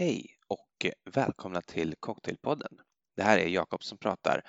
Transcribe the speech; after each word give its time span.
Hej 0.00 0.26
och 0.48 0.86
välkomna 1.14 1.60
till 1.62 1.94
Cocktailpodden. 2.00 2.72
Det 3.16 3.22
här 3.22 3.38
är 3.38 3.46
Jakob 3.48 3.82
som 3.82 3.98
pratar 3.98 4.42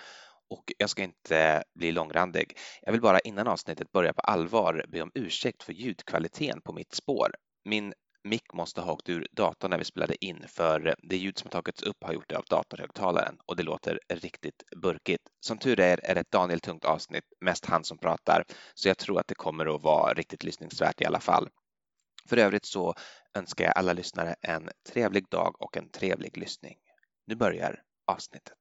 och 0.50 0.64
jag 0.78 0.90
ska 0.90 1.04
inte 1.04 1.64
bli 1.76 1.92
långrandig. 1.92 2.58
Jag 2.82 2.92
vill 2.92 3.02
bara 3.02 3.20
innan 3.20 3.48
avsnittet 3.48 3.92
börja 3.92 4.14
på 4.14 4.22
allvar 4.22 4.86
be 4.88 5.02
om 5.02 5.12
ursäkt 5.14 5.64
för 5.64 5.74
ljudkvaliteten 5.74 6.62
på 6.62 6.74
mitt 6.74 6.94
spår. 6.94 7.32
Min 7.66 7.94
mick 8.24 8.54
måste 8.54 8.82
ha 8.82 8.94
åkt 8.94 9.10
ur 9.10 9.28
datorn 9.32 9.70
när 9.70 9.78
vi 9.78 9.84
spelade 9.84 10.26
in 10.26 10.46
för 10.48 10.96
det 11.04 11.18
ljud 11.18 11.38
som 11.38 11.50
tagits 11.50 11.82
upp 11.82 12.04
har 12.04 12.14
gjort 12.14 12.30
det 12.30 12.38
av 12.38 12.46
datorhögtalaren 12.50 13.38
och 13.46 13.56
det 13.56 13.64
låter 13.64 14.00
riktigt 14.14 14.64
burkigt. 14.82 15.24
Som 15.40 15.58
tur 15.58 15.80
är 15.80 16.00
är 16.06 16.16
det 16.16 16.22
ett 16.22 16.32
Daniel 16.32 16.60
tungt 16.60 16.86
avsnitt, 16.86 17.26
mest 17.40 17.66
han 17.66 17.84
som 17.84 17.98
pratar, 17.98 18.44
så 18.74 18.88
jag 18.88 18.98
tror 18.98 19.20
att 19.20 19.28
det 19.28 19.36
kommer 19.36 19.76
att 19.76 19.82
vara 19.82 20.14
riktigt 20.14 20.44
lyssningsvärt 20.44 21.02
i 21.02 21.06
alla 21.06 21.20
fall. 21.20 21.50
För 22.26 22.38
övrigt 22.38 22.66
så 22.66 22.94
önskar 23.34 23.66
jag 23.66 23.78
alla 23.78 23.94
lyssnare 23.94 24.36
en 24.42 24.70
trevlig 24.90 25.30
dag 25.30 25.62
och 25.62 25.78
en 25.78 25.90
trevlig 25.90 26.38
lyssning. 26.38 26.78
Nu 27.28 27.36
börjar 27.36 27.82
avsnittet. 28.06 28.58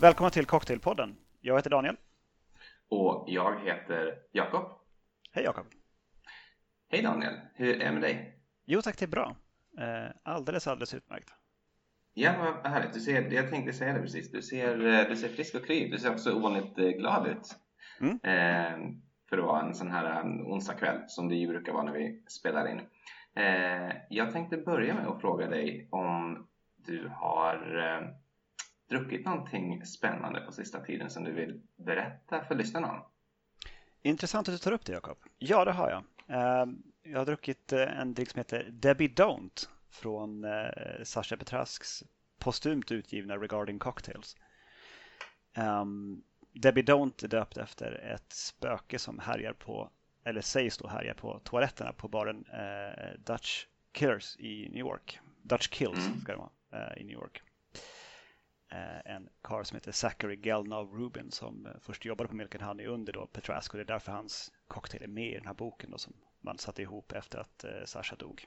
Välkomna 0.00 0.30
till 0.30 0.46
Cocktailpodden. 0.46 1.16
Jag 1.40 1.56
heter 1.56 1.70
Daniel. 1.70 1.96
Och 2.88 3.24
jag 3.28 3.60
heter 3.60 4.14
Jakob. 4.32 4.80
Hej 5.32 5.44
Jakob. 5.44 5.66
Hej 6.88 7.02
Daniel, 7.02 7.34
hur 7.54 7.80
är 7.80 7.84
det 7.84 7.92
med 7.92 8.02
dig? 8.02 8.38
Jo 8.64 8.82
tack, 8.82 8.98
det 8.98 9.04
är 9.04 9.08
bra. 9.08 9.36
Eh, 9.78 10.10
alldeles, 10.22 10.66
alldeles 10.66 10.94
utmärkt. 10.94 11.34
Ja, 12.14 12.54
vad 12.62 12.72
härligt. 12.72 12.92
Du 12.92 13.00
ser, 13.00 13.32
jag 13.32 13.50
tänkte 13.50 13.72
säga 13.72 13.92
det 13.92 14.00
precis. 14.00 14.30
Du 14.30 14.42
ser, 14.42 14.86
eh, 14.86 15.08
du 15.08 15.16
ser 15.16 15.28
frisk 15.28 15.54
och 15.54 15.66
kry. 15.66 15.90
Du 15.90 15.98
ser 15.98 16.10
också 16.12 16.34
ovanligt 16.34 16.78
eh, 16.78 16.88
glad 16.88 17.26
ut. 17.26 17.56
Mm. 18.00 18.20
Eh, 18.22 18.96
för 19.28 19.38
att 19.38 19.44
vara 19.44 19.62
en 19.62 19.74
sån 19.74 19.90
här 19.90 20.22
onsdagkväll 20.24 20.98
som 21.06 21.28
det 21.28 21.34
ju 21.34 21.48
brukar 21.48 21.72
vara 21.72 21.82
när 21.82 21.92
vi 21.92 22.22
spelar 22.28 22.68
in. 22.70 22.80
Eh, 23.34 23.96
jag 24.08 24.32
tänkte 24.32 24.56
börja 24.56 24.94
med 24.94 25.06
att 25.06 25.20
fråga 25.20 25.48
dig 25.48 25.88
om 25.90 26.46
du 26.76 27.10
har 27.14 27.56
druckit 28.98 29.26
någonting 29.26 29.86
spännande 29.86 30.40
på 30.40 30.52
sista 30.52 30.80
tiden 30.80 31.10
som 31.10 31.24
du 31.24 31.32
vill 31.32 31.60
berätta 31.76 32.44
för 32.44 32.54
lyssnarna 32.54 32.92
om? 32.92 33.04
Intressant 34.02 34.48
att 34.48 34.54
du 34.54 34.58
tar 34.58 34.72
upp 34.72 34.84
det 34.84 34.92
Jakob. 34.92 35.18
Ja, 35.38 35.64
det 35.64 35.72
har 35.72 35.90
jag. 35.90 36.04
Ehm, 36.28 36.82
jag 37.02 37.18
har 37.18 37.26
druckit 37.26 37.72
eh, 37.72 38.00
en 38.00 38.14
dryck 38.14 38.30
som 38.30 38.38
heter 38.38 38.68
Debbie 38.70 39.08
Don't 39.08 39.68
från 39.90 40.44
eh, 40.44 41.02
Sasha 41.04 41.36
Petrasks 41.36 42.04
postumt 42.38 42.92
utgivna 42.92 43.36
Regarding 43.36 43.78
Cocktails. 43.78 44.36
Um, 45.56 46.22
Debbie 46.52 46.82
Don't 46.82 47.24
är 47.24 47.28
döpt 47.28 47.56
efter 47.56 47.92
ett 47.92 48.32
spöke 48.32 48.98
som 48.98 49.18
härjar 49.18 49.52
på, 49.52 49.90
eller 50.24 50.40
sägs 50.40 50.78
då 50.78 50.88
härja 50.88 51.14
på 51.14 51.40
toaletterna 51.44 51.92
på 51.92 52.08
baren 52.08 52.36
uh, 52.36 53.18
Dutch 53.18 53.66
Killers 53.92 54.36
i 54.38 54.68
New 54.68 54.78
York. 54.78 55.20
Dutch 55.42 55.68
Kills 55.68 56.06
mm. 56.06 56.20
ska 56.20 56.32
det 56.32 56.38
vara 56.38 56.96
i 56.96 57.04
New 57.04 57.12
York. 57.12 57.42
Eh, 58.72 59.14
en 59.14 59.28
karl 59.42 59.64
som 59.64 59.76
heter 59.76 59.92
Zachary 59.92 60.36
Gelnov 60.42 60.92
Rubin 60.92 61.30
som 61.30 61.66
eh, 61.66 61.72
först 61.80 62.04
jobbade 62.04 62.28
på 62.28 62.36
Milk 62.36 62.54
and 62.54 62.64
Honey 62.64 62.86
under 62.86 63.12
då 63.12 63.26
Petrask 63.26 63.74
och 63.74 63.78
det 63.78 63.82
är 63.82 63.94
därför 63.94 64.12
hans 64.12 64.52
cocktail 64.68 65.02
är 65.02 65.08
med 65.08 65.30
i 65.30 65.34
den 65.34 65.46
här 65.46 65.54
boken 65.54 65.90
då, 65.90 65.98
som 65.98 66.12
man 66.40 66.58
satte 66.58 66.82
ihop 66.82 67.12
efter 67.12 67.38
att 67.38 67.64
eh, 67.64 67.70
Sasha 67.84 68.16
dog. 68.16 68.46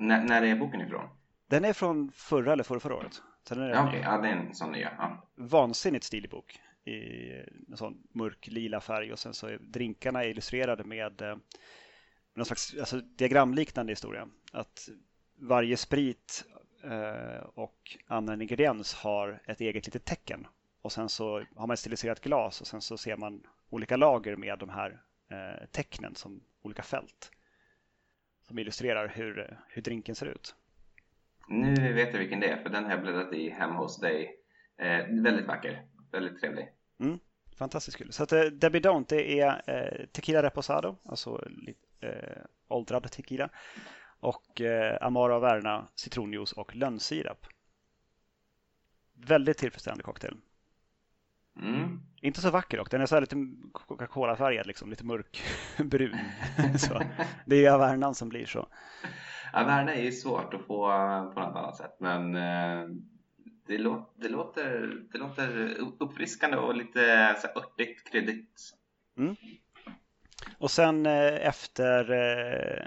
N 0.00 0.26
när 0.26 0.42
är 0.42 0.56
boken 0.56 0.80
ifrån? 0.80 1.08
Den 1.46 1.64
är 1.64 1.72
från 1.72 2.12
förra 2.12 2.52
eller 2.52 2.64
förra, 2.64 2.80
förra 2.80 2.94
året. 2.94 3.22
Okej, 3.50 3.70
okay. 3.70 4.00
ja, 4.00 4.18
det 4.18 4.28
är 4.28 4.32
en 4.32 4.54
sån 4.54 4.72
nya. 4.72 4.92
Ja. 4.98 5.28
Vansinnigt 5.34 6.04
stilig 6.04 6.30
bok 6.30 6.60
i 6.84 7.30
en 7.68 7.76
sån 7.76 8.02
mörk 8.12 8.46
lila 8.46 8.80
färg 8.80 9.12
och 9.12 9.18
sen 9.18 9.34
så 9.34 9.46
är 9.46 9.58
drinkarna 9.58 10.24
illustrerade 10.24 10.84
med 10.84 11.22
eh, 11.22 11.36
någon 12.34 12.46
slags 12.46 12.74
alltså, 12.78 13.00
diagramliknande 13.00 13.92
historia. 13.92 14.28
Att 14.52 14.88
varje 15.38 15.76
sprit 15.76 16.44
och 17.54 17.96
annan 18.06 18.42
ingrediens 18.42 18.94
har 18.94 19.42
ett 19.46 19.60
eget 19.60 19.86
litet 19.86 20.04
tecken. 20.04 20.46
Och 20.82 20.92
sen 20.92 21.08
så 21.08 21.44
har 21.56 21.66
man 21.66 21.76
stiliserat 21.76 22.20
glas 22.20 22.60
och 22.60 22.66
sen 22.66 22.80
så 22.80 22.96
ser 22.96 23.16
man 23.16 23.42
olika 23.70 23.96
lager 23.96 24.36
med 24.36 24.58
de 24.58 24.68
här 24.68 25.00
eh, 25.30 25.66
tecknen 25.70 26.14
som 26.14 26.40
olika 26.62 26.82
fält. 26.82 27.30
Som 28.42 28.58
illustrerar 28.58 29.08
hur, 29.08 29.60
hur 29.68 29.82
drinken 29.82 30.14
ser 30.14 30.26
ut. 30.26 30.54
Nu 31.48 31.92
vet 31.92 32.12
jag 32.12 32.18
vilken 32.18 32.40
det 32.40 32.48
är 32.48 32.62
för 32.62 32.70
den 32.70 32.84
har 32.84 32.90
jag 32.90 33.02
bläddrat 33.02 33.32
i 33.32 33.50
hemma 33.50 33.74
hos 33.74 34.00
dig. 34.00 34.40
Eh, 34.78 35.06
väldigt 35.22 35.46
vacker, 35.46 35.86
väldigt 36.12 36.40
trevlig. 36.40 36.68
Mm, 37.00 37.18
fantastiskt 37.58 37.98
kul. 37.98 38.12
Så 38.12 38.22
att, 38.22 38.32
eh, 38.32 38.42
Debbie 38.42 38.80
Don't 38.80 39.04
det 39.08 39.40
är 39.40 39.62
eh, 39.66 40.06
Tequila 40.06 40.42
Reposado, 40.42 40.96
alltså 41.04 41.48
eh, 42.00 42.42
åldrad 42.68 43.10
tequila 43.10 43.50
och 44.20 44.60
eh, 44.60 44.98
Amara 45.00 45.38
Verna 45.38 45.88
citronjuice 45.94 46.52
och 46.52 46.76
lönnsirap. 46.76 47.46
Väldigt 49.14 49.58
tillfredsställande 49.58 50.04
cocktail. 50.04 50.36
Mm. 51.60 52.00
Inte 52.22 52.40
så 52.40 52.50
vacker 52.50 52.76
dock. 52.76 52.90
Den 52.90 53.00
är 53.00 53.06
så 53.06 53.20
lite 53.20 53.36
Coca-Cola-färgad, 53.72 54.66
liksom, 54.66 54.90
lite 54.90 55.04
mörkbrun. 55.04 56.16
det 57.46 57.66
är 57.66 57.72
Avernan 57.72 58.14
som 58.14 58.28
blir 58.28 58.46
så. 58.46 58.68
Averna 59.52 59.94
är 59.94 60.02
ju 60.02 60.12
svårt 60.12 60.54
att 60.54 60.66
få 60.66 60.88
på 61.34 61.40
något 61.40 61.56
annat 61.56 61.76
sätt, 61.76 61.96
men 62.00 62.34
eh, 62.34 62.88
det, 63.66 63.78
lå 63.78 64.10
det, 64.16 64.28
låter, 64.28 64.94
det 65.12 65.18
låter 65.18 65.78
uppfriskande 65.98 66.56
och 66.56 66.76
lite 66.76 67.34
så 67.40 67.46
här 67.46 67.58
örtigt, 67.58 68.10
kryddigt. 68.10 68.60
Mm. 69.18 69.36
Och 70.58 70.70
sen 70.70 71.06
eh, 71.06 71.46
efter 71.46 72.12
eh, 72.12 72.86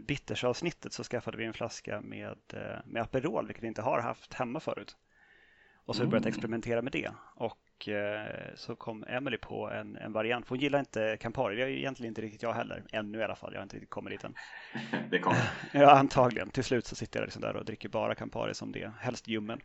bittersavsnittet 0.00 0.92
så 0.92 1.04
skaffade 1.04 1.36
vi 1.36 1.44
en 1.44 1.52
flaska 1.52 2.00
med, 2.00 2.38
eh, 2.52 2.78
med 2.84 3.02
Aperol, 3.02 3.46
vilket 3.46 3.62
vi 3.64 3.68
inte 3.68 3.82
har 3.82 4.00
haft 4.00 4.34
hemma 4.34 4.60
förut. 4.60 4.96
Och 5.84 5.96
så 5.96 6.02
har 6.02 6.06
vi 6.06 6.10
börjat 6.10 6.24
mm. 6.24 6.34
experimentera 6.34 6.82
med 6.82 6.92
det. 6.92 7.10
Och 7.34 7.88
eh, 7.88 8.54
så 8.54 8.76
kom 8.76 9.04
Emily 9.08 9.36
på 9.36 9.70
en, 9.70 9.96
en 9.96 10.12
variant. 10.12 10.46
För 10.46 10.50
hon 10.50 10.60
gillar 10.60 10.78
inte 10.78 11.16
Campari. 11.16 11.56
Det 11.56 11.62
är 11.62 11.68
egentligen 11.68 12.10
inte 12.10 12.22
riktigt 12.22 12.42
jag 12.42 12.52
heller. 12.52 12.82
Ännu 12.92 13.18
i 13.18 13.22
alla 13.22 13.36
fall. 13.36 13.52
Jag 13.52 13.60
har 13.60 13.62
inte 13.62 13.76
riktigt 13.76 13.90
kommit 13.90 14.10
dit 14.10 14.24
än. 14.24 14.34
Det 15.10 15.18
kommer. 15.18 15.50
ja, 15.72 15.90
antagligen. 15.90 16.50
Till 16.50 16.64
slut 16.64 16.86
så 16.86 16.96
sitter 16.96 17.20
jag 17.20 17.26
liksom 17.26 17.42
där 17.42 17.56
och 17.56 17.64
dricker 17.64 17.88
bara 17.88 18.14
Campari 18.14 18.54
som 18.54 18.72
det. 18.72 18.92
Helst 18.98 19.28
ljummen. 19.28 19.60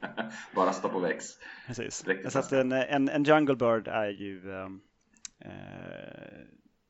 bara 0.54 0.72
stopp 0.72 0.94
och 0.94 1.04
väx. 1.04 1.24
Precis. 1.66 2.04
Så 2.28 2.38
att 2.38 2.52
en, 2.52 2.72
en, 2.72 3.08
en 3.08 3.24
Jungle 3.24 3.56
Bird 3.56 3.88
är 3.88 4.08
ju 4.08 4.54
ehm, 4.54 4.80
eh, 5.40 5.50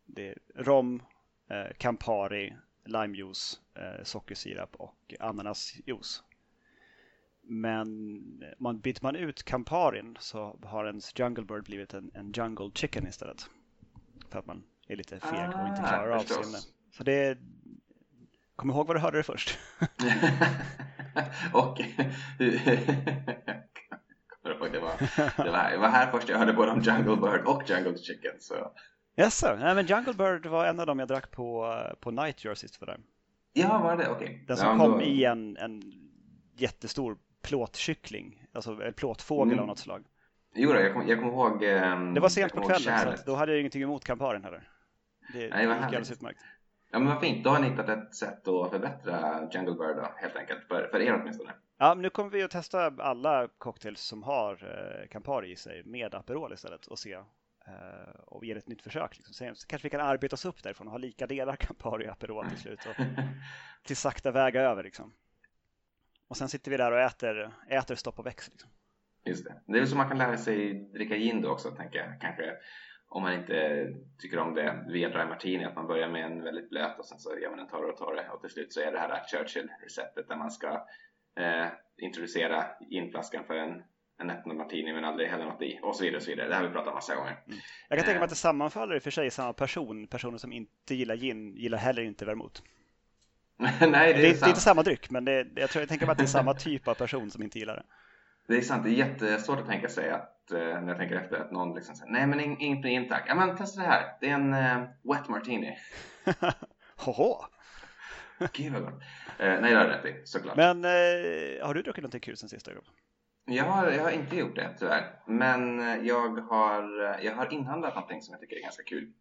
det 0.06 0.28
är 0.28 0.38
rom, 0.56 0.94
eh, 0.97 1.03
Campari, 1.78 2.56
limejuice, 2.84 3.60
eh, 3.75 4.04
sockersirap 4.04 4.76
och 4.76 5.14
ananasjuice. 5.20 6.22
Men 7.42 8.44
man, 8.59 8.81
byter 8.81 9.03
man 9.03 9.16
ut 9.16 9.42
Camparin 9.42 10.16
så 10.20 10.58
har 10.62 10.87
ens 10.87 11.19
Jungle 11.19 11.44
Bird 11.44 11.64
blivit 11.64 11.94
en, 11.94 12.10
en 12.14 12.32
Jungle 12.32 12.70
Chicken 12.75 13.06
istället. 13.06 13.50
För 14.31 14.38
att 14.38 14.47
man 14.47 14.62
är 14.87 14.97
lite 14.97 15.20
feg 15.20 15.31
och 15.31 15.69
inte 15.69 15.82
ah, 15.82 15.88
klarar 15.88 16.10
av 16.10 16.20
sin... 16.20 16.56
Så 16.92 17.04
det 17.04 17.38
Kom 18.58 18.70
ihåg 18.70 18.87
vad 18.87 18.97
du 18.97 19.00
hörde 19.00 19.19
det 19.19 19.22
först. 19.22 19.58
och 21.53 21.78
det 22.38 22.60
var, 24.58 24.69
det, 24.69 24.81
var, 24.81 25.70
det 25.70 25.78
var 25.78 25.88
här 25.88 26.10
först 26.10 26.28
jag 26.28 26.38
hörde 26.38 26.53
både 26.53 26.70
om 26.70 26.81
Jungle 26.81 27.16
Bird 27.16 27.41
och 27.44 27.70
Jungle 27.70 27.98
Chicken. 27.98 28.32
Så 28.38 28.54
Jaså? 29.18 29.56
Nej, 29.56 29.74
men 29.74 29.86
Jungle 29.86 30.12
Bird 30.12 30.46
var 30.46 30.66
en 30.66 30.81
av 30.81 30.87
dem 30.87 30.98
jag 30.98 31.08
drack 31.08 31.31
på, 31.31 31.75
på 32.00 32.10
Nightjar 32.10 32.54
sist 32.54 32.76
för 32.76 32.87
det. 32.87 32.98
Ja, 33.52 33.78
var 33.78 33.96
det? 33.96 34.08
Okej. 34.08 34.25
Okay. 34.25 34.38
Den 34.46 34.56
som 34.56 34.69
ja, 34.69 34.78
kom 34.78 34.98
då... 34.98 35.02
i 35.02 35.25
en, 35.25 35.56
en 35.56 35.82
jättestor 36.56 37.19
plåtkyckling, 37.43 38.44
alltså 38.52 38.82
en 38.82 38.93
plåtfågel 38.93 39.52
mm. 39.52 39.60
av 39.60 39.66
något 39.66 39.78
slag. 39.78 40.04
Jo, 40.54 40.75
jag 40.75 40.93
kommer 40.93 41.16
kom 41.16 41.25
ihåg... 41.25 41.52
Um, 41.52 42.14
det 42.14 42.20
var 42.20 42.28
sent 42.28 42.52
på 42.52 42.60
kvällen, 42.60 43.16
så 43.16 43.22
då 43.26 43.34
hade 43.34 43.52
jag 43.52 43.60
ingenting 43.60 43.82
emot 43.82 44.04
Camparen 44.04 44.44
heller. 44.44 44.69
Det, 45.32 45.38
Nej, 45.38 45.66
det 45.66 45.75
gick 45.75 45.82
alldeles 45.82 46.12
utmärkt. 46.12 46.40
Ja, 46.90 46.98
men 46.98 47.08
vad 47.08 47.20
fint. 47.20 47.44
Då 47.44 47.50
har 47.50 47.60
ni 47.60 47.69
hittat 47.69 47.88
ett 47.88 48.14
sätt 48.14 48.48
att 48.48 48.70
förbättra 48.70 49.48
Jungle 49.52 49.75
Bird 49.75 49.96
då, 49.96 50.12
helt 50.16 50.37
enkelt. 50.37 50.64
För, 50.69 50.88
för 50.90 51.00
er 51.00 51.20
åtminstone. 51.20 51.50
Ja, 51.78 51.94
men 51.94 52.02
nu 52.02 52.10
kommer 52.10 52.31
vi 52.31 52.43
att 52.43 52.50
testa 52.50 52.93
alla 52.98 53.48
cocktails 53.58 54.00
som 54.00 54.22
har 54.22 54.52
eh, 54.52 55.08
Campari 55.08 55.50
i 55.50 55.56
sig 55.56 55.82
med 55.84 56.14
Aperol 56.14 56.52
istället 56.52 56.87
och 56.87 56.98
se 56.98 57.19
och 58.26 58.44
ger 58.44 58.56
ett 58.56 58.69
nytt 58.69 58.82
försök. 58.82 59.17
Liksom. 59.17 59.55
Så 59.55 59.67
kanske 59.67 59.87
vi 59.87 59.91
kan 59.91 60.00
arbeta 60.00 60.35
oss 60.35 60.44
upp 60.44 60.62
därifrån 60.62 60.87
och 60.87 60.91
ha 60.91 60.99
lika 60.99 61.26
delar 61.26 61.56
Campari 61.61 62.06
och 62.06 62.12
Aperol 62.12 62.49
till 62.49 62.59
slut. 62.59 62.87
Och 62.87 63.05
till 63.82 63.97
sakta 63.97 64.31
väga 64.31 64.62
över 64.62 64.82
liksom. 64.82 65.12
Och 66.29 66.37
sen 66.37 66.49
sitter 66.49 66.70
vi 66.70 66.76
där 66.76 66.93
och 66.93 67.00
äter, 67.00 67.53
äter 67.69 67.94
stopp 67.94 68.19
och 68.19 68.26
väx. 68.26 68.50
Liksom. 68.50 68.70
Just 69.25 69.44
det. 69.44 69.61
Det 69.67 69.73
är 69.73 69.81
väl 69.81 69.88
så 69.88 69.97
man 69.97 70.09
kan 70.09 70.19
lära 70.19 70.37
sig 70.37 70.75
dricka 70.75 71.17
gin 71.17 71.43
då 71.43 71.50
också, 71.50 71.70
tänker 71.70 71.99
jag. 71.99 72.20
Kanske 72.20 72.56
om 73.09 73.23
man 73.23 73.35
inte 73.35 73.88
tycker 74.19 74.38
om 74.38 74.55
det 74.55 74.85
via 74.88 75.09
dry 75.09 75.25
martini, 75.25 75.65
att 75.65 75.75
man 75.75 75.87
börjar 75.87 76.09
med 76.09 76.25
en 76.25 76.43
väldigt 76.43 76.70
blöt 76.70 76.99
och 76.99 77.06
sen 77.06 77.19
så 77.19 77.38
gör 77.38 77.50
man 77.50 77.59
en 77.59 77.69
torrare 77.69 77.93
och 77.93 77.97
torrare 77.97 78.31
och 78.31 78.41
till 78.41 78.50
slut 78.50 78.73
så 78.73 78.81
är 78.81 78.93
det 78.93 78.99
här 78.99 79.25
Churchill-receptet 79.26 80.29
där 80.29 80.37
man 80.37 80.50
ska 80.50 80.87
eh, 81.41 81.67
introducera 81.97 82.67
ginflaskan 82.91 83.44
för 83.44 83.55
en, 83.55 83.82
en 84.19 84.56
martini 84.56 84.93
men 84.93 85.05
aldrig 85.05 85.29
hälla 85.29 85.44
något 85.44 85.62
i 85.62 85.79
och 85.82 85.97
så 85.97 86.05
vidare 86.05 86.17
och 86.17 86.23
så 86.23 86.31
vidare. 86.31 86.49
Det 86.49 86.55
har 86.55 86.62
vi 86.62 86.69
pratat 86.69 86.88
om 86.88 86.94
massa 86.94 87.15
gånger. 87.15 87.41
Mm. 87.47 87.59
Jag 87.88 87.99
kan 87.99 88.05
tänka 88.05 88.19
mig 88.19 88.25
att 88.25 88.31
det 88.31 88.37
sammanfaller 88.37 88.94
i 88.94 88.99
och 88.99 89.03
för 89.03 89.11
sig 89.11 89.31
samma 89.31 89.53
person. 89.53 90.06
Personer 90.06 90.38
som 90.38 90.53
inte 90.53 90.94
gillar 90.94 91.17
gin 91.17 91.56
gillar 91.56 91.79
heller 91.79 92.03
inte 92.03 92.25
vermouth. 92.25 92.61
Nej, 93.56 93.73
det, 93.81 93.87
är, 93.87 94.15
det, 94.15 94.23
det 94.23 94.43
är 94.43 94.49
inte 94.49 94.61
samma 94.61 94.82
dryck, 94.82 95.11
men 95.11 95.25
det, 95.25 95.47
jag, 95.55 95.70
tror, 95.70 95.82
jag 95.82 95.88
tänker 95.88 96.06
mig 96.06 96.12
att 96.12 96.19
det 96.19 96.25
är 96.25 96.26
samma 96.26 96.55
typ 96.55 96.88
av 96.88 96.94
person 96.94 97.31
som 97.31 97.43
inte 97.43 97.59
gillar 97.59 97.76
det. 97.76 97.85
Det 98.47 98.56
är 98.56 98.62
sant, 98.62 98.85
det 98.85 98.91
är 98.91 98.93
jättesvårt 98.93 99.59
att 99.59 99.67
tänka 99.67 99.88
sig 99.88 100.11
att 100.11 100.53
eh, 100.53 100.59
när 100.59 100.88
jag 100.88 100.97
tänker 100.97 101.17
efter 101.17 101.37
att 101.37 101.50
någon 101.50 101.75
liksom 101.75 101.94
säger 101.94 102.12
nej 102.12 102.26
men 102.26 102.41
inget 102.41 102.85
in 102.85 103.09
tack. 103.09 103.25
Ja 103.29 103.35
men 103.35 103.56
testa 103.56 103.81
det 103.81 103.87
här, 103.87 104.17
det 104.20 104.29
är 104.29 104.35
en 104.35 104.55
uh, 104.55 104.88
wet 105.03 105.29
martini. 105.29 105.79
Hoho! 106.97 107.44
Gud 108.53 108.73
vad 108.73 108.82
gott. 108.82 109.03
Eh, 109.38 109.61
nej 109.61 109.70
det 109.73 109.76
har 109.76 109.85
du 109.85 109.91
rätt 109.91 110.05
i, 110.05 110.23
såklart. 110.25 110.56
Men 110.56 110.85
eh, 110.85 111.67
har 111.67 111.75
du 111.75 111.82
druckit 111.82 112.03
någonting 112.03 112.20
kul 112.20 112.37
sen 112.37 112.49
sista 112.49 112.70
gången? 112.70 112.91
Jag 113.50 113.64
har, 113.64 113.90
jag 113.90 114.02
har 114.02 114.10
inte 114.10 114.36
gjort 114.36 114.56
det 114.56 114.74
tyvärr. 114.78 115.20
Men 115.26 115.80
eh, 115.80 116.06
jag 116.06 116.40
har, 116.40 117.04
eh, 117.04 117.24
jag 117.24 117.34
har 117.34 117.52
inhandlat 117.52 117.94
någonting 117.94 118.22
som 118.22 118.32
jag 118.32 118.40
tycker 118.40 118.56
är 118.56 118.62
ganska 118.62 118.82
kul. 118.82 119.12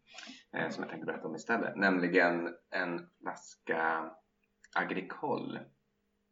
Eh, 0.52 0.70
som 0.70 0.82
jag 0.82 0.90
tänkte 0.90 1.06
berätta 1.06 1.28
om 1.28 1.34
istället. 1.34 1.76
Nämligen 1.76 2.54
en 2.70 3.06
flaska 3.20 4.10
Agricol 4.74 5.58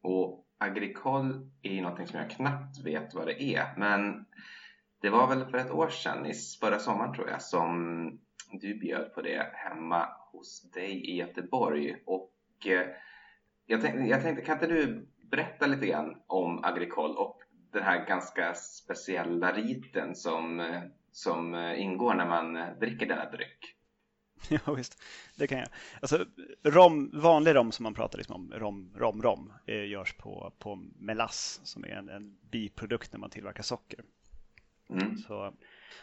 Och 0.03 0.45
Agricol 0.57 1.49
är 1.61 1.71
ju 1.71 1.81
någonting 1.81 2.07
som 2.07 2.19
jag 2.19 2.29
knappt 2.29 2.85
vet 2.85 3.13
vad 3.13 3.27
det 3.27 3.43
är. 3.43 3.73
Men 3.77 4.25
det 5.01 5.09
var 5.09 5.27
väl 5.27 5.45
för 5.45 5.57
ett 5.57 5.71
år 5.71 5.89
sedan, 5.89 6.25
i 6.25 6.33
förra 6.61 6.79
sommaren 6.79 7.13
tror 7.13 7.29
jag, 7.29 7.41
som 7.41 8.11
du 8.51 8.79
bjöd 8.79 9.13
på 9.13 9.21
det 9.21 9.51
hemma 9.53 10.09
hos 10.31 10.71
dig 10.71 11.11
i 11.11 11.15
Göteborg. 11.15 12.03
Och 12.05 12.33
eh, 12.67 12.87
jag 13.65 13.81
tänkte, 13.81 13.99
jag 13.99 14.21
tänkte, 14.21 14.45
kan 14.45 14.55
inte 14.55 14.67
du 14.67 15.07
berätta 15.31 15.67
lite 15.67 15.87
grann 15.87 16.21
om 16.27 16.63
Agricol 16.63 17.17
och 17.17 17.41
den 17.71 17.83
här 17.83 18.05
ganska 18.05 18.53
speciella 18.53 19.51
riten 19.51 20.15
som, 20.15 20.59
eh, 20.59 20.81
som 21.11 21.53
eh, 21.53 21.81
ingår 21.81 22.13
när 22.13 22.27
man 22.27 22.79
dricker 22.79 23.05
denna 23.05 23.29
dryck? 23.29 23.73
Ja 24.65 24.73
visst, 24.73 25.03
det 25.35 25.47
kan 25.47 25.57
jag. 25.57 25.67
Alltså, 26.01 26.25
rom, 26.63 27.11
vanlig 27.13 27.55
rom 27.55 27.71
som 27.71 27.83
man 27.83 27.93
pratar 27.93 28.17
liksom 28.17 28.35
om, 28.35 28.53
rom, 28.59 28.93
rom, 28.95 29.21
rom, 29.21 29.53
eh, 29.65 29.87
görs 29.89 30.13
på, 30.13 30.53
på 30.59 30.75
melass 30.99 31.61
som 31.63 31.83
är 31.83 31.89
en, 31.89 32.09
en 32.09 32.37
biprodukt 32.51 33.13
när 33.13 33.19
man 33.19 33.29
tillverkar 33.29 33.63
socker. 33.63 33.99
Mm. 34.89 35.17
Så 35.17 35.53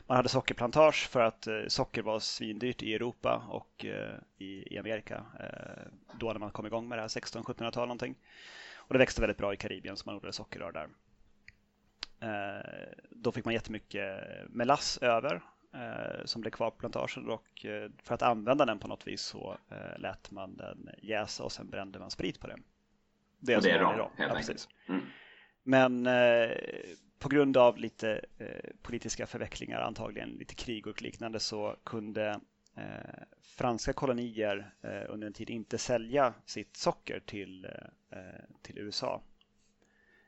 man 0.06 0.16
hade 0.16 0.28
sockerplantage 0.28 1.08
för 1.08 1.20
att 1.20 1.46
eh, 1.46 1.62
socker 1.68 2.02
var 2.02 2.18
svindyrt 2.18 2.82
i 2.82 2.94
Europa 2.94 3.42
och 3.48 3.84
eh, 3.84 4.14
i, 4.38 4.74
i 4.74 4.78
Amerika 4.78 5.24
eh, 5.40 5.92
då 6.18 6.32
när 6.32 6.40
man 6.40 6.50
kom 6.50 6.66
igång 6.66 6.88
med 6.88 6.98
det 6.98 7.02
här 7.02 7.08
16-1700-tal 7.08 7.88
någonting. 7.88 8.14
Och 8.76 8.92
det 8.92 8.98
växte 8.98 9.20
väldigt 9.20 9.38
bra 9.38 9.54
i 9.54 9.56
Karibien 9.56 9.96
så 9.96 10.02
man 10.06 10.16
odlade 10.16 10.32
sockerrör 10.32 10.72
där. 10.72 10.88
Eh, 12.24 12.92
då 13.10 13.32
fick 13.32 13.44
man 13.44 13.54
jättemycket 13.54 14.24
melass 14.48 14.98
över 15.02 15.42
eh, 15.74 16.24
som 16.24 16.40
blev 16.40 16.50
kvar 16.50 16.70
på 16.70 16.76
plantagen 16.76 17.30
och 17.30 17.64
eh, 17.64 17.90
för 18.02 18.14
att 18.14 18.22
använda 18.22 18.64
den 18.64 18.78
på 18.78 18.88
något 18.88 19.06
vis 19.06 19.22
så 19.22 19.58
lät 19.98 20.30
man 20.30 20.56
den 20.56 20.88
jäsa 21.02 21.44
och 21.44 21.52
sen 21.52 21.70
brände 21.70 21.98
man 21.98 22.10
sprit 22.10 22.40
på 22.40 22.46
det. 22.46 22.56
Det 23.38 23.52
är, 23.52 23.56
och 23.56 23.62
det 23.62 23.70
är 23.70 23.78
rom, 23.78 24.10
ja, 24.16 24.24
enkelt. 24.36 24.68
Mm. 24.88 25.00
Men 25.62 26.08
på 27.18 27.28
grund 27.28 27.56
av 27.56 27.78
lite 27.78 28.20
politiska 28.82 29.26
förvecklingar, 29.26 29.80
antagligen 29.80 30.28
lite 30.28 30.54
krig 30.54 30.86
och 30.86 31.02
liknande, 31.02 31.40
så 31.40 31.76
kunde 31.84 32.40
eh, 32.76 33.22
franska 33.42 33.92
kolonier 33.92 34.74
under 35.08 35.26
en 35.26 35.32
tid 35.32 35.50
inte 35.50 35.78
sälja 35.78 36.34
sitt 36.46 36.76
socker 36.76 37.20
till, 37.26 37.66
till 38.62 38.78
USA. 38.78 39.22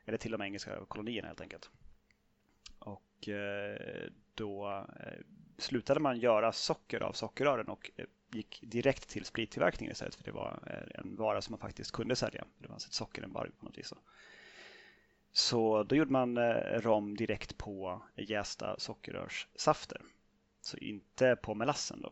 Eller 0.07 0.17
till 0.17 0.31
de 0.31 0.41
engelska 0.41 0.85
kolonierna 0.87 1.27
helt 1.27 1.41
enkelt. 1.41 1.69
Och 2.79 3.29
eh, 3.29 4.09
då 4.35 4.85
eh, 4.99 5.19
slutade 5.57 5.99
man 5.99 6.19
göra 6.19 6.51
socker 6.51 7.03
av 7.03 7.13
sockerrören 7.13 7.67
och 7.67 7.91
eh, 7.95 8.05
gick 8.31 8.59
direkt 8.63 9.09
till 9.09 9.25
sprittillverkningen 9.25 9.91
istället 9.91 10.15
för 10.15 10.23
det 10.23 10.31
var 10.31 10.59
en 10.95 11.15
vara 11.15 11.41
som 11.41 11.51
man 11.51 11.59
faktiskt 11.59 11.91
kunde 11.91 12.15
sälja. 12.15 12.45
Det 12.57 12.67
var 12.67 12.75
ett 12.75 12.81
sockerembargo 12.81 13.51
på 13.59 13.65
något 13.65 13.77
vis. 13.77 13.93
Så 15.31 15.83
då 15.83 15.95
gjorde 15.95 16.11
man 16.11 16.37
rom 16.79 17.15
direkt 17.15 17.57
på 17.57 18.01
jästa 18.15 18.79
sockerrörssafter. 18.79 20.01
Så 20.61 20.77
inte 20.77 21.35
på 21.35 21.55
melassen 21.55 22.01
då. 22.01 22.11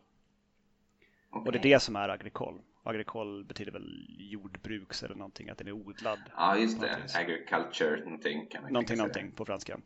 Okay. 1.36 1.46
Och 1.46 1.52
det 1.52 1.58
är 1.58 1.74
det 1.74 1.80
som 1.80 1.96
är 1.96 2.08
agrikol. 2.08 2.62
Agrikol 2.82 3.44
betyder 3.44 3.72
väl 3.72 4.06
jordbruks 4.18 5.02
eller 5.02 5.14
någonting, 5.14 5.48
att 5.48 5.58
den 5.58 5.68
är 5.68 5.72
odlad. 5.72 6.18
Ja, 6.36 6.56
just 6.56 6.80
det. 6.80 6.98
Agriculture, 7.14 8.04
någonting 8.04 8.46
kan 8.46 8.62
man 8.62 8.72
Någonting, 8.72 8.96
någonting 8.96 9.32
på 9.32 9.44
franska. 9.44 9.78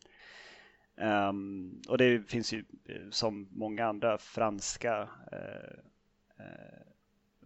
Um, 0.96 1.82
och 1.88 1.98
det 1.98 2.30
finns 2.30 2.52
ju 2.52 2.64
eh, 2.84 3.10
som 3.10 3.48
många 3.50 3.86
andra 3.86 4.18
franska 4.18 5.02
uh, 5.02 5.78
uh, 6.40 6.80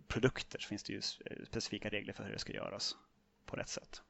produkter 0.08 0.58
så 0.58 0.68
finns 0.68 0.82
det 0.82 0.92
ju 0.92 1.00
specifika 1.46 1.88
regler 1.88 2.12
för 2.12 2.24
hur 2.24 2.32
det 2.32 2.38
ska 2.38 2.52
göras 2.52 2.96
på 3.46 3.56
rätt 3.56 3.68
sätt. 3.68 4.02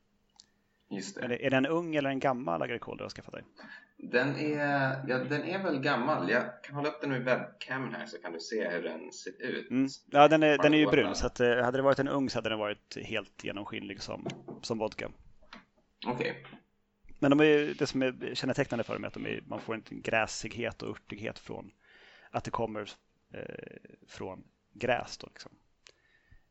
Just 0.91 1.15
det. 1.15 1.23
Är, 1.23 1.29
det, 1.29 1.47
är 1.47 1.51
det 1.51 1.57
en 1.57 1.67
ung 1.67 1.97
eller 1.97 2.11
en 2.11 2.19
gammal 2.19 2.63
agricol 2.63 2.97
du 2.97 3.05
har 3.05 3.11
skaffat 3.11 3.35
dig? 3.35 3.45
Den 4.13 4.37
är, 4.37 4.59
ja, 5.09 5.19
den 5.19 5.45
är 5.45 5.63
väl 5.63 5.81
gammal. 5.81 6.31
Jag 6.31 6.63
kan 6.63 6.75
hålla 6.75 6.89
upp 6.89 7.01
den 7.01 7.11
med 7.11 7.25
webcamen 7.25 7.95
här 7.95 8.07
så 8.07 8.19
kan 8.19 8.33
du 8.33 8.41
se 8.41 8.69
hur 8.69 8.83
den 8.83 9.13
ser 9.13 9.43
ut. 9.43 9.71
Mm. 9.71 9.89
Ja, 10.11 10.29
den 10.29 10.43
är, 10.43 10.59
den 10.59 10.75
är 10.75 10.79
ju 10.79 10.87
brun 10.87 11.15
så 11.15 11.27
att, 11.27 11.39
hade 11.39 11.79
det 11.79 11.83
varit 11.83 11.99
en 11.99 12.09
ung 12.09 12.31
så 12.31 12.39
hade 12.39 12.49
den 12.49 12.59
varit 12.59 12.97
helt 13.05 13.45
genomskinlig 13.45 14.03
som, 14.03 14.27
som 14.63 14.79
vodka. 14.79 15.11
Okej. 16.07 16.31
Okay. 16.31 16.59
Men 17.19 17.31
de 17.31 17.41
är, 17.41 17.75
det 17.79 17.87
som 17.87 18.03
är 18.03 18.35
kännetecknande 18.35 18.85
för 18.85 18.95
dem 18.95 19.05
är 19.05 19.09
att 19.09 19.15
de 19.15 19.27
är, 19.27 19.43
man 19.47 19.61
får 19.61 19.75
en 19.75 19.83
gräsighet 19.89 20.83
och 20.83 20.89
örtighet 20.89 21.39
från 21.39 21.71
att 22.31 22.45
det 22.45 22.51
kommer 22.51 22.91
eh, 23.35 23.43
från 24.09 24.45
gräs. 24.73 25.19
Då, 25.19 25.27
liksom. 25.27 25.53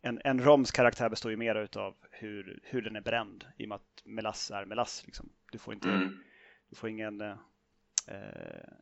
en, 0.02 0.22
en 0.24 0.44
roms 0.44 0.72
karaktär 0.72 1.10
består 1.10 1.32
ju 1.32 1.38
mer 1.38 1.78
av 1.78 1.96
hur, 2.12 2.60
hur 2.64 2.82
den 2.82 2.96
är 2.96 3.02
bränd 3.02 3.46
i 3.58 3.66
och 3.66 3.70
med 3.70 3.76
att 3.76 4.02
melass 4.06 4.52
är 4.52 4.66
melass. 4.66 5.04
Liksom. 5.06 5.30
Du 5.52 5.58
får 5.58 5.74
inte 5.74 5.90
mm. 5.90 6.24
Du 6.74 6.78
får 6.78 6.90
ingen 6.90 7.22
eh, 7.22 7.36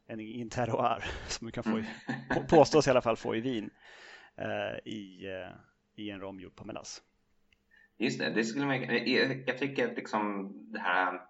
en 0.07 0.19
interroir 0.19 1.03
som 1.27 1.47
du 1.47 1.51
kan 1.51 1.63
få 1.63 1.79
i, 1.79 1.85
på, 2.35 2.43
påstås 2.43 2.87
i 2.87 2.91
alla 2.91 3.01
fall 3.01 3.17
få 3.17 3.35
i 3.35 3.41
vin 3.41 3.69
eh, 4.37 4.91
i, 4.93 5.27
eh, 5.27 5.55
i 5.95 6.09
en 6.09 6.19
rom 6.19 6.39
gjord 6.39 6.55
på 6.55 6.65
melass. 6.65 7.01
Just 7.97 8.19
det, 8.19 8.29
det 8.29 8.43
skulle 8.43 8.65
man, 8.65 8.81
jag, 8.83 9.43
jag 9.47 9.57
tycker 9.57 9.87
att 9.87 9.97
liksom 9.97 10.53
det 10.71 10.79
här 10.79 11.21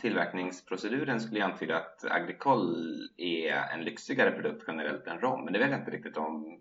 tillverkningsproceduren 0.00 1.20
skulle 1.20 1.44
antyda 1.44 1.76
att 1.76 2.04
Agricole 2.04 3.08
är 3.16 3.74
en 3.74 3.84
lyxigare 3.84 4.30
produkt 4.30 4.64
generellt 4.66 5.06
än 5.06 5.20
rom, 5.20 5.44
men 5.44 5.52
det 5.52 5.58
vet 5.58 5.70
jag 5.70 5.80
inte 5.80 5.90
riktigt 5.90 6.16
om 6.16 6.60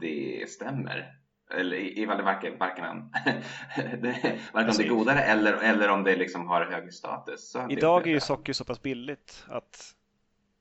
det 0.00 0.50
stämmer. 0.50 1.18
Eller 1.50 1.76
i 1.76 2.06
det 2.06 2.06
varken, 2.06 2.58
varken, 2.58 2.84
varken 4.52 4.70
om 4.70 4.76
det 4.76 4.84
är 4.84 4.88
godare 4.88 5.20
eller, 5.20 5.52
eller 5.52 5.88
om 5.88 6.04
det 6.04 6.16
liksom 6.16 6.46
har 6.46 6.64
högre 6.64 6.92
status. 6.92 7.56
Idag 7.70 8.06
är 8.06 8.10
ju 8.10 8.20
socker 8.20 8.52
så 8.52 8.64
pass 8.64 8.82
billigt 8.82 9.44
att 9.48 9.94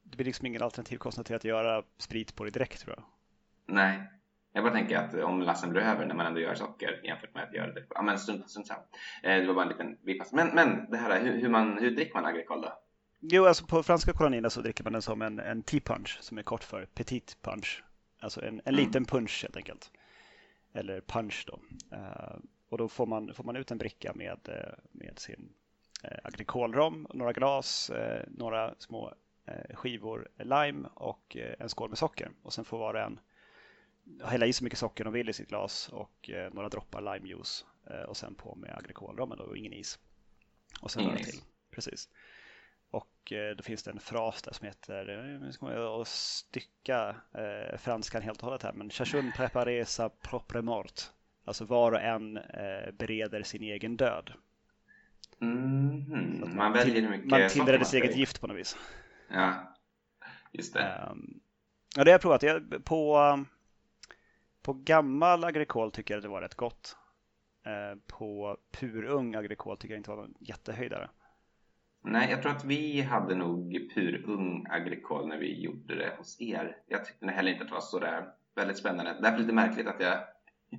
det 0.04 0.18
blir 0.18 0.26
liksom 0.26 0.46
ingen 0.46 0.62
alternativkostnad 0.62 1.26
till 1.26 1.36
att 1.36 1.44
göra 1.44 1.84
sprit 1.98 2.36
på 2.36 2.44
det 2.44 2.50
direkt 2.50 2.82
tror 2.82 2.96
jag. 2.98 3.06
Nej, 3.68 4.02
jag 4.54 4.64
bara 4.64 4.74
tänker 4.74 4.98
att 4.98 5.14
om 5.14 5.42
lassen 5.42 5.70
blir 5.70 5.82
över 5.82 6.06
när 6.06 6.16
man 6.16 6.26
ändå 6.26 6.40
gör 6.40 6.56
socker 6.56 7.02
jämfört 7.04 7.34
med 7.34 7.44
att 7.44 7.54
göra 7.54 7.74
det. 7.74 7.84
Ja, 7.90 8.02
men 8.02 8.20
strunt, 8.20 8.50
strunt 8.50 8.68
samma. 8.68 8.80
Eh, 9.24 9.42
det 9.42 9.48
var 9.48 9.54
bara 9.54 9.64
en 9.64 9.72
liten 9.72 9.98
bipass. 10.06 10.34
Men, 10.34 10.48
men 10.48 10.92
det 10.92 10.98
här, 10.98 11.22
hur, 11.22 11.42
hur, 11.42 11.50
man, 11.50 11.78
hur 11.78 11.96
dricker 11.96 12.14
man 12.14 12.26
agricole 12.26 12.62
då? 12.62 12.74
Jo, 13.20 13.46
alltså 13.46 13.66
på 13.66 13.84
franska 13.84 14.14
kolonierna 14.14 14.50
så 14.50 14.62
dricker 14.62 14.84
man 14.84 14.94
den 14.94 15.02
som 15.02 15.22
en, 15.22 15.40
en 15.40 15.64
tea 15.64 15.80
punch 15.80 16.18
som 16.22 16.38
är 16.38 16.44
kort 16.44 16.64
för 16.64 16.86
petit 16.86 17.38
punch. 17.42 17.84
Alltså 18.22 18.42
en, 18.42 18.48
en 18.48 18.60
mm. 18.60 18.76
liten 18.76 19.06
punch 19.06 19.42
helt 19.44 19.58
enkelt. 19.58 19.92
Eller 20.76 21.02
punch 21.02 21.46
då. 21.48 21.60
Uh, 21.98 22.38
och 22.70 22.78
då 22.78 22.88
får 22.88 23.06
man, 23.06 23.34
får 23.34 23.44
man 23.44 23.56
ut 23.56 23.72
en 23.72 23.78
bricka 23.78 24.14
med, 24.16 24.40
eh, 24.50 24.74
med 24.92 25.20
sin 25.20 25.54
uh, 26.04 26.18
agrikolrom, 26.24 27.08
några 27.14 27.34
glas, 27.34 27.92
uh, 27.94 28.24
några 28.28 28.76
små 28.78 29.14
skivor 29.74 30.28
lime 30.38 30.90
och 30.94 31.38
en 31.60 31.70
skål 31.70 31.90
med 31.90 31.98
socker. 31.98 32.32
Och 32.44 32.54
sen 32.54 32.66
får 32.66 32.78
var 32.78 32.94
och 32.94 33.00
en 33.00 33.20
hälla 34.24 34.46
i 34.46 34.54
så 34.54 34.64
mycket 34.64 34.80
socker 34.80 35.04
de 35.04 35.14
vill 35.14 35.30
i 35.30 35.34
sitt 35.34 35.50
glas 35.50 35.90
och 35.90 36.30
eh, 36.30 36.54
några 36.54 36.70
droppar 36.70 37.02
limejuice 37.02 37.66
eh, 37.90 38.02
och 38.02 38.18
sen 38.18 38.36
på 38.36 38.56
med 38.56 38.78
agrikolrommen 38.78 39.40
och 39.40 39.58
ingen 39.58 39.74
is. 39.74 40.00
Och 40.82 40.92
sen 40.92 41.04
ingen 41.04 41.18
till. 41.18 41.42
Precis. 41.72 42.10
Och 42.96 43.32
eh, 43.32 43.56
då 43.56 43.64
finns 43.64 43.84
det 43.84 43.92
en 43.92 44.00
fras 44.00 44.42
där 44.42 44.54
som 44.54 44.68
heter, 44.68 45.38
nu 45.42 45.52
ska 45.52 45.74
jag 45.74 46.08
stycka 46.08 47.16
eh, 47.34 47.78
franskan 47.78 48.22
helt 48.22 48.40
och 48.40 48.46
hållet 48.46 48.64
här, 48.64 48.74
men 48.74 48.90
chachun 48.90 49.32
préparé 49.36 49.86
sa 49.86 50.10
propre 50.10 50.62
mort. 50.62 51.02
Alltså 51.46 51.66
var 51.66 51.92
och 51.92 52.02
en 52.02 52.38
eh, 52.38 52.92
bereder 52.94 53.44
sin 53.44 53.64
egen 53.64 53.98
död. 53.98 54.34
Mm, 55.42 56.40
man, 56.40 56.56
man 56.56 56.74
väljer 56.74 57.10
mycket 57.10 57.30
Man 57.30 57.50
tillbereder 57.50 57.86
sitt 57.86 58.04
eget 58.04 58.18
gift 58.18 58.42
på 58.42 58.48
något 58.48 58.58
vis. 58.58 58.78
Ja, 59.30 59.76
just 60.52 60.74
det. 60.74 61.08
Um, 61.12 61.42
Ja, 61.98 62.04
det 62.04 62.12
har 62.12 62.14
jag 62.14 62.22
provat. 62.22 62.44
Jag, 62.44 62.86
på, 62.86 63.46
på 64.62 64.74
gammal 64.74 65.44
agrikol 65.44 65.92
tycker 65.92 66.14
jag 66.14 66.24
det 66.24 66.30
var 66.30 66.42
rätt 66.42 66.56
gott. 66.56 66.98
Eh, 67.66 68.00
på 68.08 68.58
purung 68.72 69.36
agrikol 69.36 69.78
tycker 69.78 69.94
jag 69.94 70.00
inte 70.00 70.10
var 70.10 70.18
någon 70.18 70.34
jättehöjdare. 70.40 71.10
Nej, 72.06 72.32
jag 72.32 72.42
tror 72.42 72.52
att 72.52 72.66
vi 72.66 73.02
hade 73.02 73.36
nog 73.36 73.90
purung 73.94 74.66
agrikol 74.70 75.28
när 75.28 75.38
vi 75.38 75.62
gjorde 75.62 75.96
det 75.96 76.14
hos 76.18 76.42
er. 76.42 76.78
Jag 76.88 77.06
tyckte 77.06 77.28
heller 77.28 77.52
inte 77.52 77.64
att 77.64 77.70
det 77.70 77.74
var 77.74 77.82
så 77.82 78.00
där 78.00 78.28
väldigt 78.56 78.78
spännande. 78.78 79.18
Därför 79.22 79.38
lite 79.38 79.54
märkligt 79.54 79.88
att 79.88 80.00
jag, 80.00 80.18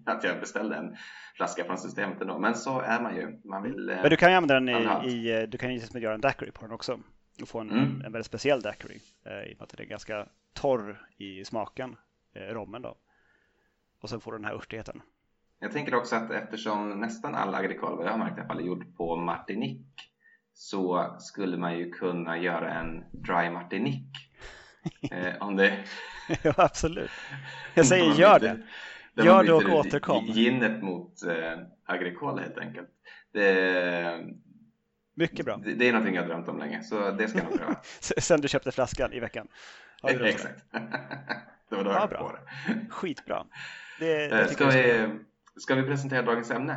att 0.07 0.25
jag 0.25 0.41
beställde 0.41 0.77
en 0.77 0.97
flaska 1.37 1.65
från 1.65 1.79
systemet 1.79 2.21
ändå. 2.21 2.39
Men 2.39 2.55
så 2.55 2.81
är 2.81 3.01
man 3.03 3.17
ju. 3.17 3.41
Man 3.45 3.63
vill, 3.63 3.87
Men 4.03 4.11
du 4.11 4.17
kan 4.17 4.31
ju 4.31 4.37
använda 4.37 4.55
den 4.55 4.69
i, 5.05 5.09
i 5.09 5.47
du 5.47 5.59
kan 5.59 5.75
ju 5.75 5.81
göra 6.01 6.15
en 6.15 6.21
daiquiri 6.21 6.51
på 6.51 6.63
den 6.63 6.73
också. 6.73 7.01
Och 7.43 7.49
få 7.49 7.61
en, 7.61 7.71
mm. 7.71 8.03
en 8.05 8.13
väldigt 8.13 8.27
speciell 8.27 8.61
daiquiri. 8.61 9.01
Eh, 9.27 9.51
I 9.51 9.55
och 9.55 9.59
med 9.59 9.63
att 9.63 9.69
den 9.69 9.81
är 9.81 9.89
ganska 9.89 10.27
torr 10.53 11.07
i 11.17 11.45
smaken, 11.45 11.97
eh, 12.35 12.55
rommen 12.55 12.83
då. 12.83 12.97
Och 14.01 14.09
så 14.09 14.21
får 14.21 14.33
du 14.33 14.39
den 14.39 14.45
här 14.45 14.55
örtigheten. 14.55 15.03
Jag 15.59 15.73
tänker 15.73 15.95
också 15.95 16.17
att 16.17 16.31
eftersom 16.31 17.01
nästan 17.01 17.35
alla 17.35 17.59
agrikol, 17.59 17.97
vad 17.97 18.07
jag 18.07 18.11
har 18.11 18.19
märkt 18.19 18.39
i 18.39 18.41
alla 18.41 18.49
fall, 18.49 18.61
är 18.61 18.65
gjord 18.65 18.97
på 18.97 19.17
Martinique 19.17 20.03
så 20.57 21.17
skulle 21.19 21.57
man 21.57 21.79
ju 21.79 21.91
kunna 21.91 22.39
göra 22.39 22.75
en 22.75 23.05
dry 23.13 23.51
Martinique. 23.51 24.21
eh, 25.11 25.35
om 25.41 25.57
det... 25.57 25.85
ja, 26.43 26.55
absolut. 26.57 27.11
Jag 27.75 27.87
säger 27.87 28.15
gör 28.15 28.41
det. 28.41 28.59
Gör 29.25 29.45
det 29.45 29.53
och 29.53 29.69
återkom. 29.69 30.25
Ginnet 30.25 30.83
mot 30.83 31.23
eh, 31.23 31.59
agrikol 31.85 32.39
helt 32.39 32.59
enkelt. 32.59 32.89
Det, 33.33 34.25
Mycket 35.15 35.45
bra. 35.45 35.57
Det, 35.57 35.75
det, 35.75 35.89
är 35.89 35.93
någonting 35.93 36.15
jag 36.15 36.27
drömt 36.27 36.49
om 36.49 36.59
länge, 36.59 36.83
så 36.83 37.11
det 37.11 37.29
ska 37.29 37.39
jag 37.39 37.51
nog 37.51 37.59
pröva. 37.59 37.81
Sen 38.01 38.41
du 38.41 38.49
köpte 38.49 38.73
flaskan 38.73 39.13
i 39.13 39.21
veckan? 39.21 39.49
Exakt. 40.03 40.65
det 41.71 41.77
var 41.77 41.85
då 41.85 41.91
jag 41.91 42.03
ja, 42.03 42.07
bra. 42.07 42.19
på 42.19 42.33
det. 42.33 42.87
Skitbra. 42.91 43.47
Det, 43.99 44.29
det 44.29 44.49
ska, 44.49 44.67
vi, 44.67 45.09
ska 45.57 45.75
vi 45.75 45.83
presentera 45.83 46.23
dagens 46.23 46.51
ämne? 46.51 46.77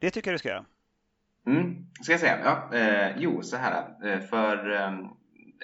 Det 0.00 0.10
tycker 0.10 0.30
jag 0.30 0.34
du 0.34 0.38
ska 0.38 0.48
göra. 0.48 0.64
Mm, 1.48 1.86
ska 2.02 2.12
jag 2.12 2.20
säga. 2.20 2.38
Ja, 2.44 2.78
eh, 2.78 3.12
jo, 3.16 3.42
så 3.42 3.56
här. 3.56 4.06
Eh, 4.06 4.20
för 4.20 4.70
eh, 4.70 4.92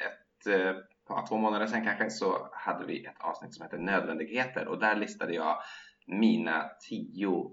ett 0.07 0.47
eh, 0.47 0.73
par, 1.09 1.27
två 1.27 1.37
månader 1.37 1.67
sedan 1.67 1.85
kanske 1.85 2.11
så 2.11 2.49
hade 2.53 2.87
vi 2.87 3.05
ett 3.05 3.21
avsnitt 3.21 3.55
som 3.55 3.63
heter 3.63 3.79
Nödvändigheter 3.79 4.69
och 4.69 4.79
där 4.79 4.97
listade 4.97 5.35
jag 5.35 5.59
mina 6.07 6.71
tio 6.89 7.51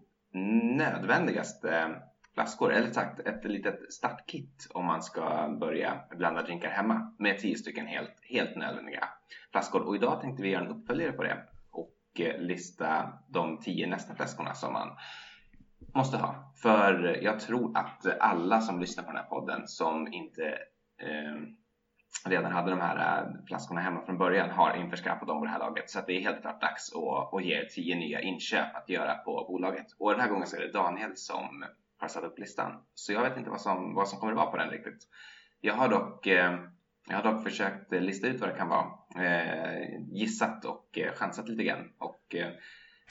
nödvändigaste 0.77 2.01
flaskor, 2.33 2.73
eller 2.73 2.91
sagt 2.91 3.19
ett 3.19 3.45
litet 3.45 3.93
startkit 3.93 4.67
om 4.73 4.85
man 4.85 5.03
ska 5.03 5.57
börja 5.59 5.99
blanda 6.17 6.41
drinkar 6.41 6.69
hemma 6.69 7.15
med 7.19 7.39
tio 7.39 7.55
stycken 7.55 7.87
helt, 7.87 8.15
helt 8.21 8.55
nödvändiga 8.55 9.09
flaskor. 9.51 9.81
Och 9.81 9.95
idag 9.95 10.21
tänkte 10.21 10.43
vi 10.43 10.49
göra 10.49 10.65
en 10.65 10.71
uppföljare 10.71 11.11
på 11.11 11.23
det 11.23 11.37
och 11.71 12.19
eh, 12.19 12.41
lista 12.41 13.13
de 13.27 13.57
tio 13.57 13.87
nästa 13.87 14.15
flaskorna 14.15 14.53
som 14.53 14.73
man 14.73 14.97
måste 15.93 16.17
ha. 16.17 16.53
För 16.61 17.17
jag 17.23 17.39
tror 17.39 17.77
att 17.77 18.19
alla 18.19 18.61
som 18.61 18.79
lyssnar 18.79 19.03
på 19.03 19.11
den 19.11 19.21
här 19.21 19.29
podden 19.29 19.67
som 19.67 20.13
inte 20.13 20.47
eh, 21.01 21.41
redan 22.25 22.51
hade 22.51 22.69
de 22.69 22.81
här 22.81 23.23
eh, 23.23 23.45
flaskorna 23.47 23.81
hemma 23.81 24.01
från 24.01 24.17
början 24.17 24.49
har 24.49 24.75
införskaffat 24.75 25.27
dem 25.27 25.39
på 25.39 25.45
det 25.45 25.51
här 25.51 25.59
laget. 25.59 25.89
Så 25.89 25.99
det 26.07 26.13
är 26.13 26.21
helt 26.21 26.41
klart 26.41 26.61
dags 26.61 26.93
att, 26.95 27.33
att 27.33 27.45
ge 27.45 27.65
tio 27.65 27.95
nya 27.95 28.21
inköp 28.21 28.75
att 28.75 28.89
göra 28.89 29.15
på 29.15 29.45
bolaget. 29.47 29.85
Och 29.99 30.11
den 30.11 30.19
här 30.19 30.29
gången 30.29 30.47
så 30.47 30.57
är 30.57 30.61
det 30.61 30.71
Daniel 30.71 31.17
som 31.17 31.65
har 31.97 32.07
satt 32.07 32.23
upp 32.23 32.39
listan. 32.39 32.83
Så 32.93 33.13
jag 33.13 33.21
vet 33.21 33.37
inte 33.37 33.49
vad 33.49 33.61
som, 33.61 33.95
vad 33.95 34.07
som 34.07 34.19
kommer 34.19 34.33
att 34.33 34.37
vara 34.37 34.51
på 34.51 34.57
den 34.57 34.69
riktigt. 34.69 35.07
Jag 35.61 35.73
har 35.73 35.89
dock, 35.89 36.27
eh, 36.27 36.59
jag 37.07 37.15
har 37.15 37.33
dock 37.33 37.43
försökt 37.43 37.91
lista 37.91 38.27
ut 38.27 38.39
vad 38.39 38.49
det 38.49 38.57
kan 38.57 38.69
vara. 38.69 38.87
Eh, 39.25 40.01
gissat 40.11 40.65
och 40.65 40.97
eh, 40.97 41.13
chansat 41.13 41.49
lite 41.49 41.63
grann. 41.63 41.91
Och, 41.97 42.35
eh, 42.35 42.51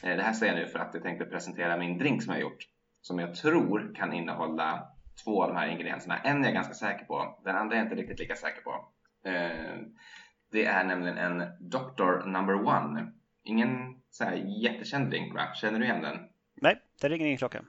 det 0.03 0.23
här 0.23 0.33
säger 0.33 0.53
jag 0.53 0.61
nu 0.61 0.69
för 0.69 0.79
att 0.79 0.95
jag 0.95 1.03
tänkte 1.03 1.25
presentera 1.25 1.77
min 1.77 1.99
drink 1.99 2.23
som 2.23 2.35
jag 2.35 2.41
har 2.41 2.51
gjort. 2.51 2.65
Som 3.01 3.19
jag 3.19 3.35
tror 3.35 3.95
kan 3.95 4.13
innehålla 4.13 4.89
två 5.25 5.43
av 5.43 5.49
de 5.49 5.57
här 5.57 5.69
ingredienserna. 5.69 6.19
En 6.19 6.41
är 6.41 6.45
jag 6.45 6.55
ganska 6.55 6.75
säker 6.75 7.05
på, 7.05 7.41
den 7.45 7.57
andra 7.57 7.75
är 7.75 7.79
jag 7.79 7.87
inte 7.87 8.03
riktigt 8.03 8.19
lika 8.19 8.35
säker 8.35 8.61
på. 8.61 8.89
Eh, 9.25 9.81
det 10.53 10.65
är 10.65 10.85
nämligen 10.85 11.19
en 11.19 11.39
Dr. 11.61 12.27
Number 12.27 12.55
One. 12.55 13.13
Ingen 13.45 14.01
så 14.11 14.25
här 14.25 14.35
jättekänd 14.63 15.11
drink 15.11 15.35
va? 15.35 15.55
Känner 15.55 15.79
du 15.79 15.85
igen 15.85 16.03
den? 16.03 16.19
Nej, 16.55 16.79
det 17.01 17.09
ringer 17.09 17.27
ingen 17.27 17.39
klocka. 17.39 17.65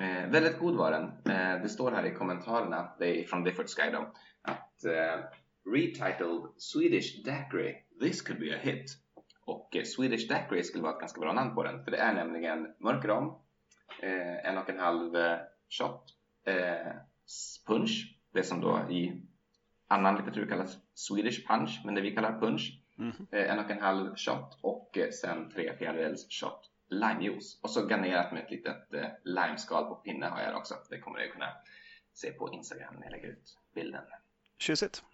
Eh, 0.00 0.30
väldigt 0.30 0.58
god 0.58 0.76
var 0.76 0.90
den. 0.90 1.04
Eh, 1.04 1.62
det 1.62 1.68
står 1.68 1.90
här 1.92 2.06
i 2.06 2.14
kommentarerna, 2.14 2.92
det 2.98 3.20
är 3.20 3.24
från 3.24 3.44
Difford 3.44 3.68
Sky 3.68 3.90
då, 3.92 4.12
att 4.42 4.84
eh, 4.84 5.24
Retitled 5.74 6.42
Swedish 6.56 7.24
Daiquiri, 7.24 7.74
this 8.00 8.22
could 8.22 8.40
be 8.40 8.56
a 8.56 8.58
hit. 8.62 8.84
Och 9.44 9.76
eh, 9.76 9.84
Swedish 9.84 10.28
Daiquiri 10.28 10.62
skulle 10.62 10.82
vara 10.82 10.94
ett 10.94 11.00
ganska 11.00 11.20
bra 11.20 11.32
namn 11.32 11.54
på 11.54 11.62
den, 11.62 11.84
för 11.84 11.90
det 11.90 11.96
är 11.96 12.14
nämligen 12.14 12.74
mörk 12.78 13.04
rom, 13.04 13.38
eh, 14.02 14.46
en 14.48 14.58
och 14.58 14.70
en 14.70 14.78
halv 14.78 15.16
eh, 15.16 15.38
shot 15.68 16.04
eh, 16.46 16.92
punch, 17.66 18.18
det 18.32 18.42
som 18.42 18.60
då 18.60 18.86
i 18.90 19.22
annan 19.88 20.16
litteratur 20.16 20.46
kallas 20.46 20.76
Swedish 20.94 21.46
punch, 21.46 21.82
men 21.84 21.94
det 21.94 22.00
vi 22.00 22.14
kallar 22.14 22.40
punch. 22.40 22.78
Mm. 22.98 23.26
en 23.30 23.58
och 23.58 23.70
en 23.70 23.80
halv 23.80 24.16
shot 24.16 24.58
och 24.60 24.98
sen 25.12 25.50
tre 25.50 25.76
fjärdedels 25.78 26.26
shot 26.30 26.72
limejuice. 26.92 27.60
Och 27.62 27.70
så 27.70 27.88
garnerat 27.88 28.32
med 28.32 28.42
ett 28.42 28.50
litet 28.50 28.94
eh, 28.94 29.08
limeskal 29.24 29.84
på 29.84 29.94
pinne 29.94 30.26
har 30.26 30.40
jag 30.40 30.56
också. 30.56 30.74
Det 30.90 30.98
kommer 30.98 31.18
ni 31.18 31.28
kunna 31.28 31.48
se 32.12 32.30
på 32.30 32.52
Instagram 32.52 32.94
när 32.94 33.02
jag 33.02 33.10
lägger 33.10 33.28
ut 33.28 33.58
bilden. 33.74 34.04
Tjusigt. 34.58 35.04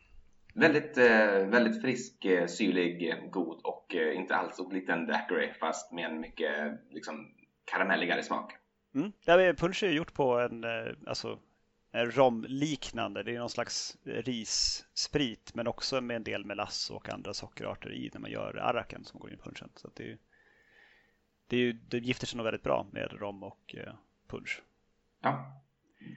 Väldigt, 0.55 0.99
eh, 0.99 1.47
väldigt 1.47 1.83
frisk, 1.83 2.25
eh, 2.25 2.47
syrlig, 2.47 3.14
god 3.31 3.61
och 3.64 3.95
eh, 3.95 4.17
inte 4.17 4.37
alls 4.37 4.59
olik 4.59 4.88
en 4.88 5.07
daiquiri 5.07 5.52
fast 5.61 5.93
med 5.93 6.05
en 6.05 6.21
mycket 6.21 6.81
liksom, 6.90 7.35
karamelligare 7.64 8.23
smak. 8.23 8.52
Mm. 8.95 9.12
Ja, 9.25 9.55
punch 9.59 9.83
är 9.83 9.90
gjort 9.90 10.14
på 10.14 10.38
en, 10.38 10.64
eh, 10.64 10.93
alltså, 11.07 11.38
en 11.93 12.11
romliknande, 12.11 13.23
det 13.23 13.35
är 13.35 13.38
någon 13.38 13.50
slags 13.50 13.97
rissprit 14.05 15.55
men 15.55 15.67
också 15.67 16.00
med 16.00 16.17
en 16.17 16.25
del 16.25 16.45
melass 16.45 16.90
och 16.90 17.09
andra 17.09 17.35
sockerarter 17.35 17.93
i 17.93 18.11
när 18.12 18.21
man 18.21 18.31
gör 18.31 18.57
arraken 18.57 19.05
som 19.05 19.21
går 19.21 19.31
in 19.31 19.38
i 19.38 19.43
punchen. 19.43 19.69
Så 19.75 19.90
det 19.95 20.11
är 20.11 20.19
det, 21.49 21.57
är 21.57 21.73
det 21.88 21.99
gifter 21.99 22.26
sig 22.26 22.37
nog 22.37 22.45
väldigt 22.45 22.62
bra 22.62 22.87
med 22.93 23.12
rom 23.12 23.43
och 23.43 23.75
eh, 23.75 23.95
punch. 24.26 24.62
Ja, 25.21 25.62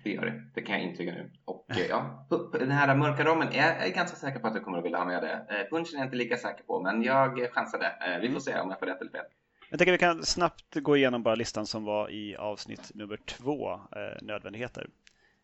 det 0.03 0.09
gör 0.09 0.25
det. 0.25 0.43
Det 0.53 0.61
kan 0.61 0.75
jag 0.75 0.83
intyga 0.83 1.11
nu. 1.11 1.31
Och 1.45 1.65
eh, 1.71 1.85
ja, 1.89 2.27
den 2.53 2.71
här 2.71 2.95
mörka 2.95 3.23
rommen, 3.23 3.47
jag 3.51 3.87
är 3.87 3.93
ganska 3.93 4.17
säker 4.17 4.39
på 4.39 4.47
att 4.47 4.53
du 4.53 4.59
kommer 4.59 4.77
att 4.77 4.85
vilja 4.85 4.97
ha 4.97 5.05
med 5.05 5.23
det. 5.23 5.45
Eh, 5.49 5.69
punchen 5.69 5.95
är 5.95 5.97
jag 5.97 6.05
inte 6.05 6.15
lika 6.15 6.37
säker 6.37 6.63
på, 6.63 6.81
men 6.81 7.03
jag 7.03 7.53
chansade. 7.53 7.85
Eh, 7.85 8.19
vi 8.21 8.27
får 8.27 8.27
mm. 8.27 8.39
se 8.39 8.59
om 8.59 8.69
jag 8.69 8.79
får 8.79 8.85
rätt 8.85 9.01
eller 9.01 9.11
fel. 9.11 9.25
Jag 9.69 9.79
tänker 9.79 9.91
vi 9.91 9.97
kan 9.97 10.25
snabbt 10.25 10.75
gå 10.75 10.97
igenom 10.97 11.23
bara 11.23 11.35
listan 11.35 11.65
som 11.65 11.83
var 11.83 12.11
i 12.11 12.35
avsnitt 12.35 12.91
nummer 12.95 13.17
två, 13.17 13.73
eh, 13.73 14.21
nödvändigheter. 14.21 14.89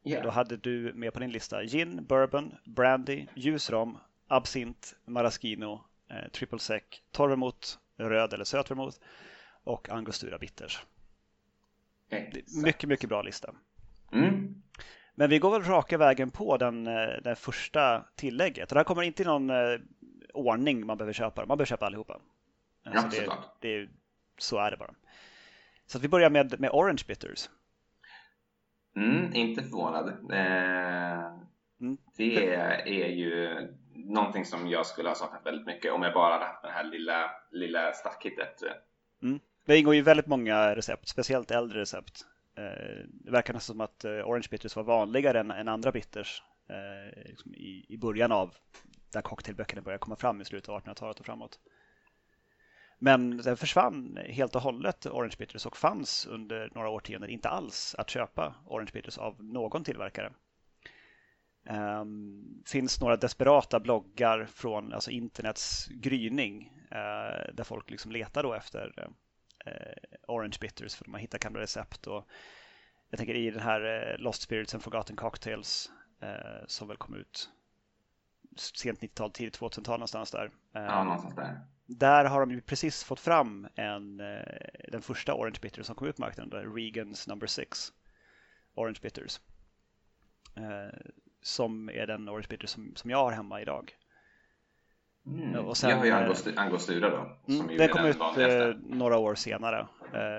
Yeah. 0.03 0.23
Då 0.23 0.29
hade 0.29 0.57
du 0.57 0.93
med 0.93 1.13
på 1.13 1.19
din 1.19 1.31
lista 1.31 1.63
gin, 1.63 2.05
bourbon, 2.05 2.55
brandy, 2.65 3.25
ljusrom, 3.35 3.97
absint, 4.27 4.95
maraschino, 5.05 5.83
eh, 6.09 6.31
triple 6.31 6.59
sec, 6.59 6.83
torrvermouth, 7.11 7.67
röd 7.97 8.33
eller 8.33 8.45
söt 8.45 8.71
vermouth, 8.71 8.97
och 9.63 9.89
Angostura 9.89 10.37
Bitters. 10.37 10.85
Mycket, 12.63 12.89
mycket 12.89 13.09
bra 13.09 13.21
lista. 13.21 13.53
Mm. 14.11 14.61
Men 15.15 15.29
vi 15.29 15.39
går 15.39 15.51
väl 15.51 15.63
raka 15.63 15.97
vägen 15.97 16.31
på 16.31 16.57
den, 16.57 16.87
eh, 16.87 17.09
den 17.23 17.35
första 17.35 18.03
tillägget. 18.15 18.71
Och 18.71 18.75
det 18.75 18.79
här 18.79 18.83
kommer 18.83 19.01
inte 19.01 19.23
i 19.23 19.25
någon 19.25 19.49
eh, 19.49 19.79
ordning 20.33 20.85
man 20.85 20.97
behöver 20.97 21.13
köpa. 21.13 21.41
Man 21.41 21.57
behöver 21.57 21.65
köpa 21.65 21.85
allihopa. 21.85 22.19
Eh, 22.85 22.91
ja, 22.95 23.01
så, 23.01 23.09
det, 23.09 23.79
det, 23.79 23.89
så 24.37 24.57
är 24.57 24.71
det 24.71 24.77
bara. 24.77 24.93
Så 25.85 25.99
vi 25.99 26.07
börjar 26.07 26.29
med, 26.29 26.59
med 26.59 26.69
Orange 26.73 27.03
Bitters. 27.07 27.49
Mm, 28.95 29.35
inte 29.35 29.63
förvånad. 29.63 30.07
Eh, 30.31 31.27
mm. 31.81 31.97
Det 32.17 32.55
är 32.85 33.07
ju 33.07 33.67
någonting 33.93 34.45
som 34.45 34.67
jag 34.67 34.85
skulle 34.85 35.09
ha 35.09 35.15
saknat 35.15 35.45
väldigt 35.45 35.65
mycket 35.65 35.93
om 35.93 36.03
jag 36.03 36.13
bara 36.13 36.33
hade 36.33 36.45
haft 36.45 36.61
det 36.61 36.71
här 36.71 36.83
lilla, 36.83 37.31
lilla 37.51 37.93
startkittet. 37.93 38.63
Mm. 39.23 39.39
Det 39.65 39.77
ingår 39.77 39.95
ju 39.95 40.01
väldigt 40.01 40.27
många 40.27 40.75
recept, 40.75 41.07
speciellt 41.07 41.51
äldre 41.51 41.81
recept. 41.81 42.25
Eh, 42.57 43.05
det 43.09 43.31
verkar 43.31 43.53
nästan 43.53 43.73
som 43.73 43.81
att 43.81 44.05
eh, 44.05 44.11
Orange 44.11 44.47
Bitters 44.51 44.75
var 44.75 44.83
vanligare 44.83 45.39
än, 45.39 45.51
än 45.51 45.67
andra 45.67 45.91
bitters 45.91 46.43
eh, 46.69 47.23
liksom 47.25 47.55
i, 47.55 47.85
i 47.89 47.97
början 47.97 48.31
av 48.31 48.55
där 49.11 49.21
cocktailböckerna 49.21 49.81
började 49.81 49.99
komma 49.99 50.15
fram 50.15 50.41
i 50.41 50.45
slutet 50.45 50.69
av 50.69 50.81
1800-talet 50.81 51.19
och 51.19 51.25
framåt. 51.25 51.59
Men 52.99 53.37
den 53.37 53.57
försvann 53.57 54.19
helt 54.25 54.55
och 54.55 54.61
hållet, 54.61 55.05
Orange 55.05 55.35
Bitters, 55.37 55.65
och 55.65 55.77
fanns 55.77 56.25
under 56.25 56.71
några 56.75 56.89
årtionden 56.89 57.29
inte 57.29 57.49
alls 57.49 57.95
att 57.97 58.09
köpa 58.09 58.55
Orange 58.65 58.91
Bitters 58.93 59.17
av 59.17 59.43
någon 59.43 59.83
tillverkare. 59.83 60.33
Um, 61.69 62.63
finns 62.65 63.01
några 63.01 63.15
desperata 63.15 63.79
bloggar 63.79 64.45
från 64.45 64.93
alltså 64.93 65.11
internets 65.11 65.87
gryning 65.87 66.71
uh, 66.91 67.53
där 67.53 67.63
folk 67.63 67.89
liksom 67.89 68.11
letar 68.11 68.43
då 68.43 68.53
efter 68.53 69.09
Orange 70.27 70.57
Bitters 70.61 70.95
för 70.95 71.05
man 71.09 71.21
hittar 71.21 71.39
gamla 71.39 71.59
recept. 71.59 72.07
Och 72.07 72.27
jag 73.09 73.17
tänker 73.17 73.35
i 73.35 73.51
den 73.51 73.59
här 73.61 74.11
eh, 74.11 74.17
Lost 74.17 74.41
Spirits 74.41 74.73
and 74.73 74.83
Forgotten 74.83 75.15
Cocktails 75.15 75.91
eh, 76.21 76.65
som 76.67 76.87
väl 76.87 76.97
kom 76.97 77.15
ut 77.15 77.49
sent 78.55 79.01
90-tal, 79.01 79.31
tidigt 79.31 79.59
2000-tal 79.59 79.99
någonstans 79.99 80.31
där. 80.31 80.51
Ja, 80.71 81.03
någonstans 81.03 81.35
där. 81.35 81.61
där 81.85 82.25
har 82.25 82.39
de 82.39 82.51
ju 82.51 82.61
precis 82.61 83.03
fått 83.03 83.19
fram 83.19 83.67
en, 83.75 84.17
den 84.87 85.01
första 85.01 85.33
Orange 85.33 85.57
Bitter 85.61 85.83
som 85.83 85.95
kom 85.95 86.07
ut 86.07 86.15
på 86.15 86.21
marknaden, 86.21 86.73
Regans 86.75 87.27
Number 87.27 87.47
6 87.47 87.93
Orange 88.75 88.99
Bitters. 89.01 89.39
Som 91.41 91.89
är 91.89 92.07
den 92.07 92.29
Orange 92.29 92.47
Bitter 92.49 92.67
som, 92.67 92.95
som 92.95 93.09
jag 93.09 93.17
har 93.17 93.31
hemma 93.31 93.61
idag. 93.61 93.95
Mm. 95.27 95.65
Och 95.65 95.77
sen, 95.77 95.89
jag 95.89 95.97
har 95.97 96.05
ju 96.05 96.55
Angostura 96.55 97.09
då. 97.09 97.53
Mm, 97.53 97.77
den 97.77 97.89
kom 97.89 98.05
ut 98.05 98.17
vanligaste. 98.17 98.79
några 98.85 99.17
år 99.17 99.35
senare, 99.35 99.87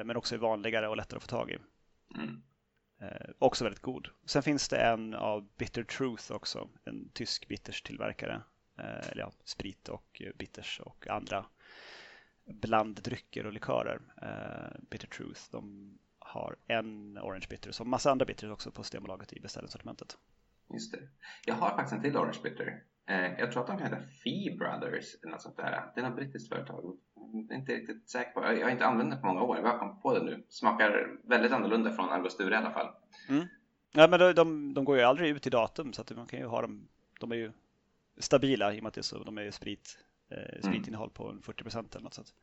men 0.04 0.16
också 0.16 0.34
är 0.34 0.38
vanligare 0.38 0.88
och 0.88 0.96
lättare 0.96 1.16
att 1.16 1.22
få 1.22 1.28
tag 1.28 1.50
i. 1.50 1.58
Mm. 2.14 2.42
Eh, 3.00 3.30
också 3.38 3.64
väldigt 3.64 3.82
god. 3.82 4.08
Sen 4.24 4.42
finns 4.42 4.68
det 4.68 4.76
en 4.76 5.14
av 5.14 5.48
Bitter 5.56 5.84
Truth 5.84 6.32
också, 6.32 6.68
en 6.84 7.10
tysk 7.12 7.48
bitterstillverkare. 7.48 8.42
Eh, 8.78 9.08
eller 9.08 9.22
ja, 9.22 9.32
sprit 9.44 9.88
och 9.88 10.22
bitters 10.38 10.80
och 10.80 11.08
andra 11.08 11.46
blanddrycker 12.44 13.46
och 13.46 13.52
likörer. 13.52 14.00
Eh, 14.22 14.80
Bitter 14.90 15.06
Truth, 15.06 15.40
de 15.50 15.92
har 16.18 16.56
en 16.66 17.18
Orange 17.18 17.46
Bitter 17.50 17.80
och 17.80 17.86
massa 17.86 18.10
andra 18.10 18.26
bitters 18.26 18.50
också 18.50 18.70
på 18.70 18.82
Systembolaget 18.82 19.32
i 19.32 19.40
beställningssortimentet. 19.40 20.18
Just 20.72 20.92
det. 20.92 21.08
Jag 21.44 21.54
har 21.54 21.70
faktiskt 21.70 21.92
en 21.92 22.02
till 22.02 22.16
Orange 22.16 22.38
Bitter. 22.42 22.82
Eh, 23.08 23.38
jag 23.38 23.52
tror 23.52 23.62
att 23.62 23.66
de 23.66 23.78
heta 23.78 23.96
Fee 24.24 24.56
Brothers 24.58 25.14
eller 25.22 25.32
något 25.32 25.42
sånt 25.42 25.56
där. 25.56 25.90
Det 25.94 26.00
är 26.00 26.04
något 26.04 26.16
brittiskt 26.16 26.48
företag. 26.48 26.96
Jag 27.14 27.52
är 27.52 27.58
inte 27.58 27.72
riktigt 27.72 28.10
säker 28.10 28.30
på. 28.30 28.40
Jag 28.40 28.64
har 28.64 28.70
inte 28.70 28.86
använt 28.86 29.10
det 29.10 29.16
på 29.16 29.26
många 29.26 29.42
år. 29.42 29.56
Jag 29.56 29.64
bara 29.64 29.78
kom 29.78 30.00
på 30.00 30.18
det 30.18 30.24
nu. 30.24 30.44
Smakar 30.48 31.18
väldigt 31.24 31.52
annorlunda 31.52 31.92
från 31.92 32.08
Angostura 32.08 32.54
i 32.54 32.58
alla 32.58 32.72
fall. 32.72 32.88
Mm. 33.28 33.46
Ja, 33.92 34.08
men 34.08 34.20
de, 34.20 34.32
de, 34.32 34.74
de, 34.74 34.84
går 34.84 34.96
ju 34.96 35.02
aldrig 35.02 35.30
ut 35.30 35.46
i 35.46 35.50
datum 35.50 35.92
så 35.92 36.02
att 36.02 36.16
man 36.16 36.26
kan 36.26 36.38
ju 36.38 36.46
ha 36.46 36.62
dem. 36.62 36.88
De 37.20 37.32
är 37.32 37.36
ju 37.36 37.52
stabila 38.18 38.74
i 38.74 38.78
och 38.78 38.82
med 38.82 38.88
att 38.88 38.94
det 38.94 39.00
är 39.00 39.02
så, 39.02 39.24
de 39.24 39.38
är 39.38 39.50
sprit, 39.50 39.98
eh, 40.30 40.38
mm. 40.38 40.62
spritinnehåll 40.62 41.10
på 41.10 41.36
40 41.42 41.62
procent 41.62 41.94
eller 41.94 42.04
något 42.04 42.14
sånt. 42.14 42.34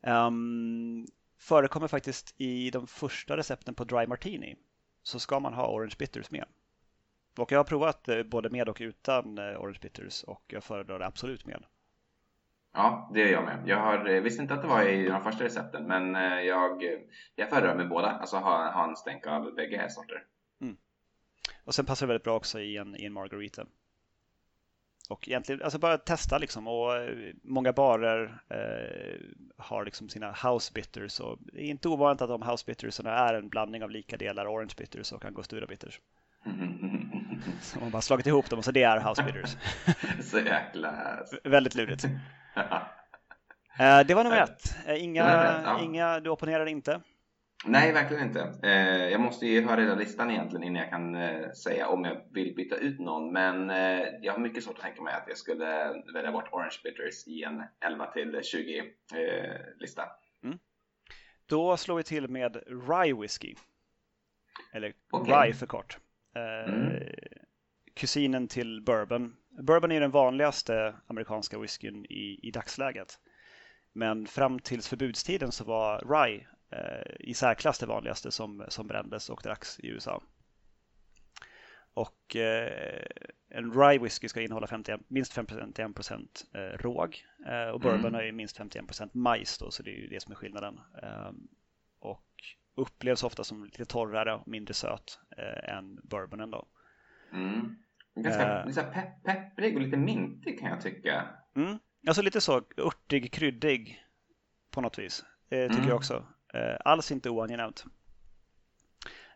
Um, 0.00 1.06
förekommer 1.38 1.88
faktiskt 1.88 2.34
i 2.38 2.70
de 2.70 2.86
första 2.86 3.36
recepten 3.36 3.74
på 3.74 3.84
Dry 3.84 4.06
Martini 4.06 4.56
så 5.02 5.18
ska 5.18 5.40
man 5.40 5.54
ha 5.54 5.68
Orange 5.72 5.94
Bitters 5.98 6.30
med. 6.30 6.44
Och 7.38 7.52
jag 7.52 7.58
har 7.58 7.64
provat 7.64 8.08
eh, 8.08 8.22
både 8.22 8.50
med 8.50 8.68
och 8.68 8.78
utan 8.80 9.38
eh, 9.38 9.60
Orange 9.60 9.78
Bitters 9.82 10.22
och 10.22 10.42
jag 10.46 10.64
föredrar 10.64 10.98
det 10.98 11.06
absolut 11.06 11.46
med. 11.46 11.64
Ja, 12.72 13.10
det 13.14 13.20
gör 13.20 13.28
jag 13.28 13.44
med. 13.44 13.62
Jag 13.66 13.78
har, 13.78 14.08
eh, 14.08 14.20
visste 14.20 14.42
inte 14.42 14.54
att 14.54 14.62
det 14.62 14.68
var 14.68 14.82
i 14.82 15.08
de 15.08 15.22
första 15.22 15.44
recepten, 15.44 15.84
men 15.86 16.14
jag, 16.44 16.82
jag 17.34 17.50
föredrar 17.50 17.74
med 17.74 17.88
båda. 17.88 18.10
Alltså 18.10 18.36
ha, 18.36 18.70
ha 18.70 18.88
en 18.88 18.96
stänk 18.96 19.26
av 19.26 19.54
bägge 19.54 19.90
sorter. 19.90 20.24
Mm. 20.60 20.76
Och 21.64 21.74
sen 21.74 21.84
passar 21.84 22.06
det 22.06 22.08
väldigt 22.08 22.24
bra 22.24 22.36
också 22.36 22.60
i 22.60 22.76
en, 22.76 22.96
i 22.96 23.04
en 23.04 23.12
margarita. 23.12 23.66
Och 25.08 25.28
egentligen, 25.28 25.62
alltså 25.62 25.78
bara 25.78 25.98
testa 25.98 26.38
liksom. 26.38 26.68
Och 26.68 26.92
många 27.42 27.72
barer 27.72 28.42
eh, 28.48 29.20
har 29.56 29.84
liksom 29.84 30.08
sina 30.08 30.32
house 30.32 30.72
bitters. 30.74 31.20
Och 31.20 31.38
det 31.40 31.60
är 31.60 31.70
inte 31.70 31.88
ovanligt 31.88 32.22
att 32.22 32.28
de 32.28 32.42
house 32.42 32.64
bittersarna 32.66 33.10
är 33.10 33.34
en 33.34 33.48
blandning 33.48 33.84
av 33.84 33.90
lika 33.90 34.16
delar 34.16 34.46
orange 34.46 34.74
bitters 34.78 35.12
och 35.12 35.24
angostura 35.24 35.66
bitters. 35.66 36.00
Så 37.60 37.80
man 37.80 37.90
bara 37.90 38.02
slagit 38.02 38.26
ihop 38.26 38.50
dem 38.50 38.58
och 38.58 38.64
så 38.64 38.70
det 38.70 38.82
är 38.82 39.00
House 39.00 39.22
Bitters. 39.22 39.56
så 40.30 40.38
jäkla... 40.38 41.18
Väldigt 41.44 41.74
lurigt. 41.74 42.04
Eh, 43.78 44.06
det 44.06 44.14
var 44.14 44.24
nummer 44.24 44.42
ett. 44.42 44.76
Eh, 44.86 45.04
inga, 45.04 45.24
ja. 45.64 45.80
inga, 45.82 46.20
du 46.20 46.30
opponerar 46.30 46.66
inte? 46.66 47.00
Nej, 47.64 47.92
verkligen 47.92 48.26
inte. 48.26 48.52
Eh, 48.62 49.08
jag 49.08 49.20
måste 49.20 49.46
ju 49.46 49.66
höra 49.66 49.80
hela 49.80 49.94
listan 49.94 50.30
egentligen 50.30 50.64
innan 50.64 50.82
jag 50.82 50.90
kan 50.90 51.16
säga 51.54 51.88
om 51.88 52.04
jag 52.04 52.16
vill 52.30 52.54
byta 52.54 52.76
ut 52.76 53.00
någon. 53.00 53.32
Men 53.32 53.68
jag 54.22 54.32
har 54.32 54.38
mycket 54.38 54.64
svårt 54.64 54.76
att 54.76 54.82
tänka 54.82 55.02
mig 55.02 55.14
att 55.14 55.24
jag 55.28 55.38
skulle 55.38 55.92
välja 56.14 56.32
bort 56.32 56.48
Orange 56.52 56.76
Bitters 56.84 57.26
i 57.26 57.42
en 57.42 57.62
11 57.84 58.06
till 58.06 58.40
20 58.42 58.82
lista. 59.78 60.02
Mm. 60.44 60.58
Då 61.46 61.76
slår 61.76 61.96
vi 61.96 62.02
till 62.02 62.28
med 62.28 62.56
Rye 62.66 63.14
Whiskey. 63.14 63.54
Eller 64.72 64.92
okay. 65.12 65.46
Rye 65.46 65.54
för 65.54 65.66
kort. 65.66 65.98
Mm. 66.36 67.02
Kusinen 67.94 68.48
till 68.48 68.82
bourbon. 68.82 69.36
Bourbon 69.62 69.92
är 69.92 70.00
den 70.00 70.10
vanligaste 70.10 70.94
amerikanska 71.06 71.58
whiskyn 71.58 72.04
i, 72.04 72.40
i 72.42 72.50
dagsläget. 72.50 73.18
Men 73.92 74.26
fram 74.26 74.58
till 74.58 74.82
förbudstiden 74.82 75.52
så 75.52 75.64
var 75.64 75.98
rye 75.98 76.46
eh, 76.70 77.14
i 77.20 77.34
särklass 77.34 77.78
det 77.78 77.86
vanligaste 77.86 78.30
som, 78.30 78.64
som 78.68 78.86
brändes 78.86 79.30
och 79.30 79.40
dracks 79.42 79.80
i 79.80 79.88
USA. 79.88 80.22
Och 81.94 82.36
eh, 82.36 83.06
en 83.48 83.72
rye 83.72 83.98
whisky 83.98 84.28
ska 84.28 84.40
innehålla 84.40 84.66
51, 84.66 85.00
minst 85.08 85.32
51 85.32 85.94
procent 85.94 86.44
eh, 86.54 86.78
råg 86.78 87.24
eh, 87.46 87.68
och 87.68 87.80
bourbon 87.80 88.14
mm. 88.14 88.28
är 88.28 88.32
minst 88.32 88.56
51 88.56 88.86
procent 88.86 89.14
majs 89.14 89.58
då, 89.58 89.70
så 89.70 89.82
det 89.82 89.90
är 89.90 89.96
ju 89.96 90.06
det 90.06 90.22
som 90.22 90.32
är 90.32 90.36
skillnaden. 90.36 90.80
Eh, 92.76 92.82
upplevs 92.82 93.22
ofta 93.22 93.44
som 93.44 93.64
lite 93.64 93.84
torrare 93.84 94.34
och 94.34 94.48
mindre 94.48 94.74
söt 94.74 95.20
eh, 95.36 95.76
än 95.76 96.00
bourbonen 96.02 96.50
då. 96.50 96.66
Mm. 97.32 97.76
Ganska 98.14 98.82
uh, 98.82 98.92
pepp, 98.92 99.24
pepprig 99.24 99.76
och 99.76 99.82
lite 99.82 99.96
mintig 99.96 100.60
kan 100.60 100.70
jag 100.70 100.80
tycka. 100.80 101.28
Mm. 101.56 101.78
Alltså 102.06 102.22
lite 102.22 102.40
så 102.40 102.62
örtig, 102.76 103.32
kryddig 103.32 104.04
på 104.70 104.80
något 104.80 104.98
vis. 104.98 105.24
Eh, 105.50 105.62
tycker 105.62 105.74
mm. 105.74 105.88
jag 105.88 105.96
också. 105.96 106.26
Eh, 106.54 106.76
alls 106.84 107.12
inte 107.12 107.30
oangenämt. 107.30 107.84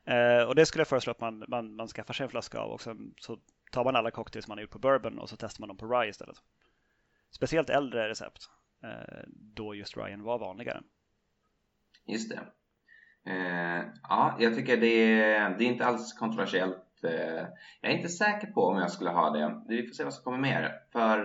Eh, 0.04 0.42
och 0.42 0.54
det 0.54 0.66
skulle 0.66 0.80
jag 0.80 0.88
föreslå 0.88 1.10
att 1.10 1.20
man, 1.20 1.44
man, 1.48 1.74
man 1.74 1.88
skaffar 1.88 2.14
sig 2.14 2.24
en 2.24 2.30
flaska 2.30 2.58
av 2.58 2.70
och 2.70 2.80
sen 2.80 3.14
så 3.18 3.38
tar 3.72 3.84
man 3.84 3.96
alla 3.96 4.10
cocktails 4.10 4.48
man 4.48 4.58
har 4.58 4.62
gjort 4.62 4.70
på 4.70 4.78
bourbon 4.78 5.18
och 5.18 5.28
så 5.28 5.36
testar 5.36 5.60
man 5.60 5.68
dem 5.68 5.76
på 5.76 5.86
rye 5.86 6.10
istället. 6.10 6.36
Speciellt 7.30 7.70
äldre 7.70 8.08
recept 8.08 8.48
eh, 8.82 9.24
då 9.28 9.74
just 9.74 9.96
ryen 9.96 10.22
var 10.22 10.38
vanligare. 10.38 10.82
Just 12.06 12.30
det. 12.30 12.40
Eh, 13.26 13.84
ja, 14.02 14.36
jag 14.38 14.54
tycker 14.54 14.76
det 14.76 15.22
är, 15.22 15.58
det 15.58 15.64
är 15.64 15.68
inte 15.68 15.86
alls 15.86 16.12
kontroversiellt. 16.12 17.04
Eh, 17.04 17.44
jag 17.80 17.92
är 17.92 17.96
inte 17.96 18.08
säker 18.08 18.46
på 18.46 18.66
om 18.66 18.78
jag 18.78 18.90
skulle 18.90 19.10
ha 19.10 19.30
det. 19.30 19.62
Vi 19.68 19.86
får 19.86 19.94
se 19.94 20.04
vad 20.04 20.14
som 20.14 20.24
kommer 20.24 20.38
mer. 20.38 20.72
För 20.92 21.18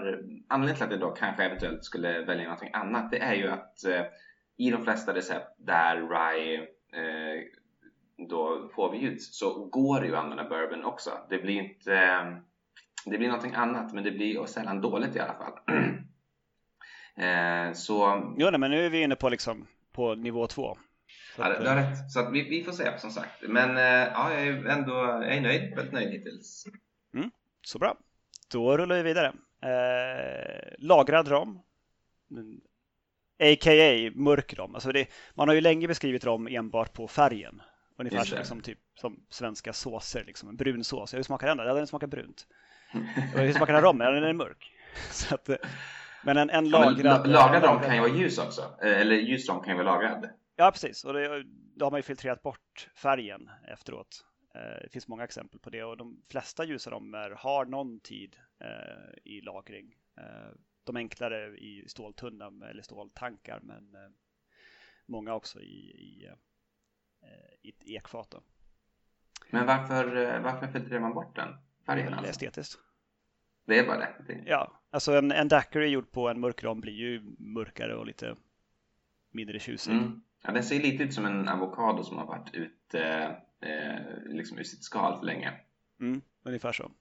anledningen 0.48 0.76
till 0.76 0.86
att 0.86 0.92
jag 0.92 1.00
då 1.00 1.12
kanske 1.12 1.44
eventuellt 1.44 1.84
skulle 1.84 2.22
välja 2.22 2.44
någonting 2.44 2.74
annat 2.74 3.12
det 3.12 3.20
är 3.20 3.34
ju 3.34 3.48
att 3.48 3.86
eh, 3.86 4.02
i 4.58 4.72
de 4.72 4.84
flesta 4.84 5.14
recept 5.14 5.56
där 5.58 5.96
rye 5.96 6.58
eh, 6.94 7.44
då 8.30 8.70
påbjuds 8.76 9.40
så 9.40 9.66
går 9.66 10.02
det 10.02 10.08
ju 10.08 10.16
att 10.16 10.24
använda 10.24 10.50
bourbon 10.50 10.86
också. 10.86 11.12
Det 11.30 11.38
blir 11.38 11.62
inte 11.62 11.94
eh, 11.94 12.38
det 13.06 13.18
blir 13.18 13.28
någonting 13.28 13.54
annat 13.56 13.94
men 13.94 14.04
det 14.04 14.12
blir 14.12 14.46
sällan 14.46 14.82
dåligt 14.82 15.16
i 15.16 15.20
alla 15.20 15.34
fall. 15.34 15.54
eh, 17.16 17.74
så... 17.74 18.22
Jo, 18.38 18.50
nej, 18.50 18.60
men 18.60 18.72
nu 18.72 18.86
är 18.86 18.90
vi 18.90 19.02
inne 19.02 19.16
på 19.16 19.30
liksom 19.30 19.68
på 19.92 20.16
nivå 20.16 20.48
två. 20.48 20.78
Ja, 21.38 21.60
du 21.60 21.68
har 21.68 21.76
rätt. 21.76 22.12
Så 22.12 22.30
vi, 22.30 22.50
vi, 22.50 22.64
får 22.64 22.72
se 22.72 22.98
som 22.98 23.12
sagt. 23.12 23.42
Men 23.42 23.78
eh, 23.78 24.12
ja, 24.14 24.34
jag 24.34 24.48
är 24.48 24.66
ändå 24.66 24.94
jag 24.94 25.36
är 25.36 25.42
nöjd. 25.42 25.76
Väldigt 25.76 25.94
nöjd 25.94 26.10
hittills. 26.10 26.66
Mm, 27.14 27.32
så 27.62 27.80
bra. 27.80 27.98
Då 28.52 28.78
rullar 28.78 28.96
vi 28.96 29.04
vidare. 29.04 29.34
Eh, 29.62 30.74
lagrad 30.78 31.28
rom. 31.28 31.62
A.k.a. 33.40 34.12
mörk 34.16 34.54
rom. 34.54 34.76
Alltså 34.76 34.92
det, 34.92 35.08
man 35.34 35.48
har 35.48 35.56
ju 35.56 35.62
länge 35.62 35.88
beskrivit 35.88 36.26
rom 36.26 36.48
enbart 36.48 36.94
på 36.94 37.08
färgen. 37.08 37.62
Ungefär 37.98 38.24
som, 38.24 38.38
liksom, 38.38 38.62
typ, 38.62 38.80
som 38.96 39.26
svenska 39.30 39.74
såser. 39.74 40.24
Liksom. 40.24 40.50
En 40.50 40.56
brun 40.56 40.84
sås. 40.84 41.14
Hur 41.14 41.24
smakar 41.24 41.48
den? 41.48 41.58
Ja, 41.58 41.74
den 41.74 41.88
smakar 41.88 42.08
brunt. 42.08 42.48
Och 43.34 43.40
hur 43.40 43.54
smakar 43.54 43.74
den 43.74 43.82
rom? 43.82 43.98
Den 43.98 44.24
är 44.24 44.34
mörk. 44.34 44.72
Så 45.12 45.36
att, 45.36 45.50
men 46.24 46.38
en, 46.38 46.50
en 46.50 46.70
lagrad... 46.70 47.28
Ja, 47.28 47.32
lagrad 47.32 47.64
rom 47.64 47.80
kan 47.82 47.96
ju 47.96 48.02
vara 48.02 48.12
ljus 48.12 48.38
också. 48.38 48.62
Eh, 48.82 49.02
eller 49.02 49.16
ljus 49.16 49.50
rom 49.50 49.60
kan 49.60 49.70
ju 49.70 49.84
vara 49.84 49.96
lagrad. 49.96 50.30
Ja, 50.56 50.72
precis. 50.72 51.06
Och 51.06 51.14
det, 51.14 51.44
då 51.76 51.86
har 51.86 51.92
man 51.92 51.98
ju 51.98 52.04
filtrerat 52.04 52.44
bort 52.44 52.90
färgen 52.96 53.50
efteråt. 53.68 54.26
Eh, 54.56 54.82
det 54.82 54.90
finns 54.92 55.08
många 55.08 55.24
exempel 55.24 55.60
på 55.60 55.70
det 55.70 55.84
och 55.84 55.98
de 55.98 56.24
flesta 56.30 56.66
ljusa 56.66 56.92
romer 56.92 57.30
har 57.30 57.66
någon 57.66 58.00
tid 58.00 58.36
eh, 58.60 59.14
i 59.24 59.42
lagring. 59.42 59.96
Eh, 60.18 60.52
de 60.84 60.96
enklare 60.96 61.58
i 61.58 61.86
ståltunna 61.88 62.70
eller 62.70 62.82
ståltankar 62.82 63.60
men 63.64 63.96
många 65.06 65.34
också 65.34 65.62
i, 65.62 65.92
i, 65.92 66.30
i 67.62 67.96
ekfat. 67.96 68.32
Då. 68.32 68.44
Men 69.50 69.66
varför, 69.66 70.40
varför 70.40 70.68
filtrerar 70.68 71.00
man 71.00 71.14
bort 71.14 71.36
den 71.36 71.50
färgen? 71.86 72.14
Alltså? 72.14 72.30
estetiskt. 72.30 72.80
Det 73.66 73.80
är 73.80 73.88
bara 73.88 73.98
det? 73.98 74.44
Ja, 74.46 74.82
alltså 74.90 75.14
en, 75.14 75.32
en 75.32 75.48
daiquiri 75.48 75.88
gjord 75.88 76.12
på 76.12 76.30
en 76.30 76.40
mörk 76.40 76.64
rom 76.64 76.82
blir 76.82 76.94
ju 76.94 77.22
mörkare 77.38 77.96
och 77.96 78.06
lite 78.06 78.36
mindre 79.32 79.60
tjusig. 79.60 79.94
Mm. 79.94 80.22
Ja, 80.46 80.54
den 80.54 80.64
ser 80.64 80.80
lite 80.80 81.04
ut 81.04 81.14
som 81.14 81.26
en 81.26 81.50
avokado 81.50 82.04
som 82.04 82.18
har 82.18 82.26
varit 82.26 82.54
ute 82.54 83.02
eh, 83.62 84.34
liksom 84.34 84.58
ur 84.58 84.64
sitt 84.64 84.84
skal 84.84 85.18
för 85.20 85.26
länge. 85.26 85.54
Mm, 86.00 86.22
ungefär 86.44 86.72
så. 86.72 86.92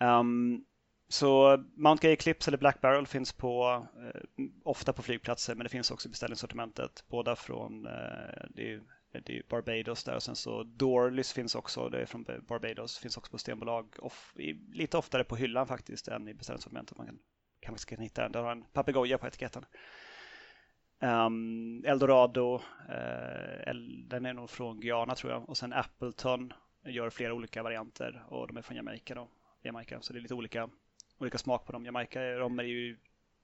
Um, 0.00 0.64
så 1.08 1.64
Mount 1.76 2.06
Gay 2.06 2.12
Eclipse 2.12 2.50
eller 2.50 2.58
Black 2.58 2.80
Barrel 2.80 3.06
finns 3.06 3.32
på, 3.32 3.86
eh, 3.96 4.44
ofta 4.64 4.92
på 4.92 5.02
flygplatser 5.02 5.54
men 5.54 5.64
det 5.64 5.70
finns 5.70 5.90
också 5.90 6.08
i 6.08 6.10
beställningssortimentet. 6.10 7.04
Båda 7.08 7.36
från 7.36 7.86
eh, 7.86 8.44
det 8.50 8.72
är, 8.72 8.82
det 9.24 9.38
är 9.38 9.42
Barbados 9.48 10.04
där 10.04 10.16
och 10.16 10.22
sen 10.22 10.36
så 10.36 10.62
Dorlys 10.62 11.32
finns 11.32 11.54
också, 11.54 11.88
det 11.88 12.00
är 12.00 12.06
från 12.06 12.26
Barbados, 12.48 12.98
finns 12.98 13.16
också 13.16 13.30
på 13.30 13.38
stenbolag. 13.38 13.96
Off, 13.98 14.34
lite 14.72 14.98
oftare 14.98 15.24
på 15.24 15.36
hyllan 15.36 15.66
faktiskt 15.66 16.08
än 16.08 16.28
i 16.28 16.34
beställningssortimentet. 16.34 16.98
Man 16.98 17.06
kan 17.06 17.18
kan, 17.60 17.76
kan 17.76 17.98
hitta 18.00 18.22
den. 18.22 18.32
Det 18.32 18.38
har 18.38 18.52
en 18.52 18.64
papegoja 18.72 19.18
på 19.18 19.26
etiketten. 19.26 19.64
Um, 21.00 21.84
Eldorado, 21.84 22.54
uh, 22.54 23.74
den 24.06 24.26
är 24.26 24.32
nog 24.32 24.50
från 24.50 24.80
Guyana 24.80 25.14
tror 25.14 25.32
jag. 25.32 25.48
Och 25.48 25.56
sen 25.56 25.72
Appleton 25.72 26.52
gör 26.84 27.10
flera 27.10 27.34
olika 27.34 27.62
varianter 27.62 28.24
och 28.28 28.46
de 28.46 28.56
är 28.56 28.62
från 28.62 28.76
Jamaica. 28.76 29.14
Då. 29.14 29.28
Jamaica. 29.62 30.00
Så 30.00 30.12
det 30.12 30.18
är 30.18 30.20
lite 30.20 30.34
olika, 30.34 30.68
olika 31.18 31.38
smak 31.38 31.66
på 31.66 31.72
dem. 31.72 31.84
Jamaica-rom 31.84 32.58
är 32.58 32.64
ju 32.64 32.96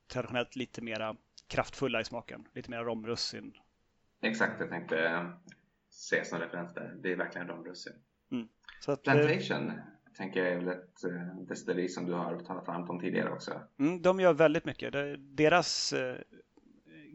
traditionellt 0.07 0.57
lite 0.57 0.83
mera 0.83 1.17
kraftfulla 1.47 2.01
i 2.01 2.05
smaken. 2.05 2.49
Lite 2.53 2.71
mer 2.71 2.85
romrussin. 2.85 3.53
Exakt, 4.23 4.61
jag 4.61 4.71
tänkte 4.71 5.27
se 5.91 6.25
som 6.25 6.39
referens 6.39 6.75
där. 6.75 6.95
Det 7.03 7.13
är 7.13 7.17
verkligen 7.17 7.49
romrussin. 7.49 7.93
Mm. 8.33 8.49
Att, 8.87 9.03
Plantation 9.03 9.69
eh, 9.69 9.75
tänker 10.17 10.45
jag 10.45 10.53
är 10.53 10.57
väl 10.57 10.69
ett 10.69 11.05
eh, 11.05 11.37
destilleri 11.49 11.89
som 11.89 12.07
du 12.07 12.13
har 12.13 12.41
talat 12.41 12.67
varmt 12.67 12.91
om 12.91 13.01
tidigare 13.01 13.31
också. 13.31 13.61
Mm, 13.79 14.03
de 14.03 14.21
gör 14.21 14.33
väldigt 14.33 14.65
mycket. 14.65 14.95
Deras 15.19 15.93
eh, 15.93 16.17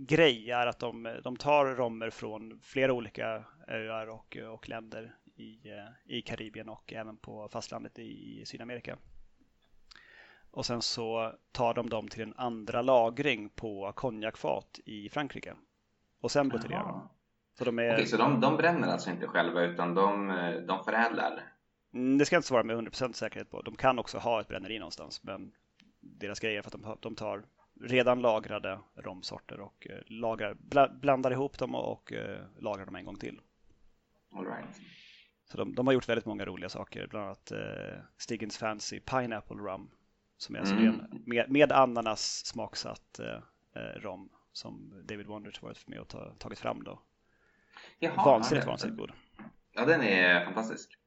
grej 0.08 0.52
är 0.52 0.68
att 0.68 0.80
de, 0.80 1.20
de 1.24 1.38
tar 1.38 1.66
rommer 1.66 2.10
från 2.10 2.60
flera 2.64 2.94
olika 2.94 3.44
öar 3.68 4.08
och, 4.08 4.38
och 4.54 4.70
länder 4.70 5.16
i, 5.36 5.60
i 6.06 6.22
Karibien 6.22 6.70
och 6.70 6.94
även 6.94 7.18
på 7.18 7.50
fastlandet 7.52 8.00
i 8.00 8.44
Sydamerika. 8.46 8.98
Och 10.52 10.66
sen 10.66 10.82
så 10.82 11.34
tar 11.52 11.74
de 11.74 11.90
dem 11.90 12.08
till 12.08 12.24
en 12.24 12.34
andra 12.38 12.82
lagring 12.82 13.50
på 13.50 13.92
konjakfat 13.96 14.80
i 14.86 15.10
Frankrike. 15.10 15.54
Och 16.22 16.32
sen 16.32 16.50
buteljerar 16.50 16.84
de. 16.84 17.10
Så 17.58 17.66
de 17.66 17.80
är... 17.80 17.94
Okej, 17.94 18.06
så 18.06 18.18
de, 18.18 18.42
de 18.42 18.58
bränner 18.58 18.88
alltså 18.88 19.10
inte 19.10 19.28
själva 19.28 19.62
utan 19.62 19.96
de, 19.96 20.28
de 20.68 20.84
förädlar? 20.84 21.44
Mm, 21.94 22.18
det 22.18 22.26
ska 22.26 22.36
inte 22.36 22.48
svara 22.48 22.64
med 22.64 22.78
100% 22.78 23.14
säkerhet 23.14 23.52
på. 23.52 23.62
De 23.62 23.76
kan 23.76 24.00
också 24.00 24.18
ha 24.18 24.42
ett 24.42 24.48
bränneri 24.48 24.80
någonstans 24.80 25.24
men 25.24 25.52
deras 26.00 26.40
grej 26.40 26.58
är 26.58 26.62
för 26.62 26.70
att 26.70 26.84
de, 26.84 26.98
de 27.00 27.16
tar 27.16 27.44
redan 27.80 28.22
lagrade 28.22 28.80
romsorter 28.96 29.60
och 29.60 29.88
eh, 29.90 30.02
lagrar, 30.06 30.56
blandar 30.90 31.32
ihop 31.32 31.58
dem 31.58 31.76
och, 31.76 32.14
eh, 32.14 32.40
lagrar 32.60 32.86
dem 32.86 32.96
en 32.96 33.06
gång 33.06 33.18
till. 33.18 33.42
All 34.32 34.46
right. 34.46 34.82
Så 35.46 35.58
de, 35.58 35.76
de, 35.76 35.88
har 35.88 35.94
gjort 35.94 36.10
väldigt 36.10 36.26
många 36.26 36.46
roliga 36.46 36.70
saker, 36.70 37.08
bland 37.08 37.26
annat 37.26 37.52
eh, 37.52 38.00
Stiggins 38.18 38.58
Fancy 38.58 39.00
Pineapple 39.00 39.58
Rum 39.58 39.90
som 40.38 40.56
är 40.56 40.60
alltså 40.60 40.76
mm. 40.76 41.06
med, 41.26 41.52
med 41.52 41.72
ananas 41.72 42.46
smaksatt 42.46 43.20
eh, 43.20 43.42
eh, 43.76 44.00
rom 44.02 44.30
som 44.52 45.04
David 45.06 45.28
Wondrich 45.28 45.62
varit 45.62 45.88
med 45.88 46.00
och 46.00 46.08
ta, 46.08 46.34
tagit 46.38 46.60
fram 46.60 46.84
då. 46.84 47.02
Jaha, 48.00 48.26
vansinnigt, 48.26 48.66
det, 48.66 48.70
vansinnigt 48.70 49.00
god. 49.00 49.12
Ja, 49.72 49.86
den 49.86 50.02
är 50.02 50.46
fantastisk. 50.46 50.98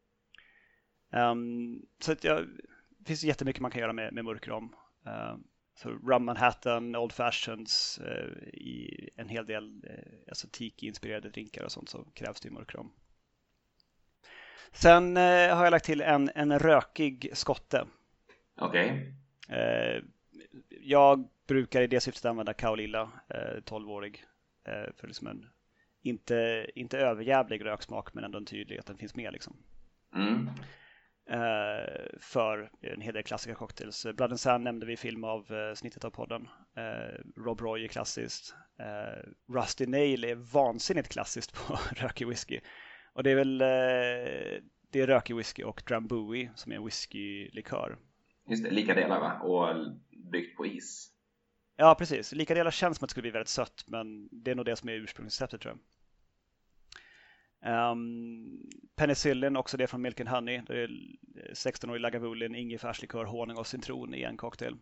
Um, 1.11 1.87
så 1.99 2.13
att, 2.13 2.25
ja, 2.25 2.41
det 2.89 3.05
finns 3.07 3.25
jättemycket 3.25 3.63
man 3.63 3.71
kan 3.71 3.81
göra 3.81 3.93
med, 3.93 4.13
med 4.13 4.25
mörkrom. 4.25 4.77
Uh, 5.07 5.37
så 5.75 5.89
Rum 5.91 6.25
Manhattan, 6.25 6.97
Old 6.97 7.13
Fashions, 7.13 8.01
uh, 8.03 8.49
i 8.53 9.09
en 9.17 9.29
hel 9.29 9.47
del 9.47 9.85
alltså 10.29 10.49
tiki-inspirerade 10.53 11.29
drinkar 11.29 11.65
och 11.65 11.73
sånt 11.73 11.89
så 11.89 12.05
krävs 12.15 12.41
det 12.41 12.49
ju 12.49 12.55
mörkrom. 12.55 12.93
Sen 14.73 15.17
uh, 15.17 15.55
har 15.55 15.65
jag 15.65 15.71
lagt 15.71 15.85
till 15.85 16.01
en, 16.01 16.31
en 16.35 16.59
rökig 16.59 17.31
skotte. 17.33 17.87
Okej. 18.57 19.15
Okay. 19.49 20.03
jag 20.81 21.29
brukar 21.47 21.83
i 21.83 21.87
det 21.87 22.01
syftet 22.01 22.25
använda 22.25 22.53
Kaolilla, 22.53 23.11
12-årig, 23.65 24.25
för 24.97 25.07
liksom 25.07 25.27
en 25.27 25.49
inte, 26.03 26.67
inte 26.75 26.99
överjävlig 26.99 27.65
röksmak 27.65 28.15
men 28.15 28.25
ändå 28.25 28.39
en 28.39 28.45
tydlig 28.45 28.79
att 28.79 28.87
den 28.87 28.97
finns 28.97 29.15
med 29.15 29.33
liksom. 29.33 29.57
Mm. 30.15 30.51
Uh, 31.31 32.19
för 32.19 32.71
en 32.81 33.01
hel 33.01 33.15
del 33.15 33.23
klassiska 33.23 33.55
cocktails. 33.55 34.07
Blood 34.17 34.31
and 34.31 34.41
Sand 34.41 34.65
nämnde 34.65 34.87
vi 34.87 34.93
i 34.93 34.97
film 34.97 35.25
av 35.25 35.53
uh, 35.53 35.75
snittet 35.75 36.05
av 36.05 36.11
podden. 36.11 36.49
Uh, 36.79 37.43
Rob 37.43 37.61
Roy 37.61 37.85
är 37.85 37.89
klassiskt. 37.89 38.55
Rusty 39.55 39.87
Nail 39.87 40.25
är 40.25 40.35
vansinnigt 40.35 41.09
klassiskt 41.09 41.55
på 41.55 41.79
rökig 41.97 42.29
whisky. 42.29 42.61
Och 43.13 43.23
det 43.23 43.31
är 43.31 43.35
väl 43.35 43.59
det 44.93 45.01
är 45.01 45.07
rökig 45.07 45.37
whisky 45.37 45.63
och 45.63 45.83
Drambuie 45.87 46.51
som 46.55 46.73
är 46.73 46.77
en 46.77 46.85
whiskylikör. 46.85 47.99
Just 48.49 48.65
det, 48.65 48.71
lika 48.71 48.95
delar 48.95 49.21
va? 49.21 49.41
Och 49.41 49.77
byggt 50.33 50.57
på 50.57 50.67
is. 50.67 51.13
Ja, 51.77 51.95
precis. 51.99 52.33
Lika 52.33 52.55
delar 52.55 52.71
känns 52.71 52.99
som 52.99 53.05
att 53.05 53.09
det 53.09 53.11
skulle 53.11 53.23
bli 53.23 53.31
väldigt 53.31 53.49
sött, 53.49 53.85
men 53.87 54.29
det 54.33 54.51
är 54.51 54.55
nog 54.55 54.65
det 54.65 54.77
som 54.77 54.89
är 54.89 54.93
ursprungsreceptet 54.93 55.61
tror 55.61 55.75
jag. 55.75 55.81
Um, 57.67 58.71
penicillin, 58.97 59.57
också 59.57 59.77
det 59.77 59.87
från 59.87 60.03
Milk 60.03 60.21
and 60.21 60.29
Honey. 60.29 60.63
Det 60.67 60.83
är 60.83 60.89
16-årig 61.53 62.01
Lagavulin, 62.01 62.55
ingefärslikör, 62.55 63.25
honung 63.25 63.57
och 63.57 63.67
citron 63.67 64.15
i 64.15 64.23
en 64.23 64.37
cocktail. 64.37 64.77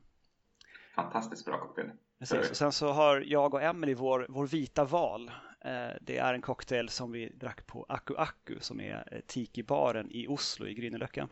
Fantastiskt 0.95 1.45
bra 1.45 1.59
cocktail. 1.59 1.91
Precis. 2.19 2.51
Och 2.51 2.57
sen 2.57 2.73
så 2.73 2.93
har 2.93 3.21
jag 3.21 3.55
och 3.55 3.63
Emily 3.63 3.95
vår, 3.95 4.27
vår 4.29 4.47
vita 4.47 4.85
val. 4.85 5.29
Uh, 5.65 5.97
det 6.01 6.19
är 6.19 6.35
en 6.35 6.43
cocktail 6.43 6.89
som 6.89 7.13
vi 7.13 7.29
drack 7.29 7.67
på 7.67 7.87
Aku 7.89 8.15
Aku 8.17 8.61
som 8.61 8.81
är 8.81 9.09
eh, 9.13 9.21
Tiki-baren 9.27 10.11
i 10.11 10.29
Oslo 10.29 10.67
i 10.67 10.75
Grünerlöcka. 10.75 11.29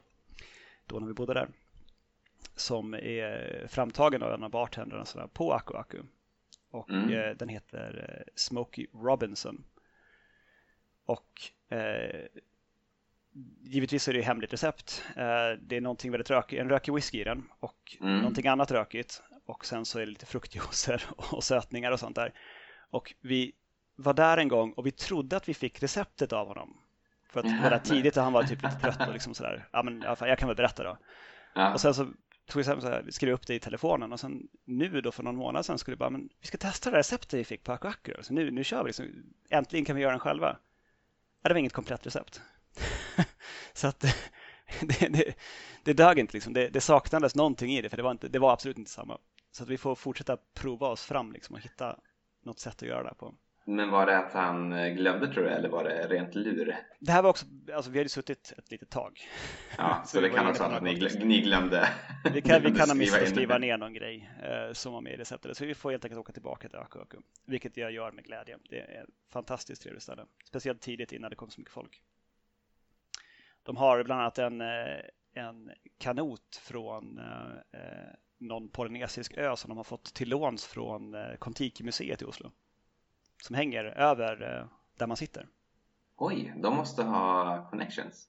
Då 0.87 0.99
när 0.99 1.07
vi 1.07 1.13
bodde 1.13 1.35
där. 1.35 1.49
Som 2.55 2.95
är 2.95 3.67
framtagen 3.69 4.23
av 4.23 4.33
en 4.33 4.45
av 4.45 4.51
bartendrarna 4.51 5.29
på 5.33 5.53
Aku 5.53 5.77
Aku. 5.77 5.99
Och 6.71 6.91
mm. 6.91 7.11
uh, 7.11 7.37
den 7.37 7.49
heter 7.49 8.25
Smokey 8.35 8.87
Robinson. 8.93 9.65
Och 11.09 11.43
eh, 11.77 12.27
givetvis 13.63 14.09
är 14.09 14.13
det 14.13 14.23
hemligt 14.23 14.53
recept. 14.53 15.05
Eh, 15.17 15.61
det 15.61 15.77
är 15.77 15.81
någonting 15.81 16.11
väldigt 16.11 16.31
rökigt, 16.31 16.61
en 16.61 16.69
rökig 16.69 16.95
whisky 16.95 17.21
i 17.21 17.25
den 17.25 17.45
och 17.61 17.97
mm. 18.01 18.17
någonting 18.17 18.47
annat 18.47 18.71
rökigt. 18.71 19.23
Och 19.47 19.67
sen 19.67 19.85
så 19.85 19.99
är 19.99 20.07
det 20.07 20.11
lite 20.13 20.27
fruktjuicer 20.27 21.05
och 21.17 21.45
sötningar 21.45 21.93
och 21.93 22.01
sånt 22.01 22.17
där. 22.17 22.33
Och 22.91 23.15
vi 23.21 23.53
var 23.97 24.15
där 24.15 24.39
en 24.39 24.49
gång 24.49 24.73
och 24.73 24.87
vi 24.87 24.91
trodde 24.91 25.37
att 25.37 25.49
vi 25.49 25.55
fick 25.55 25.83
receptet 25.83 26.33
av 26.33 26.49
honom. 26.49 26.81
För 27.31 27.41
att 27.41 27.47
det 27.47 27.61
var 27.63 27.71
där 27.71 27.79
tidigt 27.85 28.17
och 28.17 28.23
han 28.23 28.33
var 28.33 28.43
typ 28.43 28.63
lite 28.63 28.81
trött 28.81 29.09
och 29.09 29.13
liksom 29.13 29.35
sådär. 29.35 29.69
Ja 29.73 29.83
men 29.83 30.03
jag 30.21 30.39
kan 30.39 30.49
väl 30.49 30.57
berätta 30.57 30.83
då. 30.83 30.99
Ja. 31.55 31.73
Och 31.73 31.81
sen 31.81 31.95
så 31.95 32.05
tog 32.47 32.63
jag 32.63 32.83
så 32.83 32.89
här, 32.89 33.07
skrev 33.11 33.35
upp 33.35 33.47
det 33.47 33.55
i 33.55 33.61
telefonen 33.61 34.13
och 34.13 34.21
sen 34.21 34.49
nu 34.65 35.01
då 35.01 35.13
för 35.13 35.23
någon 35.23 35.37
månad 35.37 35.67
sedan 35.67 35.79
skulle 35.79 35.95
vi 35.95 35.99
bara, 35.99 36.11
men 36.11 36.29
vi 36.41 36.47
ska 36.47 36.59
testa 36.59 36.91
det 36.91 36.99
receptet 36.99 37.41
vi 37.41 37.45
fick 37.45 37.65
på 37.65 37.73
Aku. 37.73 38.13
Så 38.21 38.35
nu, 38.35 38.51
nu 38.51 38.65
kör 38.65 38.83
vi 38.83 38.89
liksom, 38.89 39.07
äntligen 39.51 39.85
kan 39.85 39.97
vi 39.97 40.03
göra 40.03 40.13
den 40.13 40.21
själva 40.21 40.57
det 41.43 41.49
var 41.49 41.57
inget 41.57 41.73
komplett 41.73 42.07
recept. 42.07 42.41
så 43.73 43.87
att 43.87 44.01
det, 44.81 45.09
det, 45.09 45.35
det 45.85 45.93
dög 45.93 46.19
inte 46.19 46.33
liksom. 46.33 46.53
Det, 46.53 46.69
det, 46.69 46.81
saknades 46.81 47.35
någonting 47.35 47.73
i 47.73 47.83
det 47.83 47.89
för 47.89 47.97
det 47.97 48.03
var, 48.03 48.11
inte, 48.11 48.29
det 48.29 48.39
var 48.39 48.53
absolut 48.53 48.79
inte 48.79 48.91
samma. 48.91 49.19
Så 49.51 49.63
att 49.63 49.69
vi 49.69 49.79
får 49.79 49.95
fortsätta 49.95 50.37
prova 50.55 50.89
oss 50.89 51.05
fram 51.05 51.33
liksom 51.33 51.55
och 51.55 51.61
hitta 51.61 51.99
något 52.45 52.59
sätt 52.59 52.83
att 52.83 52.89
göra 52.89 53.03
det 53.03 53.15
på. 53.15 53.35
Men 53.69 53.91
var 53.91 54.07
det 54.07 54.19
att 54.19 54.33
han 54.33 54.73
eh, 54.73 54.89
glömde 54.89 55.33
tror 55.33 55.45
du 55.45 55.51
eller 55.51 55.69
var 55.69 55.85
det 55.85 56.09
rent 56.09 56.35
lur? 56.35 56.77
Det 56.99 57.13
här 57.13 57.23
var 57.23 57.31
också, 57.31 57.47
alltså 57.75 57.91
vi 57.91 57.99
hade 57.99 58.09
suttit 58.09 58.53
ett 58.59 58.71
litet 58.71 58.91
tag. 58.91 59.21
Ja, 59.79 60.03
så, 60.05 60.17
så 60.17 60.21
det 60.21 60.31
kan 60.31 60.47
vara 60.47 60.77
att 60.77 60.83
ni, 60.83 60.95
glömde, 60.95 61.25
ni 61.25 61.41
glömde 61.41 61.89
Vi 62.35 62.43
kan, 62.43 62.63
vi 62.63 62.71
kan 62.79 62.89
ha 62.89 62.95
missat 62.95 63.23
att 63.23 63.29
skriva 63.29 63.59
ner 63.59 63.79
någon 63.79 63.93
grej 63.93 64.31
eh, 64.43 64.73
som 64.73 64.93
var 64.93 65.01
med 65.01 65.13
i 65.13 65.17
receptet. 65.17 65.57
Så 65.57 65.67
vi 65.67 65.75
får 65.75 65.91
helt 65.91 66.05
enkelt 66.05 66.21
åka 66.21 66.33
tillbaka 66.33 66.69
till 66.69 66.79
Aku 66.79 66.99
vilket 67.47 67.77
jag 67.77 67.93
gör 67.93 68.13
med 68.13 68.25
glädje. 68.25 68.59
Det 68.71 68.81
är 68.81 69.03
ett 69.03 69.09
fantastiskt 69.33 69.83
trevligt 69.83 70.03
ställe, 70.03 70.27
speciellt 70.45 70.81
tidigt 70.81 71.13
innan 71.13 71.31
det 71.31 71.37
kom 71.37 71.51
så 71.51 71.61
mycket 71.61 71.75
folk. 71.75 72.03
De 73.63 73.77
har 73.77 74.05
bland 74.05 74.21
annat 74.21 74.39
en, 74.39 74.61
eh, 74.61 75.01
en 75.35 75.71
kanot 75.99 76.61
från 76.63 77.19
eh, 77.19 77.81
eh, 77.81 78.15
någon 78.39 78.69
polynesisk 78.69 79.37
ö 79.37 79.57
som 79.57 79.69
de 79.69 79.77
har 79.77 79.85
fått 79.85 80.15
till 80.15 80.29
låns 80.29 80.67
från 80.67 81.17
Kontiki-museet 81.39 82.23
i 82.23 82.25
Oslo 82.25 82.53
som 83.43 83.57
hänger 83.57 83.85
över 83.85 84.57
eh, 84.57 84.67
där 84.99 85.07
man 85.07 85.17
sitter. 85.17 85.47
Oj, 86.17 86.55
de 86.57 86.77
måste 86.77 87.03
ha 87.03 87.67
connections. 87.71 88.29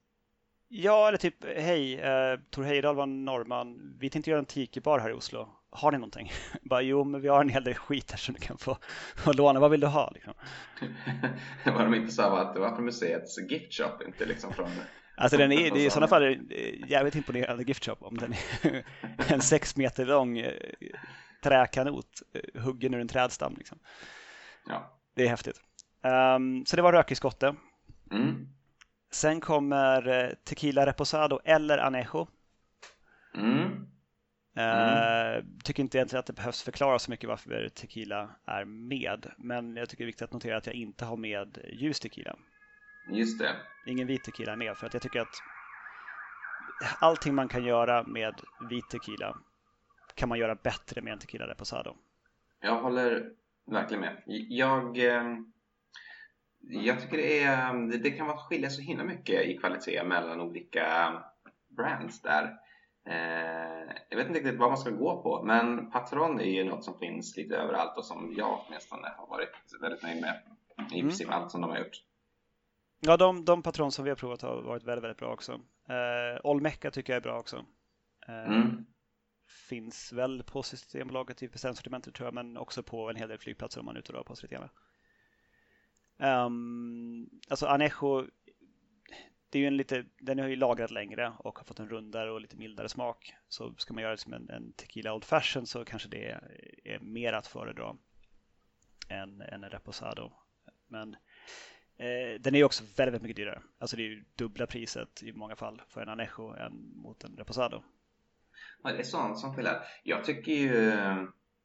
Ja, 0.67 1.07
eller 1.07 1.17
typ 1.17 1.45
hej, 1.45 1.99
eh, 1.99 2.39
Tor 2.49 2.63
Heyerdahl 2.63 2.95
var 2.95 3.05
norrman. 3.05 3.95
Vi 3.99 4.09
tänkte 4.09 4.31
göra 4.31 4.39
en 4.39 4.45
tiki-bar 4.45 4.99
här 4.99 5.09
i 5.09 5.13
Oslo. 5.13 5.49
Har 5.69 5.91
ni 5.91 5.97
någonting? 5.97 6.31
Bara, 6.61 6.81
jo, 6.81 7.03
men 7.03 7.21
vi 7.21 7.27
har 7.27 7.41
en 7.41 7.49
hel 7.49 7.63
del 7.63 7.73
skit 7.73 8.11
här 8.11 8.17
som 8.17 8.33
du 8.33 8.39
kan 8.39 8.57
få, 8.57 8.77
få 9.15 9.33
låna. 9.33 9.59
Vad 9.59 9.71
vill 9.71 9.79
du 9.79 9.87
ha? 9.87 10.11
Liksom. 10.13 10.33
Vad 11.65 11.85
de 11.85 11.95
inte 11.95 12.21
var 12.21 12.39
att 12.39 12.53
det 12.53 12.59
var 12.59 12.75
från 12.75 12.85
museets 12.85 13.37
gift 13.51 13.73
shop, 13.73 14.03
inte 14.05 14.25
liksom 14.25 14.53
från 14.53 14.69
Alltså 15.17 15.37
den 15.37 15.51
är, 15.51 15.77
är 15.77 15.77
i 15.77 15.89
sådana 15.89 16.07
fall 16.07 16.37
jävligt 16.87 17.15
imponerande 17.15 17.63
gift 17.63 17.85
shop 17.85 17.95
om 17.99 18.17
den 18.17 18.33
är 18.63 19.33
en 19.33 19.41
sex 19.41 19.75
meter 19.75 20.05
lång 20.05 20.37
eh, 20.37 20.53
träkanot 21.43 22.21
eh, 22.33 22.61
huggen 22.61 22.93
ur 22.93 22.99
en 22.99 23.07
trädstam. 23.07 23.55
Liksom. 23.57 23.79
Ja. 24.67 24.98
Det 25.15 25.25
är 25.25 25.29
häftigt. 25.29 25.61
Um, 26.35 26.65
så 26.65 26.75
det 26.75 26.81
var 26.81 26.93
rökig 26.93 27.17
skotte. 27.17 27.55
Mm. 28.11 28.47
Sen 29.11 29.41
kommer 29.41 30.07
eh, 30.07 30.29
Tequila 30.43 30.85
Reposado 30.85 31.39
eller 31.43 31.77
Anejo. 31.77 32.27
Mm. 33.35 33.89
Uh, 34.57 35.43
tycker 35.63 35.83
inte 35.83 35.97
egentligen 35.97 36.19
att 36.19 36.25
det 36.25 36.33
behövs 36.33 36.63
förklara 36.63 36.99
så 36.99 37.11
mycket 37.11 37.29
varför 37.29 37.69
tequila 37.69 38.29
är 38.45 38.65
med. 38.65 39.31
Men 39.37 39.75
jag 39.75 39.89
tycker 39.89 40.03
det 40.03 40.05
är 40.05 40.07
viktigt 40.11 40.21
att 40.21 40.33
notera 40.33 40.57
att 40.57 40.65
jag 40.65 40.75
inte 40.75 41.05
har 41.05 41.17
med 41.17 41.57
ljus 41.73 41.99
tequila. 41.99 42.35
Just 43.11 43.39
det. 43.39 43.55
Ingen 43.85 44.07
vit 44.07 44.23
tequila 44.23 44.51
är 44.51 44.55
med 44.55 44.77
för 44.77 44.87
att 44.87 44.93
jag 44.93 45.03
tycker 45.03 45.21
att 45.21 45.35
allting 46.99 47.35
man 47.35 47.47
kan 47.47 47.63
göra 47.63 48.03
med 48.03 48.41
vit 48.69 48.89
tequila 48.89 49.37
kan 50.15 50.29
man 50.29 50.39
göra 50.39 50.55
bättre 50.55 51.01
med 51.01 51.13
en 51.13 51.19
tequila 51.19 51.47
reposado. 51.47 51.95
Jag 52.61 52.81
håller 52.81 53.31
verkligen 53.71 54.01
med. 54.01 54.23
Jag, 54.49 54.97
jag 56.61 57.01
tycker 57.01 57.17
det, 57.17 57.43
är, 57.43 57.97
det 57.97 58.11
kan 58.11 58.27
vara 58.27 58.37
skilja 58.37 58.69
så 58.69 58.81
himla 58.81 59.03
mycket 59.03 59.45
i 59.45 59.57
kvalitet 59.57 60.03
mellan 60.03 60.41
olika 60.41 61.13
brands 61.77 62.21
där. 62.21 62.57
Jag 64.09 64.17
vet 64.17 64.27
inte 64.27 64.39
riktigt 64.39 64.59
vad 64.59 64.69
man 64.69 64.77
ska 64.77 64.89
gå 64.89 65.23
på, 65.23 65.43
men 65.43 65.91
Patron 65.91 66.39
är 66.39 66.43
ju 66.43 66.63
något 66.63 66.83
som 66.83 66.99
finns 66.99 67.37
lite 67.37 67.57
överallt 67.57 67.97
och 67.97 68.05
som 68.05 68.33
jag 68.37 68.65
åtminstone 68.67 69.13
har 69.17 69.27
varit 69.27 69.49
väldigt 69.81 70.03
nöjd 70.03 70.21
med 70.21 70.41
i 70.91 70.99
mm. 70.99 71.07
princip 71.07 71.31
allt 71.31 71.51
som 71.51 71.61
de 71.61 71.69
har 71.69 71.77
gjort. 71.77 72.03
Ja, 72.99 73.17
de, 73.17 73.45
de 73.45 73.63
patron 73.63 73.91
som 73.91 74.03
vi 74.03 74.11
har 74.11 74.15
provat 74.15 74.41
har 74.41 74.61
varit 74.61 74.83
väldigt, 74.83 75.03
väldigt 75.03 75.17
bra 75.17 75.33
också. 75.33 75.51
Eh, 75.89 76.39
Olmeca 76.43 76.91
tycker 76.91 77.13
jag 77.13 77.17
är 77.17 77.23
bra 77.23 77.39
också. 77.39 77.65
Eh, 78.27 78.55
mm. 78.55 78.85
Finns 79.49 80.13
väl 80.13 80.43
på 80.43 80.63
Systembolaget 80.63 81.37
typ 81.37 81.49
i 81.49 81.51
presentsortimentet 81.51 82.15
tror 82.15 82.27
jag, 82.27 82.33
men 82.33 82.57
också 82.57 82.83
på 82.83 83.09
en 83.09 83.15
hel 83.15 83.29
del 83.29 83.37
flygplatser 83.37 83.79
om 83.79 83.85
man 83.85 83.95
är 83.95 83.99
ute 83.99 84.11
och 84.11 84.17
rör 84.17 84.23
på 84.23 84.35
sig 84.35 84.49
lite 84.49 84.55
grann. 84.55 84.69
Um, 86.45 87.29
alltså 87.49 87.65
Anejo, 87.65 88.27
det 89.49 89.57
är 89.57 89.61
ju 89.61 89.67
en 89.67 89.77
lite, 89.77 90.05
den 90.19 90.39
har 90.39 90.47
ju 90.47 90.55
lagrat 90.55 90.91
längre 90.91 91.33
och 91.39 91.57
har 91.57 91.65
fått 91.65 91.79
en 91.79 91.89
rundare 91.89 92.31
och 92.31 92.41
lite 92.41 92.57
mildare 92.57 92.89
smak. 92.89 93.33
Så 93.47 93.75
ska 93.77 93.93
man 93.93 94.03
göra 94.03 94.11
det 94.11 94.17
som 94.17 94.33
en, 94.33 94.49
en 94.49 94.73
tequila 94.73 95.13
old 95.13 95.23
fashion 95.23 95.65
så 95.65 95.85
kanske 95.85 96.09
det 96.09 96.29
är, 96.29 96.61
är 96.83 96.99
mer 96.99 97.33
att 97.33 97.47
föredra 97.47 97.95
än, 99.09 99.41
än 99.41 99.63
en 99.63 99.69
reposado. 99.69 100.31
Men 100.87 101.15
eh, 101.97 102.39
den 102.39 102.55
är 102.55 102.63
också 102.63 102.83
väldigt, 102.83 102.97
väldigt 102.99 103.21
mycket 103.21 103.37
dyrare. 103.37 103.61
Alltså 103.77 103.95
det 103.97 104.03
är 104.03 104.07
ju 104.07 104.23
dubbla 104.35 104.67
priset 104.67 105.23
i 105.23 105.33
många 105.33 105.55
fall 105.55 105.81
för 105.87 106.01
en 106.01 106.09
Anejo 106.09 106.53
än 106.53 106.91
mot 106.95 107.23
en 107.23 107.37
Reposado. 107.37 107.83
Ja, 108.83 108.91
det 108.91 108.99
är 108.99 109.03
sånt 109.03 109.39
som 109.39 109.55
skiljer. 109.55 109.79
Jag 110.03 110.23
tycker 110.23 110.51
ju 110.51 110.95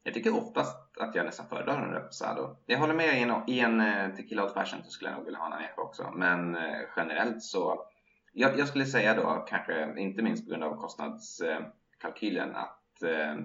jag 0.05 0.15
tycker 0.15 0.37
oftast 0.37 0.99
att 0.99 1.15
jag 1.15 1.27
nästan 1.27 1.49
föredrar 1.49 1.83
en 1.83 1.93
Reposado. 1.95 2.57
Jag 2.67 2.79
håller 2.79 2.95
med 2.95 3.19
i 3.19 3.23
en, 3.23 3.33
i 3.47 3.61
en 3.61 3.81
eh, 3.81 4.15
Tequila 4.15 4.45
Old 4.45 4.53
Fashion 4.53 4.85
så 4.85 4.91
skulle 4.91 5.11
jag 5.11 5.17
nog 5.17 5.25
vilja 5.25 5.39
ha 5.39 5.47
en 5.47 5.53
Anejo 5.53 5.81
också. 5.81 6.11
Men 6.15 6.57
eh, 6.57 6.81
generellt 6.97 7.43
så 7.43 7.87
jag, 8.33 8.59
jag, 8.59 8.69
skulle 8.69 8.87
säga 8.87 9.15
då 9.15 9.45
kanske 9.49 10.01
inte 10.01 10.23
minst 10.23 10.45
på 10.45 10.51
grund 10.51 10.65
av 10.65 10.77
kostnadskalkylen 10.77 12.57
att 12.57 13.03
eh, 13.03 13.37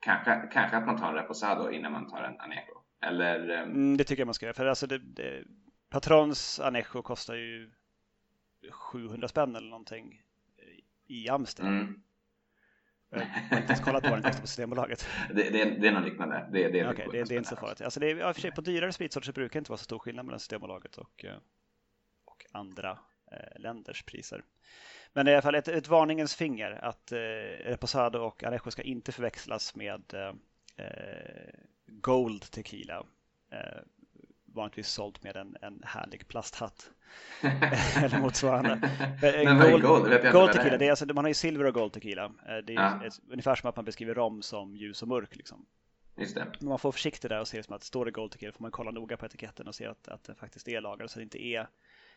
kanske, 0.00 0.48
kanske 0.52 0.76
att 0.76 0.86
man 0.86 0.98
tar 0.98 1.08
en 1.08 1.14
Reposado 1.14 1.70
innan 1.70 1.92
man 1.92 2.10
tar 2.10 2.22
en 2.22 2.40
Anejo. 2.40 2.82
Eller? 3.02 3.48
Mm, 3.48 3.96
det 3.96 4.04
tycker 4.04 4.20
jag 4.20 4.26
man 4.26 4.34
ska 4.34 4.46
göra. 4.46 4.54
För 4.54 4.66
alltså 4.66 4.86
det, 4.86 4.98
det, 4.98 5.44
Patrons 5.90 6.60
Anejo 6.60 7.02
kostar 7.02 7.34
ju 7.34 7.70
700 8.70 9.28
spänn 9.28 9.56
eller 9.56 9.70
någonting 9.70 10.22
i 11.06 11.28
Amsterdam. 11.28 11.78
Mm. 11.78 12.02
Jag 13.10 13.18
har 13.20 13.56
inte 13.56 13.72
ens 13.72 13.80
kollat 13.80 14.02
på 14.02 14.10
vad 14.10 14.18
den 14.18 14.22
kostar 14.22 14.40
på 14.40 14.46
Systembolaget. 14.46 15.06
Det, 15.34 15.50
det, 15.50 15.64
det 15.64 15.88
är 15.88 15.92
något 15.92 16.04
liknande. 16.04 16.48
Det, 16.52 16.68
det, 16.68 16.80
är, 16.80 16.90
okay, 16.90 17.06
det, 17.12 17.24
det 17.24 17.34
är 17.34 17.38
inte 17.38 17.48
så 17.50 17.56
farligt. 17.56 17.80
Alltså 17.80 18.00
det 18.00 18.10
är, 18.10 18.32
för 18.32 18.40
sig, 18.40 18.50
på 18.50 18.60
dyrare 18.60 18.92
spritsorter 18.92 19.32
brukar 19.32 19.52
det 19.52 19.58
inte 19.58 19.70
vara 19.70 19.78
så 19.78 19.84
stor 19.84 19.98
skillnad 19.98 20.24
mellan 20.24 20.40
Systembolaget 20.40 20.96
och, 20.96 21.24
eh, 21.24 21.36
och 22.24 22.46
andra 22.52 22.98
eh, 23.32 23.60
länders 23.60 24.02
priser. 24.02 24.44
Men 25.12 25.28
i 25.28 25.32
alla 25.32 25.42
fall 25.42 25.54
ett, 25.54 25.68
ett 25.68 25.88
varningens 25.88 26.34
finger 26.34 26.84
att 26.84 27.12
eh, 27.12 27.18
Reposado 27.64 28.18
och 28.18 28.44
Anejo 28.44 28.70
ska 28.70 28.82
inte 28.82 29.12
förväxlas 29.12 29.74
med 29.74 30.14
eh, 30.14 30.34
eh 30.86 31.54
Gold 31.86 32.42
Tequila. 32.50 33.06
Eh, 33.52 33.82
vanligtvis 34.54 34.88
sålt 34.88 35.22
med 35.22 35.36
en, 35.36 35.56
en 35.62 35.82
härlig 35.84 36.28
plasthatt. 36.28 36.90
Eller 37.42 38.20
motsvarande. 38.20 38.90
Men 39.22 39.58
vad 39.58 39.66
är 39.66 39.78
gold? 39.78 40.08
Vet 40.08 40.32
gold 40.32 40.52
tequila, 40.52 40.76
det 40.76 40.86
är 40.86 40.90
alltså, 40.90 41.06
man 41.06 41.24
har 41.24 41.28
ju 41.28 41.34
silver 41.34 41.64
och 41.64 41.74
gold 41.74 41.92
tequila. 41.92 42.24
Eh, 42.24 42.56
det 42.66 42.74
är 42.74 42.80
ja. 42.80 43.06
ett, 43.06 43.20
ungefär 43.30 43.54
som 43.54 43.68
att 43.68 43.76
man 43.76 43.84
beskriver 43.84 44.14
rom 44.14 44.42
som 44.42 44.76
ljus 44.76 45.02
och 45.02 45.08
mörk. 45.08 45.36
Liksom. 45.36 45.66
Just 46.16 46.34
det. 46.34 46.46
Men 46.60 46.68
man 46.68 46.78
får 46.78 46.92
försiktig 46.92 47.30
där 47.30 47.40
och 47.40 47.48
se 47.48 47.56
det 47.56 47.62
som 47.62 47.76
att 47.76 47.82
står 47.82 48.04
det 48.04 48.10
gold 48.10 48.32
tequila 48.32 48.52
får 48.52 48.62
man 48.62 48.70
kolla 48.70 48.90
noga 48.90 49.16
på 49.16 49.26
etiketten 49.26 49.68
och 49.68 49.74
se 49.74 49.86
att, 49.86 50.08
att 50.08 50.24
det 50.24 50.34
faktiskt 50.34 50.68
är 50.68 50.80
lagrad 50.80 51.10
så 51.10 51.14
att 51.14 51.20
det 51.20 51.22
inte 51.22 51.44
är 51.44 51.68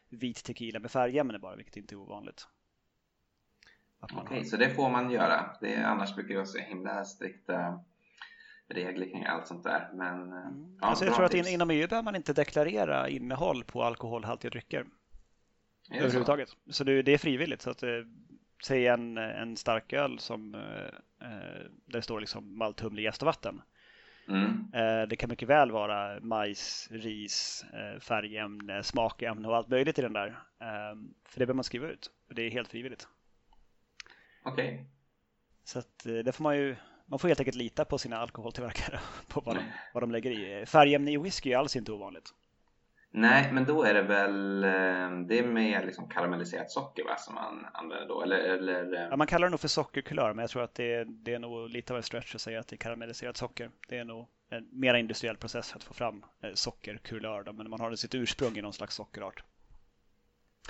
vit 0.10 0.44
tequila 0.44 0.80
med 0.80 0.92
färgämne 0.92 1.40
bara, 1.40 1.56
vilket 1.56 1.78
inte 1.78 1.96
är 1.96 1.98
ovanligt. 1.98 2.48
Okej, 4.00 4.18
okay, 4.24 4.46
så 4.46 4.58
det 4.58 4.70
får 4.70 4.90
man 4.90 5.12
göra. 5.12 5.58
Det 5.62 5.74
är, 5.74 5.84
annars 5.84 6.16
brukar 6.16 6.30
det 6.30 6.36
vara 6.36 6.46
så 6.46 6.58
himla 6.58 7.06
strikta 7.06 7.84
regler 8.74 9.10
kring 9.10 9.26
allt 9.26 9.48
sånt 9.48 9.64
där. 9.64 9.90
Men, 9.94 10.34
eh, 10.34 10.48
mm. 10.48 10.78
ja, 10.82 10.88
alltså 10.88 11.06
jag 11.06 11.16
tror 11.16 11.26
att 11.26 11.34
inom 11.34 11.70
EU 11.70 11.88
behöver 11.88 12.04
man 12.04 12.16
inte 12.16 12.34
deklarera 12.34 13.10
innehåll 13.10 13.64
på 13.64 13.84
alkoholhaltiga 13.84 14.52
drycker. 14.52 14.86
Är 15.92 15.98
överhuvudtaget. 16.00 16.50
Så, 16.50 16.56
så 16.68 16.84
det, 16.84 17.02
det, 17.02 17.14
är 17.14 17.18
frivilligt. 17.18 17.62
Så 17.62 17.70
att, 17.70 17.84
eh, 17.84 17.90
säg 18.66 18.88
en, 18.88 19.18
en 19.18 19.58
starköl 19.58 20.20
som, 20.20 20.56
eh, 20.56 20.62
där 21.20 21.70
det 21.86 22.02
står 22.02 22.20
liksom 22.20 22.58
malt, 22.58 22.80
humle, 22.80 23.02
jäst 23.02 23.22
och 23.22 23.26
vatten. 23.26 23.62
Mm. 24.28 24.72
Det 25.10 25.16
kan 25.16 25.30
mycket 25.30 25.50
väl 25.50 25.72
vara 25.72 26.20
majs, 26.20 26.88
ris, 26.92 27.66
färgämne, 28.00 28.84
smakämne 28.84 29.48
och 29.48 29.56
allt 29.56 29.68
möjligt 29.68 30.00
i 30.00 30.02
den 30.02 30.14
där. 30.14 30.40
För 31.26 31.40
det 31.40 31.46
behöver 31.46 31.54
man 31.54 31.64
skriva 31.64 31.88
ut. 31.88 32.12
Det 32.30 32.42
är 32.42 32.50
helt 32.50 32.68
frivilligt. 32.68 33.08
Okej. 34.44 34.74
Okay. 34.74 34.86
Så 35.64 35.80
att 35.80 36.04
det 36.04 36.36
får 36.36 36.44
man 36.44 36.58
ju 36.58 36.76
man 37.06 37.20
får 37.20 37.28
helt 37.28 37.40
enkelt 37.40 37.58
lita 37.58 37.86
på 37.86 37.98
sina 37.98 38.18
alkoholtillverkare 38.18 39.00
på 39.28 39.42
vad 39.42 39.56
de, 39.56 39.64
vad 39.94 40.04
de 40.04 40.12
lägger 40.12 40.32
i. 40.32 40.66
Färgämne 40.66 41.12
i 41.12 41.18
whisky 41.18 41.52
är 41.52 41.58
alls 41.58 41.76
inte 41.76 41.92
ovanligt. 41.92 42.34
Nej, 43.16 43.52
men 43.52 43.66
då 43.66 43.84
är 43.84 43.94
det 43.94 44.02
väl 44.02 44.64
eh, 44.64 45.28
det 45.28 45.40
är 45.40 45.44
med 45.44 45.86
liksom 45.86 46.10
karamelliserat 46.10 46.72
socker 46.72 47.04
va, 47.04 47.16
som 47.18 47.36
man 47.36 47.68
använder 47.74 48.08
då? 48.08 48.22
Eller, 48.22 48.38
eller... 48.38 48.94
Eh? 48.94 49.08
Ja, 49.10 49.16
man 49.16 49.28
kallar 49.28 49.48
det 49.48 49.52
nog 49.52 49.60
för 49.60 49.68
sockerkulör, 49.68 50.34
men 50.34 50.44
jag 50.44 50.50
tror 50.50 50.64
att 50.64 50.76
det 50.76 50.94
är, 50.94 51.06
det 51.06 51.34
är 51.34 51.40
nog 51.40 51.70
lite 51.70 51.94
av 51.94 51.98
en 51.98 52.04
stretch 52.04 52.36
att 52.36 52.42
säga 52.42 52.60
att 52.60 52.68
det 52.68 52.76
är 52.76 52.78
karamelliserat 52.78 53.38
socker. 53.38 53.70
Det 53.90 53.98
är 53.98 54.04
nog 54.04 54.28
en 54.50 54.68
mer 54.72 54.94
industriell 54.94 55.38
process 55.38 55.72
för 55.72 55.78
att 55.78 55.84
få 55.84 55.94
fram 55.94 56.26
eh, 56.42 56.54
sockerkulör, 56.54 57.52
men 57.54 57.70
man 57.70 57.80
har 57.80 57.96
sitt 57.96 58.16
ursprung 58.16 58.58
i 58.58 58.62
någon 58.62 58.74
slags 58.74 58.96
sockerart. 58.96 59.44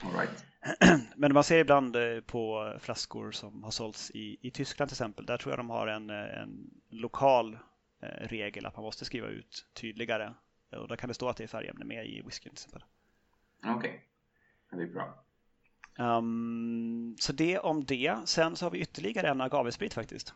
Right. 0.01 0.45
Men 1.15 1.33
man 1.33 1.43
ser 1.43 1.57
ibland 1.57 1.95
eh, 1.95 2.19
på 2.19 2.73
flaskor 2.79 3.31
som 3.31 3.63
har 3.63 3.71
sålts 3.71 4.11
i, 4.11 4.37
i 4.41 4.51
Tyskland 4.51 4.89
till 4.89 4.95
exempel. 4.95 5.25
Där 5.25 5.37
tror 5.37 5.51
jag 5.51 5.59
de 5.59 5.69
har 5.69 5.87
en, 5.87 6.09
eh, 6.09 6.41
en 6.41 6.69
lokal 6.89 7.57
eh, 8.01 8.27
regel 8.27 8.65
att 8.65 8.75
man 8.75 8.85
måste 8.85 9.05
skriva 9.05 9.27
ut 9.27 9.65
tydligare. 9.73 10.33
Och 10.77 10.87
då 10.87 10.95
kan 10.95 11.07
det 11.07 11.13
stå 11.13 11.29
att 11.29 11.37
det 11.37 11.43
är 11.43 11.47
färgämne 11.47 11.85
med 11.85 12.05
i 12.05 12.21
whiskyn 12.21 12.53
till 12.53 12.65
exempel. 12.65 12.83
Okej, 13.65 14.07
okay. 14.69 14.79
det 14.79 14.91
är 14.91 14.93
bra. 14.93 15.23
Um, 15.97 17.15
så 17.19 17.33
det 17.33 17.59
om 17.59 17.85
det. 17.85 18.17
Sen 18.25 18.55
så 18.55 18.65
har 18.65 18.71
vi 18.71 18.79
ytterligare 18.79 19.29
en 19.29 19.41
agavesprit 19.41 19.93
faktiskt. 19.93 20.33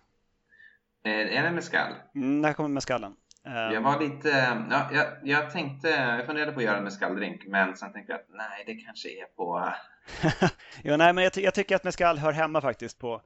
Är 1.03 1.43
det 1.43 1.51
mescal? 1.51 1.93
Mm, 2.15 2.41
där 2.41 2.53
kommer 2.53 2.69
mescallen. 2.69 3.15
Jag 3.53 3.81
var 3.81 3.99
lite, 3.99 4.29
ja, 4.69 4.89
jag, 4.93 5.07
jag 5.23 5.51
tänkte, 5.51 5.89
jag 5.89 6.25
funderade 6.25 6.51
på 6.51 6.59
att 6.59 6.65
göra 6.65 6.77
en 6.77 6.83
mescaldrink 6.83 7.45
men 7.45 7.75
sen 7.75 7.93
tänkte 7.93 8.13
jag 8.13 8.19
att 8.19 8.27
nej 8.29 8.63
det 8.65 8.75
kanske 8.75 9.09
är 9.09 9.25
på... 9.25 9.73
jo, 10.83 10.97
nej 10.97 11.13
men 11.13 11.23
jag, 11.23 11.37
jag, 11.37 11.53
tycker 11.53 11.75
att 11.75 11.83
mescal 11.83 12.17
hör 12.17 12.31
hemma 12.31 12.61
faktiskt 12.61 12.99
på, 12.99 13.21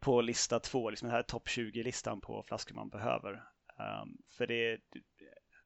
på 0.00 0.20
lista 0.20 0.60
två, 0.60 0.90
liksom 0.90 1.08
den 1.08 1.16
här 1.16 1.22
topp 1.22 1.48
20-listan 1.48 2.20
på 2.20 2.42
flaskor 2.42 2.74
man 2.74 2.88
behöver. 2.88 3.32
Um, 3.32 4.18
för 4.38 4.46
det, 4.46 4.78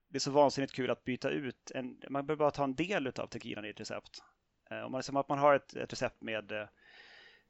det 0.09 0.17
är 0.17 0.19
så 0.19 0.31
vansinnigt 0.31 0.75
kul 0.75 0.91
att 0.91 1.05
byta 1.05 1.31
ut, 1.31 1.71
en, 1.75 1.97
man 2.11 2.27
behöver 2.27 2.39
bara 2.39 2.51
ta 2.51 2.65
en 2.65 2.75
del 2.75 3.07
av 3.07 3.27
tequilan 3.27 3.65
i 3.65 3.71
ett 3.71 3.81
recept. 3.81 4.19
Uh, 4.73 4.79
om 4.79 4.93
man, 4.93 4.99
liksom, 4.99 5.17
att 5.17 5.29
man 5.29 5.39
har 5.39 5.55
ett, 5.55 5.77
ett 5.77 5.93
recept 5.93 6.23
med 6.23 6.53
uh, 6.53 6.67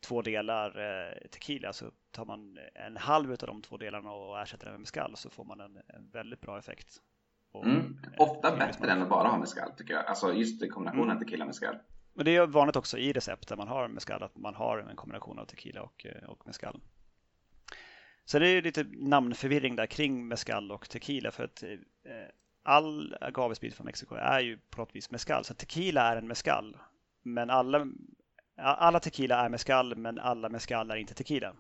två 0.00 0.22
delar 0.22 0.66
eh, 0.68 1.28
tequila 1.28 1.72
så 1.72 1.90
tar 2.10 2.24
man 2.24 2.58
en 2.74 2.96
halv 2.96 3.30
av 3.30 3.36
de 3.36 3.62
två 3.62 3.76
delarna 3.76 4.10
och 4.10 4.40
ersätter 4.40 4.64
den 4.64 4.72
med 4.72 4.80
mescal 4.80 5.16
så 5.16 5.30
får 5.30 5.44
man 5.44 5.60
en, 5.60 5.76
en 5.76 6.10
väldigt 6.10 6.40
bra 6.40 6.58
effekt. 6.58 7.02
Och, 7.52 7.64
mm. 7.64 7.98
Ofta 8.18 8.56
bättre 8.56 8.90
än 8.90 9.02
att 9.02 9.08
bara 9.08 9.28
ha 9.28 9.38
mescal 9.38 9.70
tycker 9.76 9.94
jag. 9.94 10.06
Alltså 10.06 10.32
just 10.32 10.72
kombinationen 10.72 11.10
mm. 11.10 11.24
tequila 11.24 11.44
och 11.44 11.48
mescal. 11.48 11.76
Men 12.14 12.24
det 12.24 12.36
är 12.36 12.46
vanligt 12.46 12.76
också 12.76 12.98
i 12.98 13.12
recept 13.12 13.48
där 13.48 13.56
man 13.56 13.68
har 13.68 13.88
mescal 13.88 14.22
att 14.22 14.36
man 14.36 14.54
har 14.54 14.78
en 14.78 14.96
kombination 14.96 15.38
av 15.38 15.44
tequila 15.44 15.82
och, 15.82 16.06
eh, 16.06 16.28
och 16.28 16.46
mescal. 16.46 16.80
Så 18.24 18.38
det 18.38 18.48
är 18.48 18.62
lite 18.62 18.86
namnförvirring 18.92 19.76
där 19.76 19.86
kring 19.86 20.28
mescal 20.28 20.72
och 20.72 20.88
tequila 20.88 21.30
för 21.30 21.44
att 21.44 21.62
eh, 21.62 21.70
all 22.62 23.16
agavesprit 23.20 23.74
från 23.74 23.84
Mexiko 23.84 24.14
är 24.14 24.40
ju 24.40 24.58
på 24.58 24.80
något 24.80 24.96
vis 24.96 25.10
mescal. 25.10 25.44
Så 25.44 25.54
tequila 25.54 26.12
är 26.12 26.16
en 26.16 26.28
mescal. 26.28 26.76
Men 27.22 27.50
alla 27.50 27.86
alla 28.56 29.00
tequila 29.00 29.44
är 29.44 29.48
mescal, 29.48 29.96
men 29.96 30.18
alla 30.18 30.48
mescal 30.48 30.90
är 30.90 30.96
inte 30.96 31.14
tequila. 31.14 31.52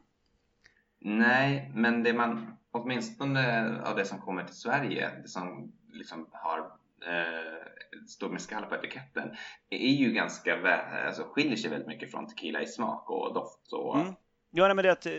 Nej, 0.98 1.70
men 1.74 2.02
det 2.02 2.12
man, 2.12 2.56
åtminstone 2.70 3.72
av 3.82 3.96
det 3.96 4.04
som 4.04 4.20
kommer 4.20 4.44
till 4.44 4.56
Sverige, 4.56 5.10
det 5.22 5.28
som 5.28 5.72
liksom 5.92 6.28
har 6.32 6.58
eh, 7.06 8.06
står 8.06 8.30
mescal 8.30 8.66
på 8.66 8.74
etiketten, 8.74 9.36
är 9.70 9.92
ju 9.92 10.12
ganska, 10.12 10.76
alltså 11.06 11.22
skiljer 11.22 11.56
sig 11.56 11.70
väldigt 11.70 11.88
mycket 11.88 12.10
från 12.10 12.26
tequila 12.26 12.62
i 12.62 12.66
smak 12.66 13.10
och 13.10 13.34
doft. 13.34 13.72
Och... 13.72 14.00
Mm. 14.00 14.14
Ja, 14.50 14.74
men 14.74 14.76
det 14.76 14.88
är 14.88 14.92
att 14.92 15.06
eh, 15.06 15.12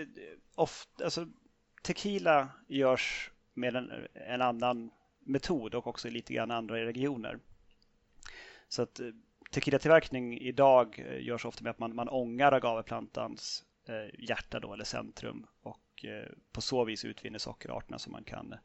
ofta, 0.55 1.03
alltså, 1.03 1.27
tequila 1.83 2.49
görs 2.67 3.31
med 3.53 3.75
en, 3.75 3.91
en 4.13 4.41
annan 4.41 4.91
metod 5.19 5.75
och 5.75 5.87
också 5.87 6.09
lite 6.09 6.33
grann 6.33 6.51
andra 6.51 6.75
regioner. 6.75 7.39
Så 8.69 8.81
att 8.81 8.99
eh, 8.99 9.07
tequila-tillverkning 9.51 10.37
idag 10.37 11.05
eh, 11.07 11.25
görs 11.25 11.45
ofta 11.45 11.63
med 11.63 11.71
att 11.71 11.79
man, 11.79 11.95
man 11.95 12.09
ångar 12.09 12.51
agaveplantans 12.51 13.63
eh, 13.87 14.19
hjärta 14.29 14.59
då, 14.59 14.73
eller 14.73 14.83
centrum 14.83 15.45
och 15.61 15.79
och 15.97 16.05
eh, 16.05 16.29
på 16.51 16.61
så 16.61 16.85
vis 16.85 17.05
utvinner 17.05 17.39
sockerarterna 17.39 17.99
som 17.99 18.11
man 18.11 18.23
kan 18.23 18.55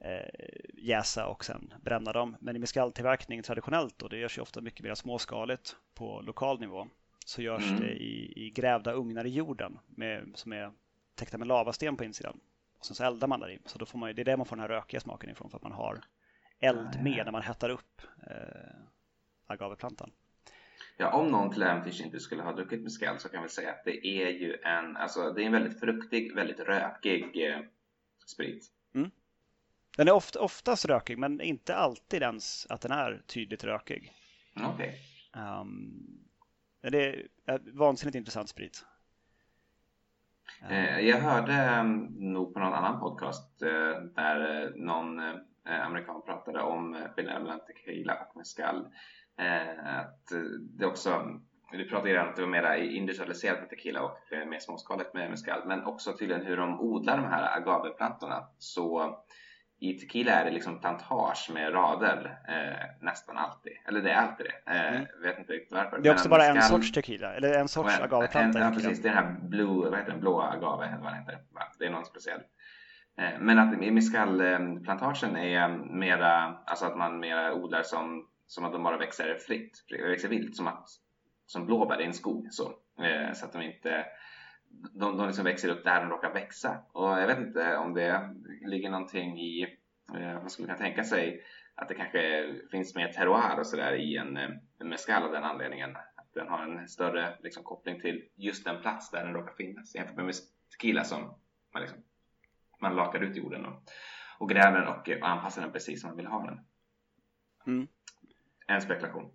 eh, 0.00 0.48
jäsa 0.74 1.26
och 1.26 1.44
sen 1.44 1.74
bränna 1.82 2.12
dem. 2.12 2.36
Men 2.40 2.56
i 2.56 2.58
mescaltillverkning 2.58 3.42
traditionellt 3.42 3.98
då, 3.98 4.08
det 4.08 4.18
görs 4.18 4.38
ju 4.38 4.42
ofta 4.42 4.60
mycket 4.60 4.84
mer 4.84 4.94
småskaligt 4.94 5.76
på 5.94 6.20
lokal 6.20 6.60
nivå. 6.60 6.88
Så 7.26 7.42
görs 7.42 7.70
mm. 7.70 7.80
det 7.80 7.92
i, 7.92 8.32
i, 8.46 8.50
grävda 8.50 8.92
ugnar 8.92 9.24
i 9.24 9.28
jorden 9.28 9.78
med, 9.86 10.30
som 10.34 10.52
är 10.52 10.72
täckta 11.14 11.38
med 11.38 11.48
lavasten 11.48 11.96
på 11.96 12.04
insidan. 12.04 12.40
Och 12.78 12.86
sen 12.86 12.96
så 12.96 13.04
eldar 13.04 13.28
man 13.28 13.40
där 13.40 13.50
i. 13.50 13.58
Så 13.66 13.78
då 13.78 13.86
får 13.86 13.98
man, 13.98 14.14
det 14.14 14.22
är 14.22 14.24
där 14.24 14.36
man 14.36 14.46
får 14.46 14.56
den 14.56 14.62
här 14.62 14.68
rökiga 14.68 15.00
smaken 15.00 15.30
ifrån 15.30 15.50
för 15.50 15.56
att 15.56 15.62
man 15.62 15.72
har 15.72 16.00
eld 16.60 17.02
med 17.02 17.24
när 17.24 17.32
man 17.32 17.42
hettar 17.42 17.68
upp 17.68 18.02
eh, 18.26 18.76
agaveplantan. 19.50 20.10
Ja, 20.96 21.12
om 21.12 21.28
någon 21.28 21.62
äventyrs 21.62 22.00
inte 22.00 22.20
skulle 22.20 22.42
ha 22.42 22.52
druckit 22.52 22.82
mescal 22.82 23.18
så 23.18 23.28
kan 23.28 23.42
vi 23.42 23.48
säga 23.48 23.70
att 23.70 23.84
det 23.84 24.06
är 24.06 24.28
ju 24.28 24.56
en, 24.62 24.96
alltså 24.96 25.32
det 25.32 25.42
är 25.42 25.46
en 25.46 25.52
väldigt 25.52 25.80
fruktig, 25.80 26.34
väldigt 26.34 26.60
rökig 26.60 27.48
eh, 27.48 27.60
sprit. 28.26 28.66
Mm. 28.94 29.10
Den 29.96 30.08
är 30.08 30.12
oft, 30.12 30.36
oftast 30.36 30.84
rökig 30.84 31.18
men 31.18 31.40
inte 31.40 31.76
alltid 31.76 32.22
ens 32.22 32.66
att 32.70 32.80
den 32.80 32.92
är 32.92 33.22
tydligt 33.26 33.64
rökig. 33.64 34.12
Okej. 34.56 35.00
Okay. 35.32 35.60
Um, 35.60 36.28
det 36.80 37.26
är 37.46 37.60
vansinnigt 37.72 38.16
intressant 38.16 38.48
sprit. 38.48 38.84
Uh, 40.70 41.00
jag 41.00 41.20
hörde 41.20 41.80
um, 41.80 42.04
nog 42.18 42.54
på 42.54 42.60
någon 42.60 42.72
annan 42.72 43.00
podcast 43.00 43.62
uh, 43.62 44.02
där 44.14 44.64
uh, 44.64 44.76
någon 44.76 45.20
amerikan 45.64 46.22
pratade 46.22 46.62
om 46.62 47.06
skillnaden 47.14 47.42
mellan 47.42 47.60
tequila 47.66 48.14
och 48.14 48.36
mescal. 48.36 48.86
Att 49.84 50.32
det 50.78 50.86
också 50.86 51.40
du 51.72 51.88
pratade 51.88 52.10
redan 52.10 52.24
om 52.24 52.30
att 52.30 52.36
det 52.36 52.42
var 52.42 52.48
mer 52.48 52.76
industrialiserat 52.76 53.60
med 53.60 53.70
tequila 53.70 54.02
och 54.02 54.18
mer 54.46 54.58
småskaligt 54.58 55.14
med 55.14 55.30
mescal 55.30 55.62
men 55.66 55.84
också 55.84 56.12
tydligen 56.12 56.46
hur 56.46 56.56
de 56.56 56.80
odlar 56.80 57.16
de 57.16 57.26
här 57.26 57.56
agaveplantorna 57.56 58.48
så 58.58 59.16
i 59.80 59.92
tequila 59.92 60.32
är 60.32 60.44
det 60.44 60.50
liksom 60.50 60.80
plantage 60.80 61.50
med 61.54 61.74
rader 61.74 62.38
eh, 62.48 63.04
nästan 63.04 63.36
alltid. 63.38 63.72
Eller 63.88 64.00
det 64.00 64.10
är 64.10 64.16
alltid 64.16 64.46
det. 64.46 64.72
Eh, 64.72 64.94
mm. 64.94 65.06
Vet 65.22 65.38
inte 65.38 65.52
riktigt 65.52 65.72
varför. 65.72 65.98
Det 65.98 66.08
är 66.08 66.12
också 66.12 66.28
bara 66.28 66.44
en 66.44 66.62
sorts 66.62 66.92
tequila, 66.92 67.34
eller 67.34 67.58
en 67.58 67.68
sorts 67.68 67.98
en, 67.98 68.04
agaveplanta. 68.04 68.58
Ja, 68.58 68.70
precis. 68.70 69.02
Det 69.02 69.08
är 69.08 69.14
den 69.14 69.24
här 69.24 69.36
blue, 69.42 69.90
vad 69.90 69.98
heter 69.98 70.10
den? 70.10 70.20
blå 70.20 70.40
agave, 70.40 70.86
eller 70.86 71.02
vad 71.02 71.12
den 71.12 71.20
heter. 71.20 71.38
Det 71.78 71.86
är 71.86 71.90
någon 71.90 72.04
speciell. 72.04 72.40
Eh, 73.18 73.40
men 73.40 73.58
att 73.58 73.78
mescalplantagen 73.78 75.36
är 75.36 75.68
mera, 75.68 76.58
alltså 76.66 76.86
att 76.86 76.96
man 76.96 77.20
mera 77.20 77.54
odlar 77.54 77.82
som, 77.82 78.26
som 78.50 78.64
att 78.64 78.72
de 78.72 78.82
bara 78.82 78.96
växer 78.96 79.34
fritt, 79.34 79.84
växer 79.90 80.28
vilt, 80.28 80.56
som, 80.56 80.66
att, 80.66 80.88
som 81.46 81.66
blåbär 81.66 82.00
i 82.00 82.04
en 82.04 82.14
skog. 82.14 82.48
Så, 82.50 82.74
eh, 83.04 83.32
så 83.32 83.46
att 83.46 83.52
de 83.52 83.62
inte 83.62 84.06
de, 84.70 85.16
de 85.16 85.26
liksom 85.26 85.44
växer 85.44 85.68
upp 85.68 85.84
där 85.84 86.00
de 86.00 86.10
råkar 86.10 86.32
växa. 86.32 86.78
Och 86.92 87.08
jag 87.08 87.26
vet 87.26 87.38
inte 87.38 87.76
om 87.76 87.94
det 87.94 88.36
ligger 88.60 88.90
någonting 88.90 89.40
i, 89.40 89.78
eh, 90.14 90.34
man 90.34 90.50
skulle 90.50 90.68
kunna 90.68 90.78
tänka 90.78 91.04
sig 91.04 91.42
att 91.74 91.88
det 91.88 91.94
kanske 91.94 92.54
finns 92.70 92.94
mer 92.94 93.12
terroir 93.12 93.58
och 93.58 93.66
sådär 93.66 93.92
i 93.92 94.16
en, 94.16 94.36
eh, 94.36 94.50
en 94.78 94.88
mescal 94.88 95.22
av 95.22 95.32
den 95.32 95.44
anledningen. 95.44 95.96
Att 95.96 96.34
den 96.34 96.48
har 96.48 96.62
en 96.62 96.88
större 96.88 97.38
liksom, 97.42 97.64
koppling 97.64 98.00
till 98.00 98.28
just 98.36 98.64
den 98.64 98.80
plats 98.80 99.10
där 99.10 99.24
den 99.24 99.34
råkar 99.34 99.54
finnas 99.54 99.94
jämfört 99.94 100.16
med 100.16 100.34
tequila 100.70 101.04
som 101.04 101.34
man, 101.74 101.82
liksom, 101.82 101.98
man 102.80 102.96
lakar 102.96 103.20
ut 103.20 103.36
jorden 103.36 103.66
och, 103.66 103.82
och 104.38 104.48
gräver 104.48 104.78
den 104.78 104.88
och, 104.88 105.08
eh, 105.08 105.20
och 105.20 105.28
anpassar 105.28 105.62
den 105.62 105.72
precis 105.72 106.00
som 106.00 106.10
man 106.10 106.16
vill 106.16 106.26
ha 106.26 106.44
den. 106.44 106.60
Mm. 107.66 107.88
En 108.70 108.82
spekulation. 108.82 109.32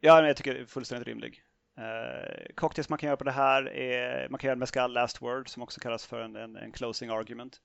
Ja, 0.00 0.26
jag 0.26 0.36
tycker 0.36 0.54
det 0.54 0.60
är 0.60 0.64
fullständigt 0.64 1.08
rimlig. 1.08 1.42
Uh, 1.78 2.54
cocktails 2.54 2.88
man 2.88 2.98
kan 2.98 3.06
göra 3.06 3.16
på 3.16 3.24
det 3.24 3.30
här 3.30 3.68
är, 3.68 4.28
man 4.28 4.38
kan 4.38 4.48
göra 4.48 4.58
mescal 4.58 4.92
last 4.92 5.22
word 5.22 5.48
som 5.48 5.62
också 5.62 5.80
kallas 5.80 6.06
för 6.06 6.20
en, 6.20 6.36
en, 6.36 6.56
en 6.56 6.72
closing 6.72 7.10
argument. 7.10 7.60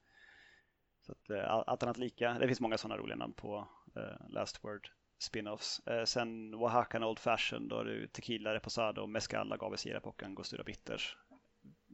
Så 1.06 1.12
att, 1.12 1.30
uh, 1.30 1.50
allt 1.50 1.84
annat 1.84 1.98
lika. 1.98 2.34
Det 2.34 2.48
finns 2.48 2.60
många 2.60 2.78
sådana 2.78 3.02
roliga 3.02 3.16
namn 3.16 3.34
på 3.34 3.68
uh, 3.98 4.30
last 4.30 4.64
word 4.64 4.90
spin-offs. 5.20 5.82
Uh, 5.90 6.06
sen 6.06 6.56
Oaxaca 6.56 7.06
Old 7.06 7.20
Fashion, 7.20 7.68
då 7.68 7.80
är 7.80 7.86
det 7.86 8.08
tequila, 8.08 8.54
reposado, 8.54 9.08
mezcal, 9.08 9.54
agave, 9.54 9.78
sirap 9.78 10.08
och 10.08 10.24
angostura 10.24 10.64
bitters. 10.64 11.18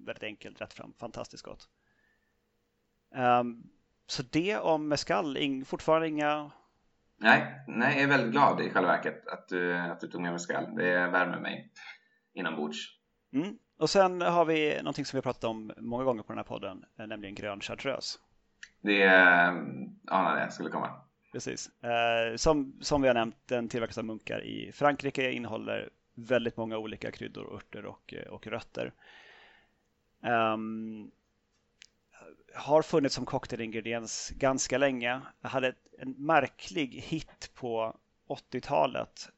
Väldigt 0.06 0.24
enkelt, 0.24 0.62
rätt 0.62 0.74
fram, 0.74 0.94
fantastiskt 0.94 1.44
gott. 1.44 1.70
Um, 3.16 3.70
så 4.08 4.24
det 4.24 4.58
om 4.58 4.88
mezcal, 4.88 5.38
ing, 5.38 5.66
fortfarande 5.66 6.08
inga 6.08 6.52
Nej, 7.24 7.64
nej, 7.68 7.94
jag 7.94 8.04
är 8.04 8.08
väldigt 8.08 8.32
glad 8.32 8.62
i 8.62 8.70
själva 8.70 8.92
verket 8.92 9.28
att 9.28 9.48
du, 9.48 9.74
att 9.74 10.00
du 10.00 10.08
tog 10.08 10.22
med 10.22 10.32
mezcal. 10.32 10.76
Det 10.76 11.08
värmer 11.08 11.40
mig 11.40 11.72
inombords. 12.34 12.78
Mm. 13.34 13.58
Och 13.80 13.90
sen 13.90 14.22
har 14.22 14.46
vi 14.46 14.78
någonting 14.78 15.06
som 15.06 15.18
vi 15.18 15.18
har 15.18 15.34
pratat 15.34 15.44
om 15.44 15.74
många 15.78 16.04
gånger 16.04 16.24
på 16.24 16.32
den 16.32 16.38
här 16.38 16.44
podden, 16.44 16.86
eh, 17.00 17.08
nämligen 17.08 17.36
grön 17.36 17.62
chartreuse. 17.62 18.20
Det 18.82 19.04
eh, 19.04 19.48
anade 20.08 20.40
jag 20.40 20.54
skulle 20.54 20.70
komma. 20.70 20.90
Precis. 21.32 21.84
Eh, 21.84 22.36
som, 22.36 22.80
som 22.82 23.02
vi 23.02 23.08
har 23.08 23.16
nämnt, 23.16 23.38
den 23.46 23.70
tillverkas 23.70 23.98
av 23.98 24.06
munkar 24.06 24.44
i 24.44 24.72
Frankrike, 24.74 25.32
innehåller 25.32 25.90
väldigt 26.16 26.58
många 26.58 26.78
olika 26.78 27.12
kryddor, 27.12 27.56
örter 27.56 27.86
och, 27.86 28.14
och 28.30 28.48
rötter. 28.48 28.94
Um, 30.54 31.12
har 32.54 32.82
funnits 32.82 33.16
som 33.16 33.26
cocktailingrediens 33.26 34.30
ganska 34.30 34.78
länge. 34.78 35.22
Jag 35.42 35.50
hade 35.50 35.74
en 36.00 36.12
märklig 36.12 36.88
hit 36.88 37.52
på 37.54 37.98
80-talet 38.28 39.30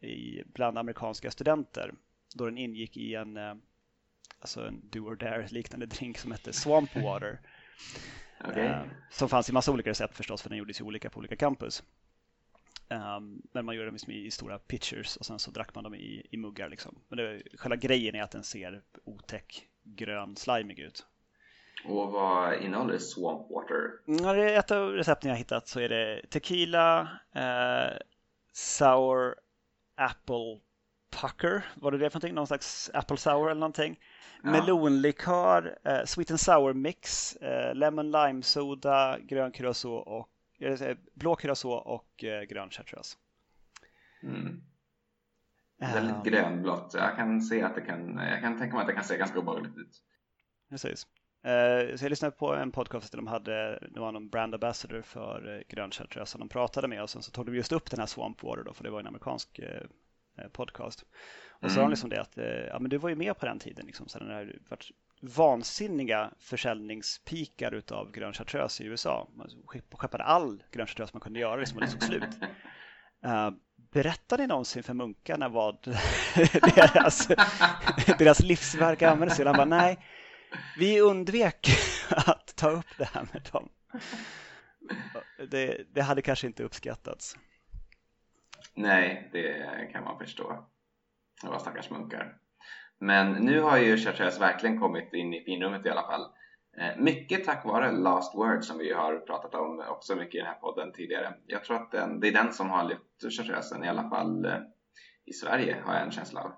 bland 0.46 0.78
amerikanska 0.78 1.32
studenter 1.32 1.94
då 2.36 2.46
den 2.46 2.58
ingick 2.58 2.98
i 2.98 3.16
en, 3.16 3.38
eh, 3.38 3.56
alltså 4.40 4.68
en 4.68 4.90
do 4.90 5.00
or 5.00 5.16
dare 5.16 5.48
liknande 5.48 5.86
drink 5.86 6.18
som 6.18 6.32
hette 6.32 6.54
Swamp 6.54 6.96
Water. 6.96 7.40
okay. 8.50 8.64
Eh, 8.64 8.82
som 9.12 9.30
fanns 9.30 9.50
i 9.50 9.54
massa 9.54 9.72
olika 9.72 9.90
recept 9.90 10.16
förstås 10.16 10.42
för 10.42 10.50
den 10.50 10.58
gjordes 10.58 10.82
ju 10.82 10.86
olika 10.86 11.10
på 11.10 11.20
olika 11.20 11.36
campus. 11.36 11.84
Um, 12.90 13.42
men 13.52 13.66
man 13.66 13.76
gjorde 13.76 13.86
dem 13.86 13.96
liksom 13.96 14.14
i 14.14 14.32
stora 14.32 14.60
pitchers 14.60 15.18
och 15.18 15.26
sen 15.26 15.40
så 15.40 15.52
drack 15.52 15.76
man 15.76 15.84
dem 15.84 15.96
i, 15.96 16.28
i 16.30 16.38
muggar. 16.38 16.70
Liksom. 16.70 17.00
Men 17.08 17.18
det, 17.18 17.42
själva 17.54 17.76
grejen 17.76 18.16
är 18.16 18.24
att 18.24 18.32
den 18.32 18.44
ser 18.44 18.82
otäck, 19.04 19.68
grön, 19.84 20.36
slimig 20.36 20.80
ut. 20.80 21.06
Och 21.84 22.12
vad 22.12 22.62
innehåller 22.62 22.98
Swamp 22.98 23.52
Water? 23.52 23.92
Ja, 24.06 24.34
det 24.34 24.54
är 24.54 24.60
ett 24.60 24.72
av 24.72 24.90
recepten 24.90 25.30
jag 25.30 25.38
hittat 25.38 25.68
så 25.68 25.80
är 25.80 25.90
det 25.90 26.22
tequila, 26.30 27.02
eh, 27.36 27.98
sour 28.54 29.36
apple 29.96 30.60
pucker, 31.22 31.66
var 31.76 31.92
det 31.92 31.98
det 31.98 32.10
för 32.10 32.18
någonting? 32.18 32.36
Någon 32.36 32.48
slags 32.48 32.92
apple 32.94 33.18
sour 33.18 33.52
eller 33.52 33.60
någonting. 33.60 34.00
Ja. 34.44 34.52
Melonlikör, 34.52 35.78
eh, 35.84 36.06
sweet 36.06 36.32
and 36.32 36.40
sour 36.40 36.74
mix, 36.74 37.36
eh, 37.36 37.76
lemon 37.76 38.12
lime 38.12 38.42
soda, 38.42 39.20
grön 39.20 39.52
curacao 39.52 39.92
och 39.92 40.30
eh, 40.60 40.98
blå 41.14 41.36
curacao 41.36 41.72
och 41.72 42.24
eh, 42.24 42.42
grön 42.42 42.70
chartreuse. 42.70 43.18
Mm. 44.24 44.62
Väldigt 45.80 46.16
um, 46.16 46.24
grönblått. 46.24 46.94
Jag 46.94 47.16
kan 47.16 47.42
se 47.42 47.62
att 47.62 47.76
det 47.76 47.82
kan, 47.82 48.18
jag 48.18 48.42
kan 48.42 48.58
tänka 48.60 48.76
mig 48.76 48.82
att 48.82 48.88
det 48.88 48.94
kan 48.94 49.04
se 49.04 49.18
ganska 49.18 49.40
obehagligt 49.40 49.78
ut. 49.78 50.02
Precis. 50.70 51.08
Eh, 51.46 51.96
så 51.96 52.06
jag 52.06 52.10
lyssnade 52.10 52.36
på 52.36 52.54
en 52.54 52.72
podcast 52.72 53.12
där 53.12 53.18
de 53.18 53.28
hade, 53.28 53.80
det 53.92 54.00
var 54.00 54.12
någon 54.12 54.30
brand 54.30 54.54
ambassador 54.54 55.02
för 55.02 55.56
eh, 55.56 55.62
grön 55.68 55.92
chartreuse 55.92 56.32
som 56.32 56.40
de 56.40 56.50
pratade 56.50 56.88
med 56.88 57.02
och 57.02 57.10
sen 57.10 57.22
så 57.22 57.32
tog 57.32 57.46
de 57.46 57.56
just 57.56 57.72
upp 57.72 57.92
den 57.92 58.00
här 58.00 58.08
Swamp 58.08 58.44
Water 58.44 58.64
då, 58.64 58.74
för 58.74 58.84
det 58.84 58.90
var 58.90 59.00
en 59.00 59.08
amerikansk 59.08 59.60
eh, 59.60 60.48
podcast. 60.52 61.06
Och 61.50 61.60
så 61.60 61.66
mm. 61.66 61.76
sa 61.76 61.82
de 61.82 61.90
liksom 61.90 62.10
det 62.10 62.22
att, 62.22 62.38
ja 62.70 62.80
men 62.80 62.90
du 62.90 62.98
var 62.98 63.10
ju 63.10 63.16
med 63.16 63.38
på 63.38 63.46
den 63.46 63.60
tiden 63.60 63.86
liksom, 63.86 64.08
så 64.08 64.20
den 64.20 64.30
har 64.30 64.56
varit 64.70 64.90
vansinniga 65.22 66.32
försäljningspikar 66.40 67.72
utav 67.72 68.12
grön 68.12 68.34
chartreuse 68.34 68.84
i 68.84 68.86
USA. 68.86 69.30
Man 69.36 69.50
skeppade 69.92 70.24
all 70.24 70.64
grön 70.72 70.88
chartreuse 70.88 71.14
man 71.14 71.22
kunde 71.22 71.40
göra 71.40 71.56
liksom, 71.56 71.78
och 71.78 71.84
det 71.84 71.92
tog 71.92 72.04
slut. 72.04 72.24
Uh, 73.26 73.50
berättade 73.92 74.44
ni 74.44 74.48
någonsin 74.48 74.84
för 74.84 74.94
munkarna 74.94 75.50
vad 75.50 75.78
deras, 76.76 77.28
deras 78.18 78.40
livsverk 78.40 79.02
användes 79.02 79.38
till? 79.38 79.48
Han 79.48 79.56
bara, 79.56 79.66
nej, 79.66 79.98
vi 80.78 81.02
undvek 81.02 81.68
att 82.10 82.56
ta 82.56 82.70
upp 82.70 82.98
det 82.98 83.10
här 83.14 83.28
med 83.34 83.50
dem. 83.52 83.70
Det, 85.50 85.86
det 85.94 86.02
hade 86.02 86.22
kanske 86.22 86.48
inte 86.48 86.64
uppskattats. 86.64 87.38
Nej, 88.74 89.30
det 89.32 89.90
kan 89.92 90.04
man 90.04 90.20
förstå. 90.20 90.66
Det 91.42 91.50
var 91.50 91.60
stackars 91.60 91.90
munkar. 91.90 92.38
Men 93.00 93.32
nu 93.32 93.62
har 93.62 93.78
ju 93.78 93.98
Chartreuse 93.98 94.40
verkligen 94.40 94.80
kommit 94.80 95.14
in 95.14 95.34
i 95.34 95.44
finrummet 95.44 95.86
i 95.86 95.90
alla 95.90 96.04
fall. 96.04 96.26
Eh, 96.78 96.98
mycket 96.98 97.44
tack 97.44 97.66
vare 97.66 97.92
Last 97.92 98.36
Word 98.36 98.64
som 98.64 98.78
vi 98.78 98.94
har 98.94 99.20
pratat 99.20 99.56
om 99.56 99.84
också 99.90 100.16
mycket 100.16 100.36
i 100.36 100.38
den 100.38 100.48
här 100.48 100.54
podden 100.54 100.92
tidigare. 100.94 101.34
Jag 101.48 101.64
tror 101.64 101.78
att 101.78 101.92
den, 101.92 102.20
det 102.20 102.28
är 102.28 102.32
den 102.32 102.54
som 102.54 102.70
har 102.70 102.84
lyft 102.84 103.38
Chartreusen 103.38 103.84
i 103.84 103.88
alla 103.88 104.10
fall 104.10 104.46
eh, 104.46 104.60
i 105.26 105.34
Sverige 105.34 105.82
har 105.86 105.94
jag 105.94 106.04
en 106.04 106.12
känsla 106.12 106.42
av. 106.42 106.52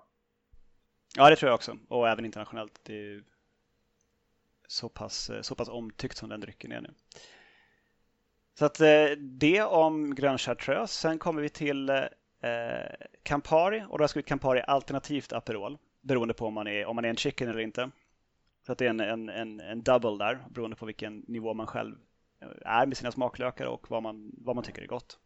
Ja, 1.16 1.30
det 1.30 1.36
tror 1.36 1.48
jag 1.48 1.54
också. 1.54 1.76
Och 1.88 2.08
även 2.08 2.24
internationellt. 2.24 2.80
Det 2.82 2.92
är 2.92 3.22
så 4.68 4.88
pass, 4.88 5.30
så 5.42 5.54
pass 5.54 5.68
omtyckt 5.68 6.16
som 6.16 6.28
den 6.28 6.40
drycken 6.40 6.72
är 6.72 6.80
nu. 6.80 6.94
Så 8.58 8.64
att 8.64 8.80
eh, 8.80 9.04
det 9.18 9.62
om 9.62 10.14
grön 10.14 10.38
chartreuse. 10.38 10.94
Sen 10.94 11.18
kommer 11.18 11.42
vi 11.42 11.48
till 11.48 11.88
eh, 11.88 11.98
Campari 13.22 13.80
och 13.88 13.98
då 13.98 14.02
har 14.02 14.02
jag 14.02 14.10
skrivit 14.10 14.26
Campari 14.26 14.60
alternativt 14.60 15.32
Aperol 15.32 15.78
beroende 16.00 16.34
på 16.34 16.46
om 16.46 16.54
man 16.54 16.66
är, 16.66 16.86
om 16.86 16.96
man 16.96 17.04
är 17.04 17.08
en 17.08 17.16
chicken 17.16 17.48
eller 17.48 17.60
inte. 17.60 17.90
Så 18.66 18.72
att 18.72 18.78
det 18.78 18.86
är 18.86 18.90
en, 18.90 19.00
en, 19.00 19.28
en, 19.28 19.60
en 19.60 19.82
double 19.82 20.24
där 20.24 20.44
beroende 20.50 20.76
på 20.76 20.86
vilken 20.86 21.18
nivå 21.18 21.54
man 21.54 21.66
själv 21.66 21.96
är 22.64 22.86
med 22.86 22.96
sina 22.96 23.12
smaklökar 23.12 23.66
och 23.66 23.90
vad 23.90 24.02
man, 24.02 24.30
vad 24.38 24.56
man 24.56 24.64
tycker 24.64 24.82
är 24.82 24.86
gott. 24.86 25.18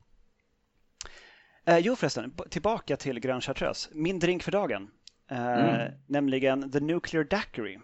Eh, 1.65 1.79
jo 1.79 1.97
förresten, 1.97 2.35
tillbaka 2.51 2.97
till 2.97 3.21
grön 3.21 3.41
chartreuse. 3.41 3.91
Min 3.93 4.19
drink 4.19 4.43
för 4.43 4.53
dagen. 4.53 4.91
Eh, 5.31 5.47
mm. 5.47 5.93
Nämligen 6.07 6.73
The 6.73 6.81
Nuclear 6.81 7.25
Daiquiri. 7.25 7.79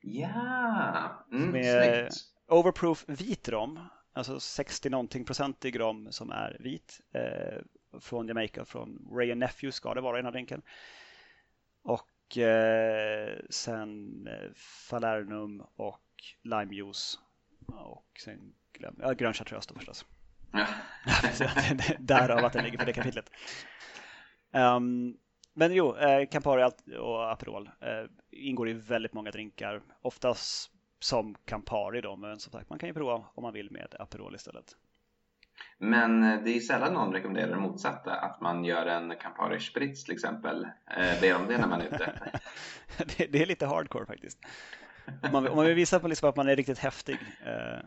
Ja, 0.00 1.24
mm, 1.32 1.50
med 1.50 2.10
Overproof 2.48 3.04
vit 3.08 3.48
rom. 3.48 3.88
Alltså 4.12 4.40
60 4.40 4.90
någonting 4.90 5.24
procentig 5.24 5.80
rom 5.80 6.12
som 6.12 6.30
är 6.30 6.56
vit. 6.60 7.00
Eh, 7.12 7.62
från 8.00 8.28
Jamaica, 8.28 8.64
från 8.64 9.08
Ray 9.12 9.34
Nephew 9.34 9.72
ska 9.72 9.94
det 9.94 10.00
vara 10.00 10.16
i 10.16 10.18
den 10.18 10.26
här 10.26 10.32
drinken. 10.32 10.62
Och 11.82 12.38
eh, 12.38 13.38
sen 13.50 14.26
eh, 14.26 14.50
Falernum 14.88 15.60
och 15.76 16.06
limejuice. 16.42 17.18
Och 17.66 18.20
sen 18.24 18.54
glöm, 18.72 18.94
ja, 18.98 19.12
grön 19.12 19.32
chartreuse 19.32 19.68
då 19.68 19.74
förstås. 19.74 20.06
Ja. 20.52 20.66
Därav 21.98 22.44
att 22.44 22.52
den 22.52 22.64
ligger 22.64 22.78
på 22.78 22.84
det 22.84 22.92
kapitlet. 22.92 23.30
Um, 24.52 25.16
men 25.60 25.74
jo, 25.74 25.96
eh, 25.96 26.28
Campari 26.28 26.70
och 26.98 27.32
Aperol 27.32 27.70
eh, 27.80 28.10
ingår 28.30 28.68
i 28.68 28.72
väldigt 28.72 29.12
många 29.12 29.30
drinkar. 29.30 29.82
Oftast 30.02 30.70
som 30.98 31.34
Campari 31.44 32.00
då, 32.00 32.16
men 32.16 32.38
som 32.38 32.52
sagt 32.52 32.70
man 32.70 32.78
kan 32.78 32.88
ju 32.88 32.94
prova 32.94 33.24
om 33.34 33.42
man 33.42 33.52
vill 33.52 33.70
med 33.70 33.94
Aperol 33.98 34.34
istället. 34.34 34.76
Men 35.78 36.22
eh, 36.22 36.42
det 36.44 36.56
är 36.56 36.60
sällan 36.60 36.94
någon 36.94 37.12
rekommenderar 37.12 37.50
det 37.50 37.56
motsatta, 37.56 38.12
att 38.12 38.40
man 38.40 38.64
gör 38.64 38.86
en 38.86 39.16
Campari 39.16 39.60
Spritz 39.60 40.04
till 40.04 40.14
exempel. 40.14 40.64
Eh, 40.96 41.20
ber 41.20 41.36
om 41.36 41.46
det 41.46 41.58
när 41.58 41.68
man 41.68 41.80
är 41.80 41.86
ute. 41.86 42.12
det, 43.16 43.26
det, 43.26 43.42
är 43.42 43.46
lite 43.46 43.66
hardcore 43.66 44.06
faktiskt. 44.06 44.38
Om 45.22 45.32
man, 45.32 45.48
om 45.48 45.56
man 45.56 45.66
vill 45.66 45.74
visa 45.74 46.00
på 46.00 46.08
liksom 46.08 46.28
att 46.28 46.36
man 46.36 46.48
är 46.48 46.56
riktigt 46.56 46.78
häftig. 46.78 47.18
Eh, 47.46 47.84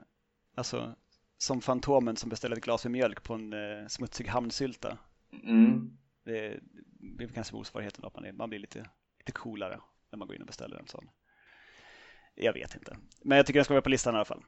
alltså 0.55 0.95
som 1.37 1.61
Fantomen 1.61 2.15
som 2.15 2.29
beställer 2.29 2.55
ett 2.55 2.63
glas 2.63 2.85
med 2.85 2.91
mjölk 2.91 3.23
på 3.23 3.33
en 3.33 3.53
eh, 3.53 3.87
smutsig 3.87 4.27
hamnsylta. 4.27 4.97
Mm. 5.43 5.97
Det, 6.23 6.59
det 7.17 7.23
är 7.23 7.27
kanske 7.27 7.55
motsvarigheten 7.55 8.05
att 8.05 8.15
man, 8.15 8.25
är, 8.25 8.31
man 8.31 8.49
blir 8.49 8.59
lite, 8.59 8.85
lite 9.19 9.31
coolare 9.31 9.79
när 10.11 10.17
man 10.17 10.27
går 10.27 10.35
in 10.35 10.41
och 10.41 10.47
beställer 10.47 10.77
en 10.77 10.87
sån. 10.87 11.09
Jag 12.35 12.53
vet 12.53 12.75
inte. 12.75 12.97
Men 13.21 13.37
jag 13.37 13.45
tycker 13.45 13.57
den 13.59 13.65
ska 13.65 13.73
vara 13.73 13.81
på 13.81 13.89
listan 13.89 14.13
i 14.13 14.17
alla 14.17 14.25
fall. 14.25 14.43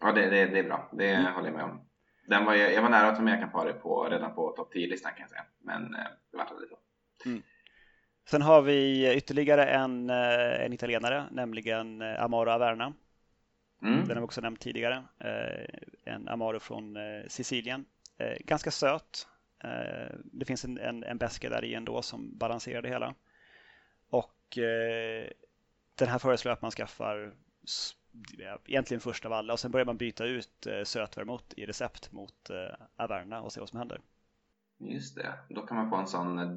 Ja, 0.00 0.12
det, 0.12 0.30
det, 0.30 0.46
det 0.46 0.58
är 0.58 0.64
bra. 0.64 0.90
Det 0.92 1.10
mm. 1.10 1.32
håller 1.34 1.48
jag 1.48 1.56
med 1.56 1.64
om. 1.64 1.80
Den 2.26 2.44
var, 2.44 2.54
jag 2.54 2.82
var 2.82 2.88
nära 2.88 3.08
att 3.08 3.16
ta 3.16 3.22
med 3.22 3.40
Campari 3.40 3.72
på, 3.72 4.08
redan 4.08 4.34
på 4.34 4.50
topp 4.50 4.74
10-listan 4.74 5.12
kan 5.12 5.20
jag 5.20 5.30
säga. 5.30 5.44
Men 5.60 5.94
eh, 5.94 6.04
det 6.30 6.36
vart 6.36 6.50
aldrig 6.50 6.68
så. 6.68 6.78
Mm. 7.26 7.42
Sen 8.28 8.42
har 8.42 8.62
vi 8.62 9.12
ytterligare 9.14 9.66
en, 9.66 10.10
eh, 10.10 10.64
en 10.64 10.72
italienare, 10.72 11.24
nämligen 11.30 12.02
eh, 12.02 12.22
Amaro 12.22 12.50
Averna. 12.50 12.92
Mm. 13.82 13.98
Den 13.98 14.08
har 14.08 14.14
vi 14.14 14.26
också 14.26 14.40
nämnt 14.40 14.60
tidigare. 14.60 15.04
En 16.04 16.28
Amaro 16.28 16.60
från 16.60 16.96
Sicilien. 17.28 17.84
Ganska 18.40 18.70
söt. 18.70 19.28
Det 20.24 20.44
finns 20.44 20.64
en, 20.64 20.78
en, 20.78 21.04
en 21.04 21.18
beska 21.18 21.50
där 21.50 21.64
i 21.64 21.74
ändå 21.74 22.02
som 22.02 22.38
balanserar 22.38 22.82
det 22.82 22.88
hela. 22.88 23.14
Och 24.08 24.58
den 25.94 26.08
här 26.08 26.18
föreslår 26.18 26.52
att 26.52 26.62
man 26.62 26.70
skaffar 26.70 27.34
egentligen 28.66 29.00
först 29.00 29.24
av 29.24 29.32
alla 29.32 29.52
och 29.52 29.60
sen 29.60 29.70
börjar 29.70 29.86
man 29.86 29.96
byta 29.96 30.24
ut 30.24 30.66
eh, 30.66 30.82
sötvermouth 30.84 31.44
i 31.56 31.66
recept 31.66 32.12
mot 32.12 32.50
eh, 32.50 32.86
Averna 32.96 33.42
och 33.42 33.52
se 33.52 33.60
vad 33.60 33.68
som 33.68 33.78
händer. 33.78 34.00
Just 34.78 35.16
det, 35.16 35.38
då 35.48 35.66
kan 35.66 35.76
man 35.76 35.90
få 35.90 35.96
en 35.96 36.06
sån 36.06 36.38
eh, 36.38 36.56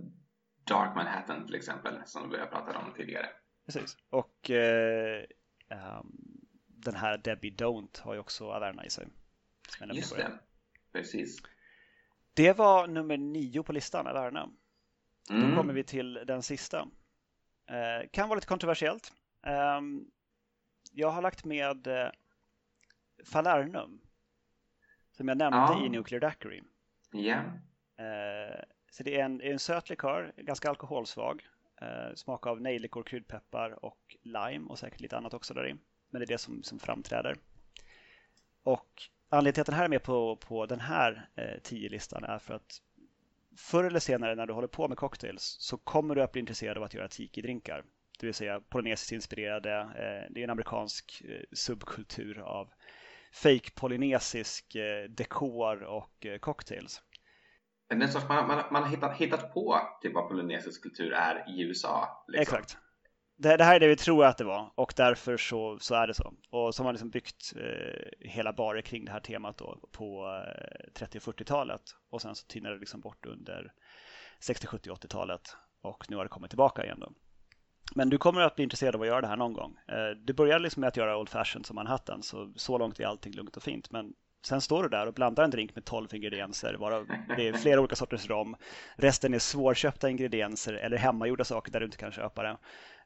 Dark 0.64 0.96
Manhattan 0.96 1.46
till 1.46 1.56
exempel 1.56 2.02
som 2.06 2.30
vi 2.30 2.38
har 2.38 2.46
pratat 2.46 2.76
om 2.76 2.94
tidigare. 2.94 3.30
Precis, 3.66 3.98
och 4.10 4.50
eh, 4.50 5.24
um, 5.70 6.18
den 6.68 6.96
här 6.96 7.18
Debbie 7.18 7.52
Don't 7.52 8.02
har 8.02 8.14
ju 8.14 8.20
också 8.20 8.52
Averna 8.52 8.86
i 8.86 8.90
sig. 8.90 9.08
Just 9.94 10.16
det, 10.16 10.40
precis. 10.92 11.42
Det 12.38 12.58
var 12.58 12.88
nummer 12.88 13.18
nio 13.18 13.64
på 13.64 13.74
listan, 13.74 14.08
Averna. 14.08 14.50
Mm. 15.30 15.50
Då 15.50 15.56
kommer 15.56 15.74
vi 15.74 15.84
till 15.84 16.14
den 16.14 16.44
sista. 16.44 16.88
Eh, 17.70 18.10
kan 18.12 18.30
vara 18.30 18.36
lite 18.36 18.48
kontroversiellt. 18.48 19.14
Um, 19.78 20.12
jag 20.92 21.10
har 21.10 21.22
lagt 21.22 21.46
med 21.46 21.88
eh, 21.88 22.10
Falernum. 23.26 24.02
Som 25.12 25.28
jag 25.28 25.38
nämnde 25.38 25.58
ja. 25.58 25.86
i 25.86 25.90
Nuclear 25.90 26.22
Daiquiri. 26.22 26.64
Ja. 27.12 27.38
Eh, 28.04 28.64
så 28.92 29.04
det 29.04 29.20
är 29.20 29.26
en, 29.26 29.42
en 29.42 29.60
söt 29.60 29.90
likör, 29.90 30.34
ganska 30.38 30.70
alkoholsvag. 30.70 31.48
Eh, 31.82 32.14
smak 32.16 32.48
av 32.48 32.62
nejlikor, 32.62 33.04
kryddpeppar 33.04 33.86
och 33.86 34.16
lime 34.24 34.70
och 34.70 34.80
säkert 34.80 35.02
lite 35.02 35.18
annat 35.18 35.34
också 35.34 35.54
där 35.54 35.68
i. 35.68 35.76
Men 36.10 36.20
det 36.20 36.26
är 36.26 36.28
det 36.28 36.38
som, 36.38 36.64
som 36.64 36.80
framträder. 36.80 37.38
Och 38.68 39.02
anledningen 39.30 39.54
till 39.54 39.62
att 39.62 39.66
den 39.66 39.76
här 39.76 39.86
är 39.86 39.90
med 39.90 40.04
på, 40.04 40.36
på 40.36 40.66
den 40.66 40.80
här 40.80 41.30
eh, 41.36 41.62
10-listan 41.64 42.24
är 42.24 42.40
för 42.40 42.54
att 42.54 42.82
förr 43.58 43.84
eller 43.84 44.00
senare 44.00 44.36
när 44.36 44.48
du 44.48 44.54
håller 44.54 44.68
på 44.68 44.88
med 44.88 44.98
cocktails 44.98 45.58
så 45.60 45.78
kommer 45.78 46.16
du 46.16 46.22
att 46.22 46.32
bli 46.32 46.40
intresserad 46.40 46.78
av 46.78 46.84
att 46.84 46.94
göra 46.94 47.08
tiki-drinkar 47.08 47.84
det 48.20 48.26
vill 48.26 48.34
säga 48.34 48.60
polynesiskt 48.60 49.12
inspirerade. 49.12 49.80
Eh, 49.80 50.34
det 50.34 50.40
är 50.40 50.44
en 50.44 50.50
amerikansk 50.50 51.22
eh, 51.26 51.42
subkultur 51.52 52.40
av 52.40 52.70
fake 53.34 53.72
polynesisk 53.76 54.76
eh, 54.76 55.10
dekor 55.10 55.84
och 55.84 56.26
cocktails. 56.40 57.02
Men 57.90 58.00
det 58.00 58.08
sorts 58.08 58.28
man, 58.28 58.48
man, 58.48 58.64
man 58.72 58.84
har 58.84 58.90
hittat, 58.90 59.18
hittat 59.18 59.54
på 59.54 59.82
typ 60.02 60.14
vad 60.14 60.30
polynesisk 60.30 60.84
kultur 60.84 61.14
är 61.14 61.46
i 61.50 61.62
USA. 61.62 62.26
Liksom. 62.28 62.42
Exakt. 62.42 62.78
Det, 63.40 63.58
det, 63.58 63.64
här 63.64 63.76
är 63.76 63.80
det 63.80 63.88
vi 63.88 63.96
tror 63.96 64.26
att 64.26 64.38
det 64.38 64.44
var 64.44 64.72
och 64.76 64.94
därför 64.96 65.38
så, 65.38 65.78
så 65.80 65.96
är 65.96 66.08
det 66.08 66.14
så. 66.14 66.34
Och 66.50 66.76
så 66.76 66.84
har 66.84 66.86
man 66.86 66.94
liksom 66.94 67.10
byggt 67.10 67.54
eh, 67.56 68.30
hela 68.30 68.54
barer 68.54 68.82
kring 68.82 69.06
det 69.06 69.12
här 69.12 69.20
temat 69.20 69.58
då 69.58 69.80
på 69.92 70.42
eh, 70.48 70.92
30 70.94 71.20
40-talet 71.20 71.82
och 72.12 72.22
sen 72.22 72.36
så 72.36 72.48
tynade 72.48 72.76
det 72.76 72.80
liksom 72.80 73.02
bort 73.02 73.26
under 73.26 73.72
60, 74.40 74.68
70, 74.68 74.90
80-talet 74.90 75.42
och 75.82 76.06
nu 76.10 76.16
har 76.16 76.24
det 76.24 76.30
kommit 76.30 76.52
tillbaka 76.52 76.84
igen 76.84 77.00
då. 77.00 77.12
Men 77.96 78.10
du 78.10 78.18
kommer 78.18 78.42
att 78.42 78.56
bli 78.56 78.64
intresserad 78.64 78.96
av 78.96 79.02
att 79.02 79.08
göra 79.08 79.22
det 79.22 79.28
här 79.28 79.38
någon 79.38 79.54
gång. 79.54 79.78
Eh, 79.88 80.10
du 80.26 80.34
började 80.34 80.64
liksom 80.64 80.82
med 80.82 80.88
att 80.88 80.98
göra 80.98 81.18
Old 81.18 81.30
Fashion 81.30 81.64
som 81.64 81.76
Manhattan, 81.76 82.24
så 82.24 82.54
så 82.56 82.78
långt 82.78 83.00
är 83.00 83.06
allting 83.06 83.34
lugnt 83.34 83.58
och 83.58 83.64
fint. 83.64 83.92
Men 83.92 84.14
sen 84.46 84.62
står 84.62 84.84
du 84.84 84.90
där 84.90 85.08
och 85.08 85.14
blandar 85.14 85.44
en 85.44 85.52
drink 85.52 85.76
med 85.76 85.86
12 85.86 86.16
ingredienser, 86.16 86.74
varav 86.74 87.08
det 87.38 87.48
är 87.48 87.54
flera 87.54 87.80
olika 87.80 87.96
sorters 87.96 88.30
rom. 88.30 88.56
Resten 88.96 89.34
är 89.34 89.40
svårköpta 89.40 90.10
ingredienser 90.10 90.74
eller 90.74 90.98
hemmagjorda 90.98 91.44
saker 91.44 91.72
där 91.72 91.80
du 91.80 91.86
inte 91.86 91.98
kan 91.98 92.12
köpa 92.12 92.44
det. 92.44 92.58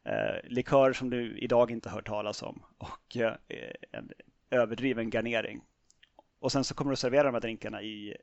Eh, 0.04 0.50
likör 0.50 0.94
som 0.94 1.10
du 1.10 1.38
idag 1.38 1.72
inte 1.72 1.90
hört 1.90 2.08
talas 2.08 2.44
om 2.44 2.64
och 2.78 3.18
eh, 3.18 3.36
en 3.92 4.12
överdriven 4.50 5.10
garnering. 5.10 5.62
Och 6.40 6.52
sen 6.52 6.64
så 6.64 6.76
kommer 6.76 6.92
du 6.92 6.96
servera 6.96 7.24
de 7.24 7.34
här 7.34 7.42
drinkarna 7.42 7.82
i 7.82 8.18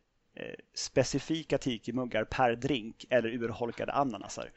specifika 0.75 1.59
tiki-muggar 1.59 2.25
per 2.25 2.57
drink 2.57 3.07
eller 3.11 3.29
urholkade 3.29 3.93
ananasar. 3.93 4.51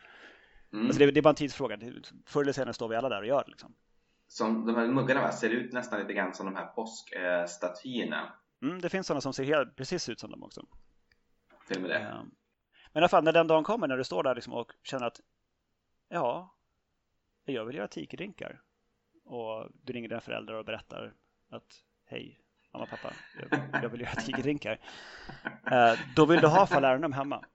Mm. 0.73 0.85
Alltså 0.85 0.99
det, 0.99 1.11
det, 1.11 1.19
är 1.19 1.21
bara 1.21 1.29
en 1.29 1.35
tidsfråga. 1.35 1.79
Förr 2.25 2.41
eller 2.41 2.53
senare 2.53 2.73
står 2.73 2.87
vi 2.87 2.95
alla 2.95 3.09
där 3.09 3.21
och 3.21 3.27
gör 3.27 3.43
det. 3.43 3.51
Liksom. 3.51 3.75
Som 4.27 4.65
de 4.65 4.75
här 4.75 4.87
muggarna 4.87 5.21
va? 5.21 5.31
ser 5.31 5.49
ut 5.49 5.73
nästan 5.73 5.99
lite 5.99 6.13
grann 6.13 6.33
som 6.33 6.45
de 6.45 6.55
här 6.55 6.65
påskstatyerna. 6.65 8.33
Mm, 8.61 8.81
det 8.81 8.89
finns 8.89 9.07
sådana 9.07 9.21
som 9.21 9.33
ser 9.33 9.43
helt, 9.43 9.75
precis 9.75 10.09
ut 10.09 10.19
som 10.19 10.31
dem 10.31 10.43
också. 10.43 10.65
Till 11.67 11.75
och 11.75 11.81
med 11.81 11.91
det. 11.91 12.01
Ja. 12.01 12.25
Men 12.93 13.01
i 13.01 13.03
alla 13.03 13.09
fall 13.09 13.23
när 13.23 13.33
den 13.33 13.47
dagen 13.47 13.63
kommer 13.63 13.87
när 13.87 13.97
du 13.97 14.03
står 14.03 14.23
där 14.23 14.35
liksom 14.35 14.53
och 14.53 14.71
känner 14.83 15.07
att 15.07 15.19
ja, 16.09 16.55
jag 17.45 17.65
vill 17.65 17.75
göra 17.75 17.87
tikidrinkar. 17.87 18.61
Och 19.25 19.67
du 19.83 19.93
ringer 19.93 20.09
dina 20.09 20.21
föräldrar 20.21 20.55
och 20.55 20.65
berättar 20.65 21.13
att 21.49 21.83
hej, 22.05 22.39
mamma 22.73 22.83
och 22.83 22.89
pappa, 22.89 23.13
jag, 23.39 23.83
jag 23.83 23.89
vill 23.89 24.01
göra 24.01 24.15
tikidrinkar. 24.15 24.79
Eh, 25.71 25.99
då 26.15 26.25
vill 26.25 26.41
du 26.41 26.47
ha 26.47 26.67
falernum 26.67 27.13
hemma. 27.13 27.45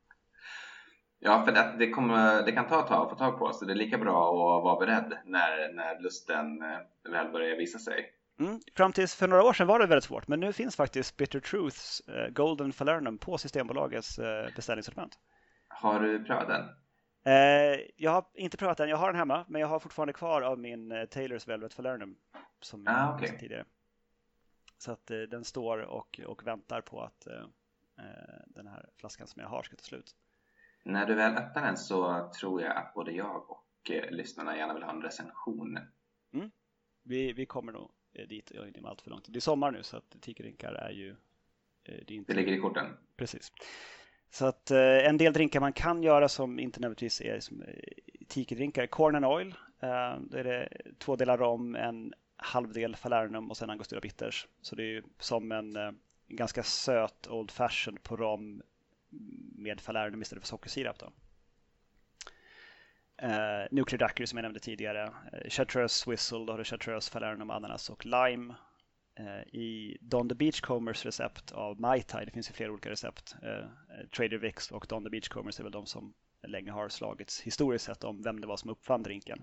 Ja, 1.18 1.44
för 1.44 1.52
det, 1.52 1.74
det, 1.78 1.90
kommer, 1.90 2.42
det 2.42 2.52
kan 2.52 2.66
ta 2.68 2.80
ett 2.80 2.86
tag 2.86 3.02
att 3.02 3.10
få 3.10 3.16
tag 3.16 3.38
på, 3.38 3.52
så 3.52 3.64
det 3.64 3.72
är 3.72 3.76
lika 3.76 3.98
bra 3.98 4.28
att 4.58 4.64
vara 4.64 4.86
beredd 4.86 5.18
när, 5.24 5.72
när 5.72 6.00
lusten 6.00 6.62
eh, 6.62 7.10
väl 7.10 7.32
börjar 7.32 7.56
visa 7.56 7.78
sig. 7.78 8.12
Mm. 8.40 8.60
Fram 8.76 8.92
tills 8.92 9.14
för 9.14 9.28
några 9.28 9.42
år 9.42 9.52
sedan 9.52 9.66
var 9.66 9.78
det 9.78 9.86
väldigt 9.86 10.04
svårt, 10.04 10.28
men 10.28 10.40
nu 10.40 10.52
finns 10.52 10.76
faktiskt 10.76 11.16
Bitter 11.16 11.40
Truths 11.40 12.02
uh, 12.08 12.28
Golden 12.28 12.72
Falernum 12.72 13.18
på 13.18 13.38
Systembolagets 13.38 14.18
uh, 14.18 14.24
beställningssortiment. 14.56 15.18
Har 15.68 16.00
du 16.00 16.24
prövat 16.24 16.48
den? 16.48 16.64
Uh, 17.26 17.80
jag 17.96 18.10
har 18.10 18.24
inte 18.34 18.56
prövat 18.56 18.78
den, 18.78 18.88
jag 18.88 18.96
har 18.96 19.06
den 19.06 19.16
hemma, 19.16 19.44
men 19.48 19.60
jag 19.60 19.68
har 19.68 19.78
fortfarande 19.78 20.12
kvar 20.12 20.42
av 20.42 20.58
min 20.58 20.92
uh, 20.92 21.04
Taylors 21.04 21.48
Velvet 21.48 21.74
Falernum 21.74 22.16
som 22.60 22.86
ah, 22.86 23.06
jag 23.06 23.14
okay. 23.14 23.38
tidigare. 23.38 23.64
Så 24.78 24.92
att 24.92 25.06
den 25.06 25.44
står 25.44 25.78
och, 25.78 26.20
och 26.26 26.46
väntar 26.46 26.80
på 26.80 27.02
att 27.02 27.26
den 28.46 28.66
här 28.66 28.88
flaskan 28.96 29.26
som 29.26 29.42
jag 29.42 29.48
har 29.48 29.62
ska 29.62 29.76
ta 29.76 29.82
slut. 29.82 30.14
När 30.86 31.06
du 31.06 31.14
väl 31.14 31.36
öppnar 31.36 31.62
den 31.62 31.76
så 31.76 32.30
tror 32.40 32.62
jag 32.62 32.76
att 32.76 32.94
både 32.94 33.12
jag 33.12 33.50
och 33.50 33.90
eh, 33.90 34.10
lyssnarna 34.10 34.56
gärna 34.56 34.74
vill 34.74 34.82
ha 34.82 34.92
en 34.92 35.02
recension. 35.02 35.78
Mm. 36.32 36.50
Vi, 37.02 37.32
vi 37.32 37.46
kommer 37.46 37.72
nog 37.72 37.90
eh, 38.12 38.28
dit 38.28 38.50
inom 38.50 38.84
allt 38.84 39.02
för 39.02 39.10
långt. 39.10 39.24
Det 39.28 39.38
är 39.38 39.40
sommar 39.40 39.70
nu 39.70 39.82
så 39.82 39.96
att 39.96 40.16
tikrinkar 40.20 40.72
är 40.72 40.90
ju... 40.90 41.10
Eh, 41.10 41.14
det, 42.06 42.10
är 42.10 42.12
inte... 42.12 42.32
det 42.32 42.40
ligger 42.40 42.52
i 42.52 42.60
korten. 42.60 42.86
Precis. 43.16 43.52
Så 44.30 44.46
att 44.46 44.70
eh, 44.70 45.08
en 45.08 45.16
del 45.18 45.32
drinkar 45.32 45.60
man 45.60 45.72
kan 45.72 46.02
göra 46.02 46.28
som 46.28 46.58
inte 46.58 46.80
nödvändigtvis 46.80 47.20
är 47.20 47.40
som 47.40 47.62
eh. 47.62 48.86
Corn 48.86 49.16
and 49.16 49.24
Oil 49.24 49.54
eh, 49.80 50.16
Då 50.20 50.38
är 50.38 50.44
det 50.44 50.68
två 50.98 51.16
delar 51.16 51.38
rom, 51.38 51.74
en 51.74 52.14
halvdel 52.36 52.96
Falernum 52.96 53.50
och 53.50 53.56
sen 53.56 53.70
Angostura 53.70 54.00
Bitters. 54.00 54.46
Så 54.60 54.76
det 54.76 54.82
är 54.82 54.86
ju 54.86 55.02
som 55.18 55.52
en, 55.52 55.76
eh, 55.76 55.90
ganska 56.28 56.62
söt 56.62 57.26
Old 57.26 57.50
Fashioned 57.50 58.02
på 58.02 58.16
rom 58.16 58.62
med 59.56 59.80
Falernum 59.80 60.22
istället 60.22 60.42
för 60.42 60.48
sockersirap. 60.48 60.98
Då. 60.98 61.12
Eh, 63.22 63.66
Nuclear 63.70 63.98
Daiquiri 63.98 64.26
som 64.26 64.36
jag 64.36 64.42
nämnde 64.42 64.60
tidigare. 64.60 65.02
eh, 65.32 65.48
Chartreuse 65.48 66.10
Whistle, 66.10 66.38
då 66.38 66.52
har 66.52 66.58
du 66.58 66.64
Chartreuse, 66.64 67.10
Falernum, 67.10 67.50
ananas 67.50 67.90
och 67.90 68.06
lime. 68.06 68.54
Uh, 69.20 69.58
I 69.60 69.98
Don 70.00 70.28
the 70.28 70.34
Beachcombers 70.34 71.06
recept 71.06 71.52
av 71.52 71.80
Mai 71.80 72.02
Tai, 72.02 72.24
det 72.24 72.30
finns 72.30 72.50
ju 72.50 72.54
flera 72.54 72.72
olika 72.72 72.90
recept. 72.90 73.36
Uh, 73.42 73.68
Trader 74.16 74.38
Vicks 74.38 74.70
och 74.70 74.86
Don 74.88 75.04
the 75.04 75.10
Beachcombers 75.10 75.58
är 75.58 75.62
väl 75.62 75.72
de 75.72 75.86
som 75.86 76.14
länge 76.46 76.70
har 76.70 76.88
slagits 76.88 77.40
historiskt 77.40 77.84
sett 77.84 78.04
om 78.04 78.22
vem 78.22 78.40
det 78.40 78.46
var 78.46 78.56
som 78.56 78.70
uppfann 78.70 79.02
drinken. 79.02 79.42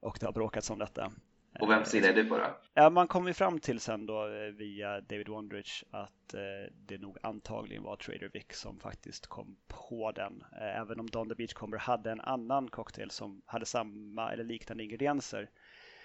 Och 0.00 0.16
det 0.20 0.26
har 0.26 0.32
bråkats 0.32 0.70
om 0.70 0.78
detta. 0.78 1.12
Och 1.60 1.70
vem 1.70 1.84
sida 1.84 2.08
är 2.08 2.14
du 2.14 2.24
på 2.24 2.38
då? 2.38 2.56
Ja, 2.74 2.90
man 2.90 3.08
kom 3.08 3.26
ju 3.26 3.34
fram 3.34 3.58
till 3.58 3.80
sen 3.80 4.06
då 4.06 4.26
eh, 4.26 4.52
via 4.52 5.00
David 5.00 5.28
Wondrich 5.28 5.84
att 5.90 6.34
eh, 6.34 6.72
det 6.86 6.98
nog 6.98 7.16
antagligen 7.22 7.82
var 7.82 7.96
Trader 7.96 8.30
Vic 8.32 8.46
som 8.50 8.80
faktiskt 8.80 9.26
kom 9.26 9.56
på 9.68 10.12
den. 10.12 10.44
Eh, 10.52 10.80
även 10.80 11.00
om 11.00 11.10
Don 11.10 11.28
the 11.28 11.34
Beachcomber 11.34 11.78
hade 11.78 12.10
en 12.10 12.20
annan 12.20 12.68
cocktail 12.68 13.10
som 13.10 13.42
hade 13.46 13.66
samma 13.66 14.32
eller 14.32 14.44
liknande 14.44 14.84
ingredienser 14.84 15.50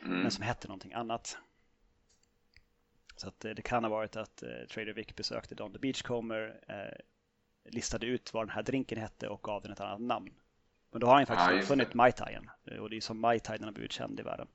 mm. 0.01 0.19
men 0.19 0.31
som 0.31 0.43
hette 0.43 0.67
någonting 0.67 0.93
annat. 0.93 1.37
Så 3.15 3.27
att 3.27 3.39
det 3.39 3.61
kan 3.61 3.83
ha 3.83 3.89
varit 3.89 4.15
att 4.15 4.43
Trader 4.69 4.93
Vic 4.93 5.15
besökte 5.15 5.55
Don 5.55 5.73
the 5.73 5.79
Beachcomber, 5.79 6.61
listade 7.63 8.05
ut 8.05 8.33
vad 8.33 8.43
den 8.43 8.55
här 8.55 8.63
drinken 8.63 8.97
hette 8.97 9.27
och 9.27 9.43
gav 9.43 9.61
den 9.61 9.71
ett 9.71 9.79
annat 9.79 10.01
namn. 10.01 10.33
Men 10.91 10.99
då 10.99 11.07
har 11.07 11.15
han 11.15 11.25
faktiskt 11.25 11.51
ja, 11.51 11.59
uppfunnit 11.59 11.93
Mai 11.93 12.11
Taien 12.11 12.49
och 12.79 12.89
det 12.89 12.97
är 12.97 13.01
som 13.01 13.19
Mai 13.19 13.39
Tai 13.39 13.57
den 13.57 13.65
har 13.65 13.71
blivit 13.71 13.91
känd 13.91 14.19
i 14.19 14.23
världen. 14.23 14.47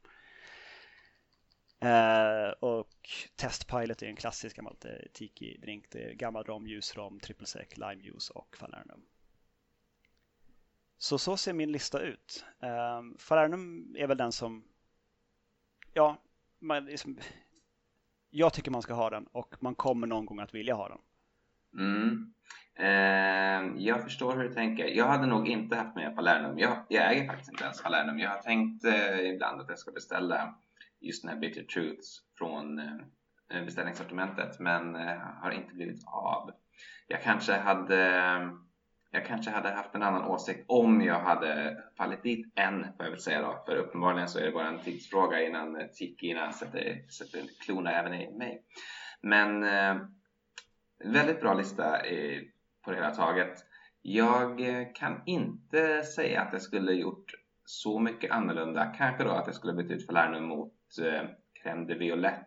Uh, 1.85 2.51
och 2.51 3.11
Testpilot 3.37 4.03
är 4.03 4.07
en 4.07 4.17
klassisk 4.17 4.57
gammal 4.57 4.77
eh, 4.85 4.91
tiki-drink. 5.13 5.87
Det 5.91 6.03
är 6.03 6.13
gammal 6.15 6.45
rom, 6.45 6.67
ljusrom, 6.67 7.21
triple 7.21 7.47
sec, 7.47 7.77
lime 7.77 8.03
juice 8.03 8.31
och 8.31 8.57
falernum. 8.57 9.03
Så 10.99 11.19
så 11.19 11.37
ser 11.37 11.53
min 11.53 11.73
lista 11.73 12.01
ut. 12.01 12.45
Um, 12.59 13.17
falernum 13.19 13.95
är 13.99 14.07
väl 14.07 14.17
den 14.17 14.33
som, 14.33 14.65
ja, 15.93 16.23
man, 16.59 16.85
liksom, 16.85 17.19
jag 18.31 18.53
tycker 18.53 18.71
man 18.71 18.83
ska 18.83 18.95
ha 18.95 19.11
den 19.11 19.27
och 19.33 19.55
man 19.61 19.75
kommer 19.75 20.07
någon 20.07 20.27
gång 20.27 20.41
att 20.41 20.55
vilja 20.55 20.75
ha 20.75 20.89
den. 20.89 20.99
Mm. 21.79 22.33
Eh, 22.79 23.83
jag 23.85 24.03
förstår 24.03 24.37
hur 24.37 24.43
du 24.43 24.55
tänker. 24.55 24.85
Jag 24.87 25.07
hade 25.07 25.27
nog 25.27 25.49
inte 25.49 25.77
haft 25.77 25.97
med 25.97 26.17
Palernum. 26.17 26.59
Jag, 26.59 26.77
jag 26.89 27.13
äger 27.13 27.27
faktiskt 27.27 27.51
inte 27.51 27.65
ens 27.65 27.83
Palernum. 27.83 28.19
Jag 28.19 28.31
har 28.31 28.43
tänkt 28.43 28.85
eh, 28.85 29.21
ibland 29.21 29.61
att 29.61 29.69
jag 29.69 29.79
ska 29.79 29.93
beställa 29.93 30.55
just 31.01 31.23
den 31.23 31.33
här 31.33 31.39
Bitter 31.39 31.63
Truths 31.63 32.23
från 32.39 32.79
eh, 32.79 32.97
eh 33.55 33.65
beställningssortimentet 33.65 34.61
men 34.61 34.97
eh, 34.97 35.19
har 35.43 35.51
inte 35.51 35.75
blivit 35.75 36.05
av. 36.07 36.51
Jag 37.07 37.23
kanske 37.23 37.53
hade 37.53 38.17
eh, 38.17 38.51
jag 39.13 39.27
kanske 39.27 39.51
hade 39.51 39.71
haft 39.71 39.95
en 39.95 40.03
annan 40.03 40.25
åsikt 40.25 40.65
om 40.69 41.01
jag 41.03 41.21
hade 41.21 41.83
fallit 41.97 42.23
dit 42.23 42.53
än, 42.57 42.83
får 42.83 43.05
jag 43.05 43.11
väl 43.11 43.21
säga 43.21 43.43
då. 43.43 43.63
För 43.67 43.77
uppenbarligen 43.77 44.29
så 44.29 44.39
är 44.39 44.45
det 44.45 44.53
bara 44.53 44.69
en 44.69 44.79
tidsfråga 44.79 45.43
innan 45.43 45.89
Tikina 45.95 46.53
sätter, 46.53 47.11
sätter 47.11 47.43
klona 47.65 47.93
även 47.93 48.15
i 48.15 48.31
mig. 48.39 48.63
Men 49.21 49.63
eh, 49.65 49.97
väldigt 51.05 51.41
bra 51.41 51.55
lista 51.55 52.07
i, 52.07 52.51
på 52.85 52.91
det 52.91 52.97
hela 52.97 53.11
taget. 53.11 53.59
Jag 54.03 54.61
kan 54.95 55.23
inte 55.27 56.03
säga 56.03 56.41
att 56.41 56.53
jag 56.53 56.63
skulle 56.63 56.93
gjort 56.93 57.35
så 57.65 57.99
mycket 57.99 58.31
annorlunda. 58.31 58.95
Kanske 58.99 59.25
då 59.25 59.31
att 59.31 59.47
jag 59.47 59.55
skulle 59.55 59.73
bytt 59.73 59.91
ut 59.91 60.07
Falernum 60.07 60.45
mot 60.45 60.75
eh, 61.03 61.29
crème 61.63 61.87
de 61.87 61.95
violette 61.95 62.47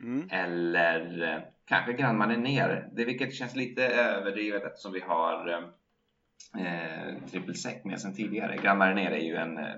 mm. 0.00 0.28
eller 0.30 1.22
eh, 1.22 1.42
kanske 1.64 1.92
Grand 1.92 2.18
Marinier. 2.18 2.88
Det 2.92 3.04
vilket 3.04 3.34
känns 3.34 3.56
lite 3.56 3.86
överdrivet 3.88 4.64
eftersom 4.64 4.92
vi 4.92 5.00
har 5.00 5.74
eh, 6.58 7.28
triple 7.30 7.54
sec 7.54 7.84
med 7.84 8.00
sedan 8.00 8.14
tidigare. 8.14 8.56
Grand 8.56 8.78
Marinier 8.78 9.10
är 9.10 9.24
ju 9.24 9.36
en, 9.36 9.58
eh, 9.58 9.74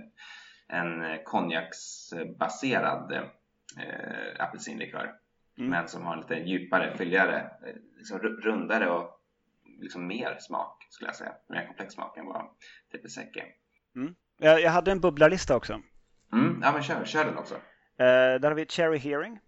en 0.68 1.18
konjaksbaserad 1.24 3.12
eh, 3.12 4.44
apelsinlikör 4.44 5.12
mm. 5.59 5.70
men 5.70 5.88
som 5.88 6.02
har 6.02 6.12
en 6.12 6.20
lite 6.20 6.34
djupare, 6.34 6.96
fylligare, 6.96 7.40
eh, 7.40 7.74
liksom 7.96 8.18
rundare 8.18 8.90
och 8.90 9.11
liksom 9.80 10.07
mer 10.07 10.36
smak 10.40 10.86
skulle 10.90 11.09
jag 11.09 11.16
säga. 11.16 11.32
Mer 11.48 11.66
komplex 11.66 11.94
smak 11.94 12.16
än 12.16 12.26
vad 12.26 12.46
triple 12.90 13.11
sec 13.11 13.36
är. 13.36 13.52
Mm. 14.00 14.14
Jag, 14.38 14.61
jag 14.61 14.70
hade 14.70 14.92
en 14.92 15.00
bubblarlista 15.00 15.57
också. 15.57 15.80
Mm, 16.32 16.61
ja 16.62 16.72
men 16.72 16.82
kör, 16.82 17.04
kör 17.04 17.24
den 17.24 17.38
också. 17.38 17.54
Uh, 17.54 17.61
där 18.40 18.42
har 18.42 18.54
vi 18.54 18.66
Cherry 18.66 18.98
Hearing. 18.98 19.40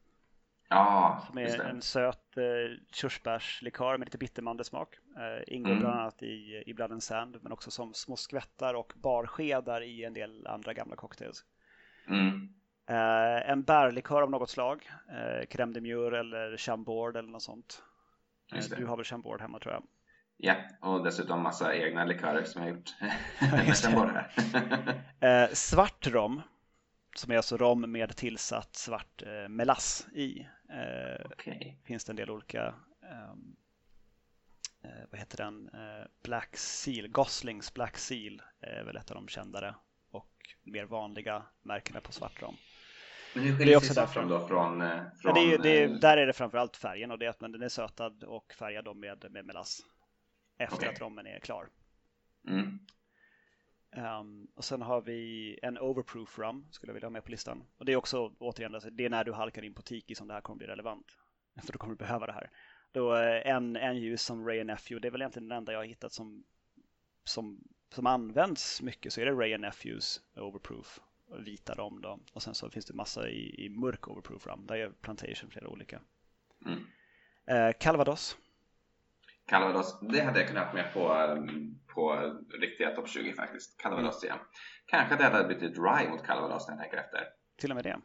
Ja, 0.68 1.22
Som 1.26 1.38
är 1.38 1.60
en 1.60 1.82
söt 1.82 2.27
uh, 2.38 2.76
körsbärslikör 2.92 3.98
med 3.98 4.06
lite 4.06 4.18
bittermandelsmak. 4.18 4.94
Uh, 5.16 5.54
ingår 5.54 5.70
mm. 5.70 5.82
bland 5.82 6.00
annat 6.00 6.22
i, 6.22 6.62
i 6.66 6.74
Blood 6.74 6.92
and 6.92 7.02
Sand 7.02 7.38
men 7.42 7.52
också 7.52 7.70
som 7.70 7.94
små 7.94 8.16
skvättar 8.16 8.74
och 8.74 8.92
barskedar 8.96 9.82
i 9.82 10.04
en 10.04 10.14
del 10.14 10.46
andra 10.46 10.72
gamla 10.72 10.96
cocktails. 10.96 11.44
Mm. 12.08 12.48
Uh, 12.90 13.50
en 13.50 13.62
bärlikör 13.62 14.22
av 14.22 14.30
något 14.30 14.50
slag. 14.50 14.90
Uh, 15.08 15.46
crème 15.46 15.72
de 15.72 15.80
mure 15.80 16.20
eller 16.20 16.56
chambord 16.56 17.16
eller 17.16 17.28
något 17.28 17.42
sånt. 17.42 17.82
Du 18.76 18.86
har 18.86 18.96
väl 18.96 19.04
chambord 19.04 19.40
hemma 19.40 19.58
tror 19.58 19.74
jag. 19.74 19.82
Ja, 20.36 20.54
och 20.80 21.04
dessutom 21.04 21.42
massa 21.42 21.74
egna 21.74 22.04
likörer 22.04 22.44
som 22.44 22.62
jag 22.62 22.70
har 22.70 22.76
gjort 22.76 22.94
med 23.66 23.76
chambord 23.76 24.10
här. 25.20 25.54
svart 25.54 26.06
rom 26.06 26.42
som 27.18 27.32
är 27.32 27.36
alltså 27.36 27.56
rom 27.56 27.92
med 27.92 28.16
tillsatt 28.16 28.76
svart 28.76 29.22
eh, 29.22 29.48
melass 29.48 30.06
i. 30.12 30.46
Eh, 30.68 31.26
okay. 31.26 31.74
Finns 31.84 32.04
det 32.04 32.12
en 32.12 32.16
del 32.16 32.30
olika, 32.30 32.74
eh, 33.02 33.34
vad 35.10 35.20
heter 35.20 35.36
den, 35.36 35.68
eh, 35.68 36.06
Black 36.22 36.56
Seal, 36.56 37.08
Goslings 37.08 37.74
Black 37.74 37.98
Seal 37.98 38.42
är 38.60 38.84
väl 38.84 38.96
ett 38.96 39.10
av 39.10 39.14
de 39.14 39.28
kändare 39.28 39.74
och 40.10 40.32
mer 40.62 40.84
vanliga 40.84 41.42
märkena 41.62 42.00
på 42.00 42.12
svart 42.12 42.42
rom. 42.42 42.56
Men 43.34 43.44
hur 43.44 43.56
skiljer 43.58 43.80
sig 43.80 43.94
svartrom 43.94 44.28
då 44.28 44.48
från? 44.48 44.78
från 44.78 44.88
ja, 45.22 45.32
det 45.34 45.54
är, 45.54 45.58
det 45.58 45.82
är, 45.82 45.88
där 45.88 46.16
är 46.16 46.26
det 46.26 46.32
framförallt 46.32 46.76
färgen 46.76 47.10
och 47.10 47.18
det 47.18 47.26
är 47.26 47.30
att 47.30 47.38
den 47.38 47.62
är 47.62 47.68
sötad 47.68 48.24
och 48.24 48.52
färgad 48.52 48.96
med, 48.96 49.26
med 49.30 49.46
melass 49.46 49.80
efter 50.58 50.76
okay. 50.76 50.88
att 50.88 51.00
rommen 51.00 51.26
är 51.26 51.40
klar. 51.40 51.68
Mm. 52.48 52.78
Um, 53.96 54.48
och 54.54 54.64
sen 54.64 54.82
har 54.82 55.00
vi 55.00 55.58
en 55.62 55.78
overproof 55.78 56.38
rum, 56.38 56.66
skulle 56.70 56.90
jag 56.90 56.94
vilja 56.94 57.06
ha 57.06 57.12
med 57.12 57.24
på 57.24 57.30
listan. 57.30 57.64
Och 57.78 57.84
det 57.84 57.92
är 57.92 57.96
också, 57.96 58.32
återigen, 58.38 58.74
alltså, 58.74 58.90
det 58.90 59.04
är 59.04 59.10
när 59.10 59.24
du 59.24 59.32
halkar 59.32 59.64
in 59.64 59.74
på 59.74 59.82
Tiki 59.82 60.14
som 60.14 60.28
det 60.28 60.34
här 60.34 60.40
kommer 60.40 60.58
bli 60.58 60.66
relevant. 60.66 61.18
För 61.62 61.72
då 61.72 61.78
kommer 61.78 61.94
du 61.94 61.98
behöva 61.98 62.26
det 62.26 62.32
här. 62.32 62.50
Då 62.92 63.16
eh, 63.16 63.50
en, 63.54 63.76
en 63.76 63.98
ljus 63.98 64.22
som 64.22 64.46
Ray 64.46 64.64
Nephew, 64.64 65.00
det 65.00 65.08
är 65.08 65.12
väl 65.12 65.22
egentligen 65.22 65.48
den 65.48 65.58
enda 65.58 65.72
jag 65.72 65.78
har 65.78 65.84
hittat 65.84 66.12
som, 66.12 66.44
som, 67.24 67.60
som 67.94 68.06
används 68.06 68.82
mycket, 68.82 69.12
så 69.12 69.20
är 69.20 69.26
det 69.26 69.32
Ray 69.32 69.58
Nephews 69.58 70.20
overproof, 70.36 71.00
vita 71.38 71.74
rom 71.74 72.00
då. 72.00 72.20
Och 72.32 72.42
sen 72.42 72.54
så 72.54 72.70
finns 72.70 72.86
det 72.86 72.94
massa 72.94 73.28
i, 73.28 73.64
i 73.64 73.68
mörk 73.68 74.08
overproof 74.08 74.46
rum, 74.46 74.66
där 74.66 74.76
är 74.76 74.90
Plantation 74.90 75.50
flera 75.50 75.68
olika. 75.68 76.00
Mm. 76.66 76.78
Uh, 77.50 77.72
Calvados. 77.80 78.36
Calvados, 79.48 79.98
det 80.00 80.20
hade 80.20 80.38
jag 80.38 80.48
kunnat 80.48 80.66
ha 80.66 80.74
med 80.74 80.92
på 80.92 81.12
um, 81.12 81.78
på 81.86 82.34
riktiga 82.60 82.90
topp 82.90 83.08
20 83.08 83.32
faktiskt. 83.32 83.80
Calvados 83.80 84.24
igen. 84.24 84.38
Kanske 84.86 85.14
att 85.14 85.20
jag 85.20 85.30
hade 85.30 85.54
ut 85.54 85.78
Rye 85.78 86.10
mot 86.10 86.26
Calvados 86.26 86.68
när 86.68 86.74
jag 86.74 86.82
tänker 86.82 86.98
efter. 86.98 87.20
Till 87.56 87.70
och 87.70 87.76
med 87.76 87.84
det. 87.84 87.98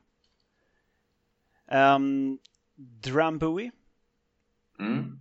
Um, 1.77 2.39
Drambuie. 2.75 3.71
Mm. 4.79 5.19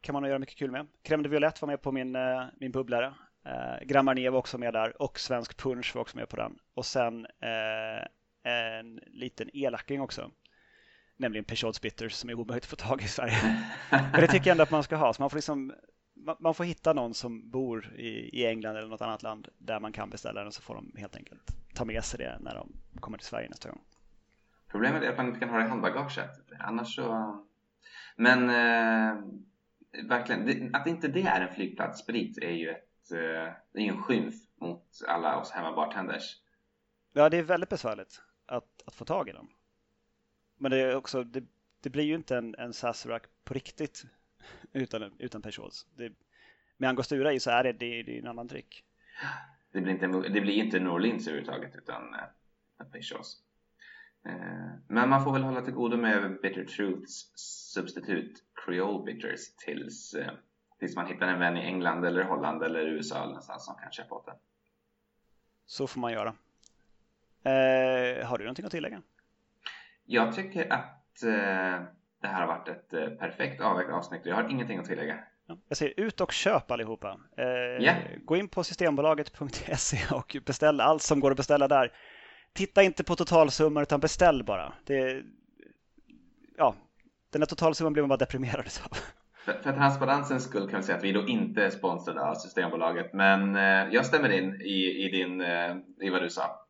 Kan 0.00 0.12
man 0.12 0.24
göra 0.24 0.38
mycket 0.38 0.58
kul 0.58 0.70
med. 0.70 0.86
Crème 1.02 1.22
de 1.22 1.28
Violette 1.28 1.58
var 1.60 1.66
med 1.66 1.82
på 1.82 1.92
min, 1.92 2.16
uh, 2.16 2.44
min 2.60 2.72
bubblare. 2.72 3.14
Uh, 3.46 3.86
Grand 3.86 4.04
Marnier 4.04 4.30
var 4.30 4.38
också 4.38 4.58
med 4.58 4.72
där 4.72 5.02
och 5.02 5.18
Svensk 5.18 5.56
Punch 5.56 5.94
var 5.94 6.02
också 6.02 6.16
med 6.16 6.28
på 6.28 6.36
den. 6.36 6.58
Och 6.74 6.86
sen 6.86 7.26
uh, 7.26 8.06
en 8.52 9.00
liten 9.06 9.50
elaking 9.54 10.00
också. 10.00 10.30
Nämligen 11.16 11.44
Peugeot 11.44 11.80
Bitters 11.80 12.12
som 12.12 12.30
är 12.30 12.34
omöjligt 12.34 12.64
att 12.64 12.70
få 12.70 12.76
tag 12.76 13.02
i 13.02 13.08
Sverige. 13.08 13.66
Men 13.90 14.20
det 14.20 14.26
tycker 14.26 14.46
jag 14.46 14.54
ändå 14.54 14.62
att 14.62 14.70
man 14.70 14.82
ska 14.82 14.96
ha. 14.96 15.12
Så 15.12 15.22
man 15.22 15.30
får 15.30 15.36
liksom 15.36 15.72
man 16.38 16.54
får 16.54 16.64
hitta 16.64 16.92
någon 16.92 17.14
som 17.14 17.50
bor 17.50 17.94
i, 17.96 18.40
i 18.40 18.46
England 18.46 18.76
eller 18.76 18.88
något 18.88 19.00
annat 19.00 19.22
land 19.22 19.48
där 19.58 19.80
man 19.80 19.92
kan 19.92 20.10
beställa 20.10 20.42
den 20.42 20.52
så 20.52 20.62
får 20.62 20.74
de 20.74 20.92
helt 20.96 21.16
enkelt 21.16 21.54
ta 21.74 21.84
med 21.84 22.04
sig 22.04 22.18
det 22.18 22.38
när 22.40 22.54
de 22.54 22.72
kommer 23.00 23.18
till 23.18 23.26
Sverige 23.26 23.48
nästa 23.48 23.68
gång. 23.68 23.80
Problemet 24.68 25.02
är 25.02 25.10
att 25.10 25.16
man 25.16 25.26
inte 25.26 25.40
kan 25.40 25.48
ha 25.48 25.58
det 25.58 25.64
i 25.64 25.68
handbagaget. 25.68 26.30
Annars 26.58 26.94
så... 26.94 27.38
Men 28.16 28.50
eh, 28.50 29.22
verkligen, 30.08 30.74
att 30.74 30.86
inte 30.86 31.08
det 31.08 31.22
är 31.22 31.40
en 31.40 31.54
flygplatssprit 31.54 32.38
är 32.38 32.50
ju 32.50 32.70
ett, 32.70 33.12
eh, 33.12 33.82
är 33.82 33.88
en 33.88 34.02
skymf 34.02 34.34
mot 34.60 34.86
alla 35.08 35.40
oss 35.40 35.50
hemmabartenders. 35.50 36.36
Ja, 37.12 37.28
det 37.28 37.36
är 37.36 37.42
väldigt 37.42 37.70
besvärligt 37.70 38.22
att, 38.46 38.82
att 38.86 38.94
få 38.94 39.04
tag 39.04 39.28
i 39.28 39.32
den. 39.32 39.48
Men 40.64 40.70
det 40.70 40.80
är 40.80 40.96
också, 40.96 41.24
det, 41.24 41.44
det 41.80 41.90
blir 41.90 42.04
ju 42.04 42.14
inte 42.14 42.36
en, 42.36 42.54
en 42.58 42.72
Sazerac 42.72 43.22
på 43.44 43.54
riktigt 43.54 44.04
utan, 44.72 45.12
utan 45.18 45.42
Peugeots. 45.42 45.86
Det, 45.96 46.12
med 46.76 46.88
Angostura 46.88 47.32
i 47.32 47.40
så 47.40 47.50
är 47.50 47.64
det, 47.64 47.72
det, 47.72 48.02
det 48.02 48.16
är 48.16 48.18
en 48.18 48.26
annan 48.26 48.46
dryck. 48.46 48.84
Det 49.72 49.80
blir 49.80 49.92
inte, 49.92 50.06
det 50.06 50.40
blir 50.40 50.54
inte 50.54 50.78
New 50.78 50.92
Orleans 50.92 51.28
överhuvudtaget 51.28 51.76
utan, 51.76 52.16
affishos. 52.76 53.42
Men 54.88 55.08
man 55.08 55.24
får 55.24 55.32
väl 55.32 55.42
hålla 55.42 55.62
till 55.62 55.74
godo 55.74 55.96
med 55.96 56.40
Bitter 56.42 56.64
Truths 56.64 57.32
substitut 57.74 58.42
Creole 58.54 59.04
Bitters 59.04 59.56
tills, 59.56 60.16
tills 60.78 60.96
man 60.96 61.06
hittar 61.06 61.28
en 61.28 61.38
vän 61.38 61.56
i 61.56 61.60
England 61.60 62.04
eller 62.04 62.22
Holland 62.22 62.62
eller 62.62 62.80
USA 62.80 63.16
eller 63.16 63.26
någonstans 63.26 63.64
som 63.64 63.74
kan 63.74 63.92
köpa 63.92 64.14
åt 64.14 64.26
den. 64.26 64.36
Så 65.66 65.86
får 65.86 66.00
man 66.00 66.12
göra. 66.12 66.34
Eh, 67.42 68.26
har 68.26 68.38
du 68.38 68.44
någonting 68.44 68.64
att 68.64 68.72
tillägga? 68.72 69.02
Jag 70.06 70.34
tycker 70.34 70.72
att 70.72 71.22
eh, 71.22 71.82
det 72.22 72.28
här 72.28 72.40
har 72.40 72.46
varit 72.46 72.68
ett 72.68 72.92
eh, 72.92 73.06
perfekt 73.06 73.60
avvägt 73.60 73.90
avsnitt 73.90 74.20
och 74.20 74.26
jag 74.26 74.34
har 74.36 74.48
ingenting 74.50 74.78
att 74.78 74.84
tillägga. 74.84 75.18
Jag 75.68 75.76
säger 75.76 76.00
ut 76.00 76.20
och 76.20 76.32
köp 76.32 76.70
allihopa. 76.70 77.20
Eh, 77.36 77.82
yeah. 77.82 77.96
Gå 78.24 78.36
in 78.36 78.48
på 78.48 78.64
systembolaget.se 78.64 79.98
och 80.14 80.36
beställ 80.46 80.80
allt 80.80 81.02
som 81.02 81.20
går 81.20 81.30
att 81.30 81.36
beställa 81.36 81.68
där. 81.68 81.92
Titta 82.52 82.82
inte 82.82 83.04
på 83.04 83.16
totalsummor 83.16 83.82
utan 83.82 84.00
beställ 84.00 84.44
bara. 84.44 84.72
Det, 84.84 85.22
ja, 86.56 86.74
den 87.30 87.42
här 87.42 87.46
totalsumman 87.46 87.92
blir 87.92 88.02
man 88.02 88.08
bara 88.08 88.16
deprimerad 88.16 88.66
av. 88.84 88.96
För, 89.44 89.52
för 89.52 89.72
transparensens 89.72 90.44
skull 90.44 90.70
kan 90.70 90.80
vi 90.80 90.86
säga 90.86 90.98
att 90.98 91.04
vi 91.04 91.12
då 91.12 91.26
inte 91.26 91.64
är 91.64 91.70
sponsrade 91.70 92.20
av 92.20 92.34
Systembolaget 92.34 93.12
men 93.12 93.56
eh, 93.56 93.94
jag 93.94 94.06
stämmer 94.06 94.28
in 94.28 94.60
i, 94.60 95.04
i, 95.04 95.08
din, 95.08 95.40
eh, 95.40 95.76
i 96.00 96.10
vad 96.10 96.22
du 96.22 96.30
sa. 96.30 96.63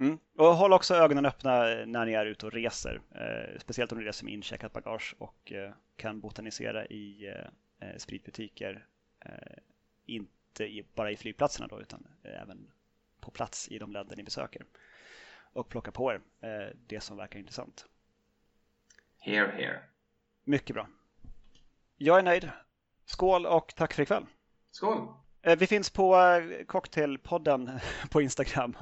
Mm. 0.00 0.18
Och 0.36 0.56
håll 0.56 0.72
också 0.72 0.94
ögonen 0.94 1.26
öppna 1.26 1.60
när 1.86 2.06
ni 2.06 2.12
är 2.12 2.26
ute 2.26 2.46
och 2.46 2.52
reser. 2.52 3.00
Eh, 3.14 3.58
speciellt 3.58 3.92
om 3.92 3.98
ni 3.98 4.04
reser 4.04 4.24
med 4.24 4.34
incheckat 4.34 4.72
bagage 4.72 5.14
och 5.18 5.52
eh, 5.52 5.72
kan 5.96 6.20
botanisera 6.20 6.86
i 6.86 7.26
eh, 7.28 7.88
eh 7.88 7.96
spritbutiker. 7.96 8.86
Eh, 9.24 9.58
inte 10.06 10.64
i, 10.64 10.86
bara 10.94 11.10
i 11.10 11.16
flygplatserna 11.16 11.66
då 11.66 11.80
utan 11.80 12.06
även 12.22 12.70
på 13.20 13.30
plats 13.30 13.68
i 13.68 13.78
de 13.78 13.92
länder 13.92 14.16
ni 14.16 14.22
besöker. 14.22 14.66
Och 15.52 15.68
plocka 15.68 15.92
på 15.92 16.12
er 16.12 16.20
eh, 16.40 16.76
det 16.86 17.00
som 17.00 17.16
verkar 17.16 17.38
intressant. 17.38 17.86
Here, 19.18 19.52
here. 19.56 19.80
Mycket 20.44 20.74
bra. 20.74 20.88
Jag 21.96 22.18
är 22.18 22.22
nöjd. 22.22 22.50
Skål 23.04 23.46
och 23.46 23.74
tack 23.76 23.94
för 23.94 24.02
ikväll. 24.02 24.26
Skål! 24.70 25.08
Vi 25.58 25.66
finns 25.66 25.90
på 25.90 26.16
Cocktailpodden 26.66 27.70
på 28.10 28.22
Instagram 28.22 28.76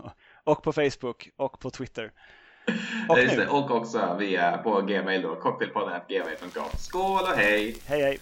och 0.48 0.62
på 0.62 0.72
Facebook 0.72 1.30
och 1.36 1.60
på 1.60 1.70
Twitter. 1.70 2.12
Och, 3.08 3.18
Just 3.18 3.36
det, 3.36 3.46
och 3.46 3.70
också 3.70 4.16
via 4.18 4.58
på 4.58 4.80
Gmail 4.80 5.22
då, 5.22 5.34
cocktailpodden.gmail.com. 5.34 6.78
Skål 6.78 7.22
och 7.22 7.36
hej! 7.36 7.76
Hej 7.86 8.02
hej! 8.02 8.18